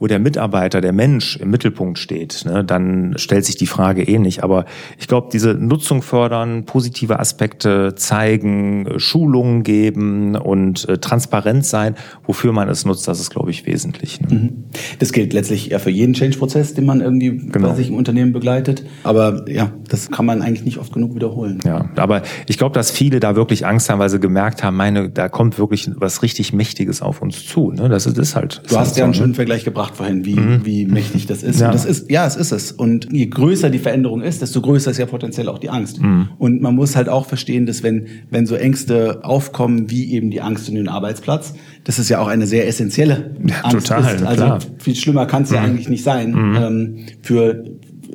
wo 0.00 0.06
der 0.06 0.18
Mitarbeiter, 0.18 0.80
der 0.80 0.92
Mensch 0.92 1.36
im 1.36 1.50
Mittelpunkt 1.50 1.98
steht, 1.98 2.44
ne, 2.44 2.64
dann 2.64 3.14
stellt 3.16 3.44
sich 3.44 3.56
die 3.56 3.66
Frage 3.66 4.02
eh 4.02 4.18
nicht. 4.18 4.44
Aber 4.44 4.64
ich 4.98 5.08
glaube, 5.08 5.28
diese 5.32 5.54
Nutzung 5.54 6.02
fördern, 6.02 6.64
positive 6.64 7.18
Aspekte 7.18 7.94
zeigen, 7.96 8.88
Schulungen 8.98 9.62
geben 9.62 10.36
und 10.36 10.88
äh, 10.88 10.98
transparent 10.98 11.64
sein, 11.64 11.96
wofür 12.24 12.52
man 12.52 12.68
es 12.68 12.84
nutzt, 12.84 13.08
das 13.08 13.20
ist, 13.20 13.30
glaube 13.30 13.50
ich, 13.50 13.66
wesentlich. 13.66 14.20
Ne? 14.20 14.28
Mhm. 14.30 14.64
Das 14.98 15.12
gilt 15.12 15.32
letztlich 15.32 15.66
ja 15.66 15.78
für 15.78 15.90
jeden 15.90 16.14
Change-Prozess, 16.14 16.74
den 16.74 16.86
man 16.86 17.00
irgendwie 17.00 17.36
genau. 17.36 17.68
bei 17.68 17.74
sich 17.74 17.88
im 17.88 17.96
Unternehmen 17.96 18.32
begleitet. 18.32 18.84
Aber 19.02 19.48
ja, 19.48 19.72
das 19.88 20.10
kann 20.10 20.26
man 20.26 20.42
eigentlich 20.42 20.64
nicht 20.64 20.78
oft 20.78 20.92
genug 20.92 21.14
wiederholen. 21.14 21.60
Ja, 21.64 21.90
aber 21.96 22.22
ich 22.46 22.58
glaube, 22.58 22.74
dass 22.74 22.90
viele 22.90 23.20
da 23.20 23.36
wirklich 23.36 23.66
Angst 23.66 23.90
haben, 23.90 23.98
weil 23.98 24.10
sie 24.10 24.20
gemerkt 24.20 24.62
haben, 24.62 24.76
meine, 24.76 25.10
da 25.10 25.28
kommt 25.28 25.58
wirklich 25.58 25.90
was 25.96 26.22
richtig 26.22 26.52
Mächtiges 26.52 27.02
auf 27.02 27.22
uns 27.22 27.46
zu. 27.46 27.72
Ne? 27.72 27.88
Das 27.88 28.06
ist 28.06 28.36
halt. 28.36 28.62
Du 28.68 28.76
hast 28.76 28.88
halt 28.88 28.96
ja 28.96 29.04
einen 29.04 29.14
schönen 29.14 29.34
Vergleich 29.34 29.64
gebracht 29.64 29.87
gebracht 29.88 29.96
vorhin, 29.96 30.24
wie, 30.24 30.34
mhm. 30.34 30.64
wie 30.64 30.86
mächtig 30.86 31.26
das 31.26 31.42
ist. 31.42 31.60
Ja. 31.60 31.66
Und 31.66 31.74
das 31.74 31.84
ist, 31.84 32.10
ja, 32.10 32.26
es 32.26 32.36
ist 32.36 32.52
es. 32.52 32.72
Und 32.72 33.08
je 33.12 33.26
größer 33.26 33.70
die 33.70 33.78
Veränderung 33.78 34.22
ist, 34.22 34.42
desto 34.42 34.60
größer 34.60 34.90
ist 34.90 34.98
ja 34.98 35.06
potenziell 35.06 35.48
auch 35.48 35.58
die 35.58 35.70
Angst. 35.70 36.00
Mhm. 36.00 36.28
Und 36.38 36.60
man 36.60 36.74
muss 36.74 36.96
halt 36.96 37.08
auch 37.08 37.26
verstehen, 37.26 37.66
dass 37.66 37.82
wenn, 37.82 38.06
wenn 38.30 38.46
so 38.46 38.54
Ängste 38.54 39.20
aufkommen, 39.22 39.90
wie 39.90 40.12
eben 40.12 40.30
die 40.30 40.40
Angst 40.40 40.68
um 40.68 40.74
den 40.74 40.88
Arbeitsplatz, 40.88 41.54
das 41.84 41.98
ist 41.98 42.08
ja 42.08 42.20
auch 42.20 42.28
eine 42.28 42.46
sehr 42.46 42.66
essentielle 42.66 43.34
ja, 43.46 43.56
Angst 43.62 43.88
total, 43.88 44.14
ist. 44.14 44.22
Also 44.22 44.44
klar. 44.44 44.58
viel 44.78 44.94
schlimmer 44.94 45.26
kann 45.26 45.42
es 45.42 45.50
ja 45.50 45.60
mhm. 45.60 45.66
eigentlich 45.66 45.88
nicht 45.88 46.04
sein 46.04 46.32
mhm. 46.32 46.56
ähm, 46.56 46.96
für 47.22 47.64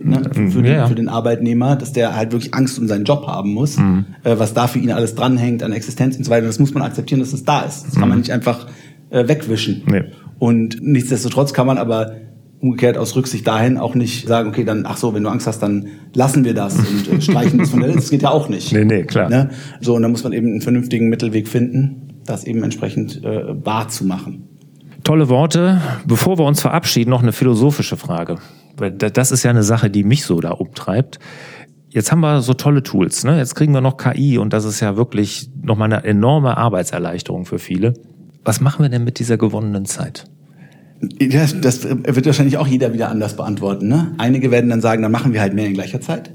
Ne, 0.05 0.21
für, 0.33 0.61
den, 0.61 0.73
ja. 0.73 0.87
für, 0.87 0.95
den, 0.95 1.07
Arbeitnehmer, 1.07 1.77
dass 1.77 1.93
der 1.93 2.13
halt 2.13 2.33
wirklich 2.33 2.53
Angst 2.53 2.77
um 2.77 2.87
seinen 2.87 3.05
Job 3.05 3.25
haben 3.25 3.53
muss, 3.53 3.77
mhm. 3.77 4.05
äh, 4.23 4.37
was 4.37 4.53
da 4.53 4.67
für 4.67 4.79
ihn 4.79 4.91
alles 4.91 5.15
dranhängt 5.15 5.63
an 5.63 5.71
Existenz 5.71 6.17
und 6.17 6.25
so 6.25 6.31
weiter. 6.31 6.45
Das 6.45 6.59
muss 6.59 6.73
man 6.73 6.83
akzeptieren, 6.83 7.21
dass 7.21 7.31
es 7.31 7.45
da 7.45 7.61
ist. 7.61 7.85
Das 7.85 7.95
mhm. 7.95 7.99
kann 7.99 8.09
man 8.09 8.17
nicht 8.17 8.31
einfach 8.31 8.67
äh, 9.13 9.27
wegwischen. 9.27 9.83
Nee. 9.85 10.03
Und 10.43 10.79
nichtsdestotrotz 10.81 11.53
kann 11.53 11.65
man 11.65 11.77
aber 11.77 12.17
umgekehrt 12.59 12.97
aus 12.97 13.15
Rücksicht 13.15 13.47
dahin 13.47 13.77
auch 13.77 13.95
nicht 13.95 14.27
sagen, 14.27 14.49
okay, 14.49 14.65
dann, 14.65 14.85
ach 14.85 14.97
so, 14.97 15.13
wenn 15.13 15.23
du 15.23 15.29
Angst 15.29 15.47
hast, 15.47 15.59
dann 15.59 15.87
lassen 16.13 16.43
wir 16.43 16.53
das 16.53 16.77
und 16.77 17.07
äh, 17.07 17.21
streichen 17.21 17.59
das 17.59 17.69
von 17.69 17.79
der 17.79 17.87
Liste. 17.87 18.01
Das 18.01 18.09
geht 18.09 18.23
ja 18.23 18.31
auch 18.31 18.49
nicht. 18.49 18.73
Nee, 18.73 18.83
nee, 18.83 19.03
klar. 19.03 19.29
Ne? 19.29 19.51
So, 19.79 19.95
und 19.95 20.01
da 20.01 20.09
muss 20.09 20.25
man 20.25 20.33
eben 20.33 20.47
einen 20.47 20.59
vernünftigen 20.59 21.07
Mittelweg 21.07 21.47
finden, 21.47 22.19
das 22.25 22.43
eben 22.43 22.61
entsprechend 22.61 23.23
äh, 23.23 23.65
wahr 23.65 23.87
zu 23.87 24.03
machen. 24.03 24.49
Tolle 25.05 25.29
Worte. 25.29 25.79
Bevor 26.05 26.37
wir 26.37 26.43
uns 26.43 26.59
verabschieden, 26.59 27.11
noch 27.11 27.21
eine 27.21 27.31
philosophische 27.31 27.95
Frage. 27.95 28.35
Weil 28.75 28.91
das 28.91 29.31
ist 29.31 29.43
ja 29.43 29.49
eine 29.49 29.63
Sache, 29.63 29.89
die 29.89 30.03
mich 30.03 30.25
so 30.25 30.41
da 30.41 30.51
umtreibt. 30.51 31.19
Jetzt 31.87 32.11
haben 32.11 32.19
wir 32.19 32.41
so 32.41 32.53
tolle 32.53 32.83
Tools. 32.83 33.23
Ne? 33.23 33.37
Jetzt 33.37 33.55
kriegen 33.55 33.73
wir 33.73 33.79
noch 33.79 33.95
KI 33.95 34.37
und 34.37 34.51
das 34.51 34.65
ist 34.65 34.81
ja 34.81 34.97
wirklich 34.97 35.49
nochmal 35.61 35.93
eine 35.93 36.03
enorme 36.03 36.57
Arbeitserleichterung 36.57 37.45
für 37.45 37.59
viele. 37.59 37.93
Was 38.43 38.59
machen 38.59 38.83
wir 38.83 38.89
denn 38.89 39.03
mit 39.03 39.19
dieser 39.19 39.37
gewonnenen 39.37 39.85
Zeit? 39.85 40.25
Das, 41.01 41.59
das 41.59 41.83
wird 41.83 42.25
wahrscheinlich 42.25 42.57
auch 42.57 42.67
jeder 42.67 42.93
wieder 42.93 43.09
anders 43.09 43.35
beantworten. 43.35 43.87
Ne? 43.87 44.13
Einige 44.17 44.51
werden 44.51 44.69
dann 44.69 44.81
sagen, 44.81 45.01
dann 45.01 45.11
machen 45.11 45.33
wir 45.33 45.41
halt 45.41 45.53
mehr 45.53 45.65
in 45.65 45.73
gleicher 45.73 45.99
Zeit. 45.99 46.31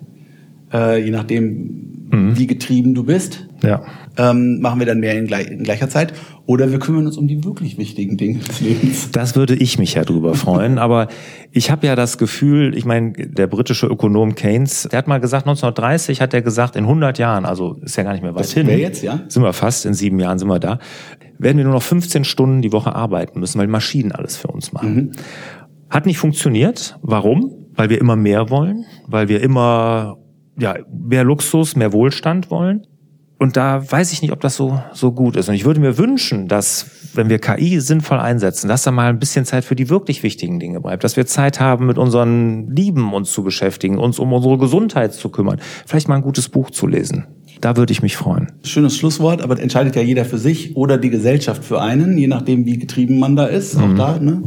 Äh, 0.72 1.04
je 1.04 1.10
nachdem, 1.10 2.08
mhm. 2.10 2.38
wie 2.38 2.46
getrieben 2.46 2.94
du 2.94 3.04
bist 3.04 3.48
ja. 3.62 3.82
ähm, 4.16 4.60
machen 4.60 4.78
wir 4.78 4.86
dann 4.86 5.00
mehr 5.00 5.18
in, 5.18 5.26
gleich, 5.26 5.48
in, 5.48 5.62
gleicher 5.62 5.88
Zeit. 5.88 6.12
Oder 6.46 6.70
wir 6.70 6.78
kümmern 6.78 7.06
uns 7.06 7.16
um 7.16 7.28
die 7.28 7.44
wirklich 7.44 7.78
wichtigen 7.78 8.16
Dinge 8.16 8.38
des 8.38 8.60
Lebens. 8.60 9.10
Das 9.10 9.36
würde 9.36 9.54
ich 9.54 9.78
mich 9.78 9.94
ja 9.94 10.04
drüber 10.04 10.34
freuen. 10.34 10.78
aber 10.78 11.08
ich 11.52 11.70
habe 11.70 11.86
ja 11.86 11.96
das 11.96 12.18
Gefühl, 12.18 12.76
ich 12.76 12.84
meine, 12.84 13.12
der 13.12 13.46
britische 13.46 13.86
Ökonom 13.86 14.34
Keynes, 14.34 14.88
der 14.90 14.98
hat 14.98 15.08
mal 15.08 15.20
gesagt, 15.20 15.46
1930 15.46 16.20
hat 16.20 16.32
er 16.34 16.42
gesagt, 16.42 16.76
in 16.76 16.84
100 16.84 17.18
Jahren, 17.18 17.44
also 17.44 17.78
ist 17.82 17.96
ja 17.96 18.02
gar 18.02 18.12
nicht 18.12 18.22
mehr 18.22 18.34
weit 18.34 18.40
das 18.40 18.52
hin. 18.52 18.68
jetzt, 18.68 19.02
ja? 19.02 19.20
Sind 19.28 19.42
wir 19.42 19.52
fast, 19.52 19.86
in 19.86 19.94
sieben 19.94 20.18
Jahren 20.18 20.38
sind 20.38 20.48
wir 20.48 20.58
da, 20.58 20.78
werden 21.38 21.56
wir 21.56 21.64
nur 21.64 21.74
noch 21.74 21.82
15 21.82 22.24
Stunden 22.24 22.62
die 22.62 22.72
Woche 22.72 22.94
arbeiten 22.94 23.40
müssen, 23.40 23.58
weil 23.58 23.68
Maschinen 23.68 24.12
alles 24.12 24.36
für 24.36 24.48
uns 24.48 24.72
machen. 24.72 24.94
Mhm. 24.94 25.12
Hat 25.90 26.06
nicht 26.06 26.18
funktioniert. 26.18 26.98
Warum? 27.02 27.54
Weil 27.74 27.90
wir 27.90 28.00
immer 28.00 28.16
mehr 28.16 28.50
wollen, 28.50 28.84
weil 29.06 29.28
wir 29.28 29.40
immer 29.40 30.18
ja, 30.58 30.76
mehr 30.90 31.24
Luxus, 31.24 31.76
mehr 31.76 31.92
Wohlstand 31.92 32.50
wollen. 32.50 32.86
Und 33.40 33.56
da 33.56 33.88
weiß 33.88 34.12
ich 34.12 34.20
nicht, 34.20 34.32
ob 34.32 34.40
das 34.40 34.56
so, 34.56 34.82
so 34.92 35.12
gut 35.12 35.36
ist. 35.36 35.48
Und 35.48 35.54
ich 35.54 35.64
würde 35.64 35.78
mir 35.78 35.96
wünschen, 35.96 36.48
dass, 36.48 36.86
wenn 37.14 37.28
wir 37.28 37.38
KI 37.38 37.78
sinnvoll 37.78 38.18
einsetzen, 38.18 38.66
dass 38.66 38.82
da 38.82 38.90
mal 38.90 39.10
ein 39.10 39.20
bisschen 39.20 39.44
Zeit 39.44 39.64
für 39.64 39.76
die 39.76 39.88
wirklich 39.88 40.24
wichtigen 40.24 40.58
Dinge 40.58 40.80
bleibt. 40.80 41.04
Dass 41.04 41.16
wir 41.16 41.24
Zeit 41.24 41.60
haben, 41.60 41.86
mit 41.86 41.98
unseren 41.98 42.68
Lieben 42.74 43.12
uns 43.14 43.30
zu 43.30 43.44
beschäftigen, 43.44 43.96
uns 43.96 44.18
um 44.18 44.32
unsere 44.32 44.58
Gesundheit 44.58 45.14
zu 45.14 45.28
kümmern. 45.28 45.60
Vielleicht 45.86 46.08
mal 46.08 46.16
ein 46.16 46.22
gutes 46.22 46.48
Buch 46.48 46.70
zu 46.70 46.88
lesen. 46.88 47.28
Da 47.60 47.76
würde 47.76 47.92
ich 47.92 48.02
mich 48.02 48.16
freuen. 48.16 48.50
Schönes 48.64 48.96
Schlusswort, 48.96 49.40
aber 49.40 49.60
entscheidet 49.60 49.94
ja 49.94 50.02
jeder 50.02 50.24
für 50.24 50.38
sich 50.38 50.76
oder 50.76 50.98
die 50.98 51.10
Gesellschaft 51.10 51.64
für 51.64 51.80
einen, 51.80 52.18
je 52.18 52.26
nachdem, 52.26 52.66
wie 52.66 52.78
getrieben 52.78 53.20
man 53.20 53.36
da 53.36 53.46
ist. 53.46 53.76
Mhm. 53.76 53.82
Auch 53.82 53.96
da, 53.96 54.18
ne? 54.18 54.42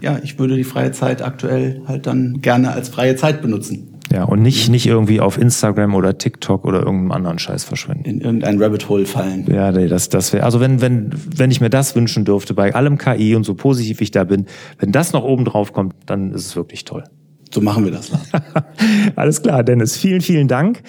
Ja, 0.00 0.20
ich 0.22 0.38
würde 0.38 0.54
die 0.54 0.64
freie 0.64 0.92
Zeit 0.92 1.22
aktuell 1.22 1.82
halt 1.86 2.06
dann 2.06 2.40
gerne 2.40 2.70
als 2.70 2.88
freie 2.88 3.16
Zeit 3.16 3.42
benutzen. 3.42 3.87
Ja, 4.12 4.24
und 4.24 4.40
nicht, 4.40 4.70
nicht 4.70 4.86
irgendwie 4.86 5.20
auf 5.20 5.38
Instagram 5.38 5.94
oder 5.94 6.16
TikTok 6.16 6.64
oder 6.64 6.78
irgendeinem 6.78 7.12
anderen 7.12 7.38
Scheiß 7.38 7.64
verschwinden. 7.64 8.04
In 8.04 8.20
irgendein 8.20 8.62
Rabbit 8.62 8.88
Hole 8.88 9.04
fallen. 9.04 9.46
Ja, 9.52 9.70
nee, 9.70 9.86
das, 9.86 10.08
das 10.08 10.32
wäre, 10.32 10.44
also 10.44 10.60
wenn, 10.60 10.80
wenn, 10.80 11.10
wenn 11.36 11.50
ich 11.50 11.60
mir 11.60 11.70
das 11.70 11.94
wünschen 11.94 12.24
dürfte, 12.24 12.54
bei 12.54 12.74
allem 12.74 12.96
KI 12.96 13.34
und 13.34 13.44
so 13.44 13.54
positiv 13.54 14.00
ich 14.00 14.10
da 14.10 14.24
bin, 14.24 14.46
wenn 14.78 14.92
das 14.92 15.12
noch 15.12 15.24
oben 15.24 15.44
drauf 15.44 15.72
kommt, 15.72 15.94
dann 16.06 16.32
ist 16.32 16.46
es 16.46 16.56
wirklich 16.56 16.84
toll. 16.84 17.04
So 17.52 17.60
machen 17.60 17.84
wir 17.84 17.92
das. 17.92 18.10
Alles 19.16 19.42
klar, 19.42 19.62
Dennis. 19.62 19.96
Vielen, 19.96 20.20
vielen 20.20 20.48
Dank. 20.48 20.82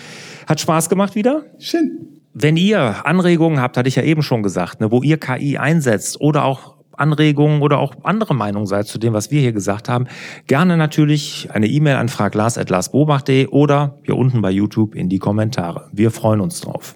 Hat 0.48 0.60
Spaß 0.60 0.90
gemacht 0.90 1.16
wieder? 1.16 1.44
Schön. 1.58 2.20
Wenn 2.34 2.58
ihr 2.58 3.06
Anregungen 3.06 3.62
habt, 3.62 3.78
hatte 3.78 3.90
ich 3.90 3.96
ja 3.96 4.04
eben 4.04 4.22
schon 4.22 4.44
gesagt, 4.44 4.82
ne, 4.82 4.92
wo 4.92 5.02
ihr 5.02 5.18
KI 5.18 5.58
einsetzt 5.58 6.22
oder 6.22 6.46
auch 6.46 6.79
Anregungen 7.00 7.62
oder 7.62 7.80
auch 7.80 7.94
andere 8.04 8.36
Meinungen 8.36 8.68
seid 8.68 8.88
zu 8.88 8.98
dem, 8.98 9.14
was 9.14 9.32
wir 9.32 9.42
hier 9.42 9.54
gesagt 9.54 9.90
haben, 9.90 10.08
gerne 10.48 10.78
natürlich 10.78 11.50
eine 11.52 11.68
E-Mail 11.68 11.96
an 11.96 12.10
fraglars.larsbobach.de 12.10 13.48
oder 13.48 14.00
hier 14.04 14.18
unten 14.18 14.42
bei 14.42 14.52
YouTube 14.52 14.96
in 14.96 15.10
die 15.10 15.20
Kommentare. 15.20 15.90
Wir 15.92 16.12
freuen 16.12 16.42
uns 16.42 16.62
drauf. 16.62 16.96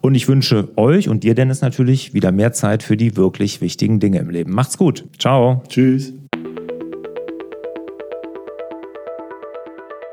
Und 0.00 0.14
ich 0.14 0.28
wünsche 0.28 0.68
euch 0.76 1.08
und 1.08 1.24
dir, 1.24 1.34
Dennis, 1.34 1.60
natürlich 1.60 2.14
wieder 2.14 2.32
mehr 2.32 2.52
Zeit 2.52 2.82
für 2.82 2.96
die 2.96 3.16
wirklich 3.16 3.60
wichtigen 3.60 4.00
Dinge 4.00 4.18
im 4.18 4.30
Leben. 4.30 4.52
Macht's 4.52 4.78
gut. 4.78 5.04
Ciao. 5.18 5.62
Tschüss. 5.68 6.12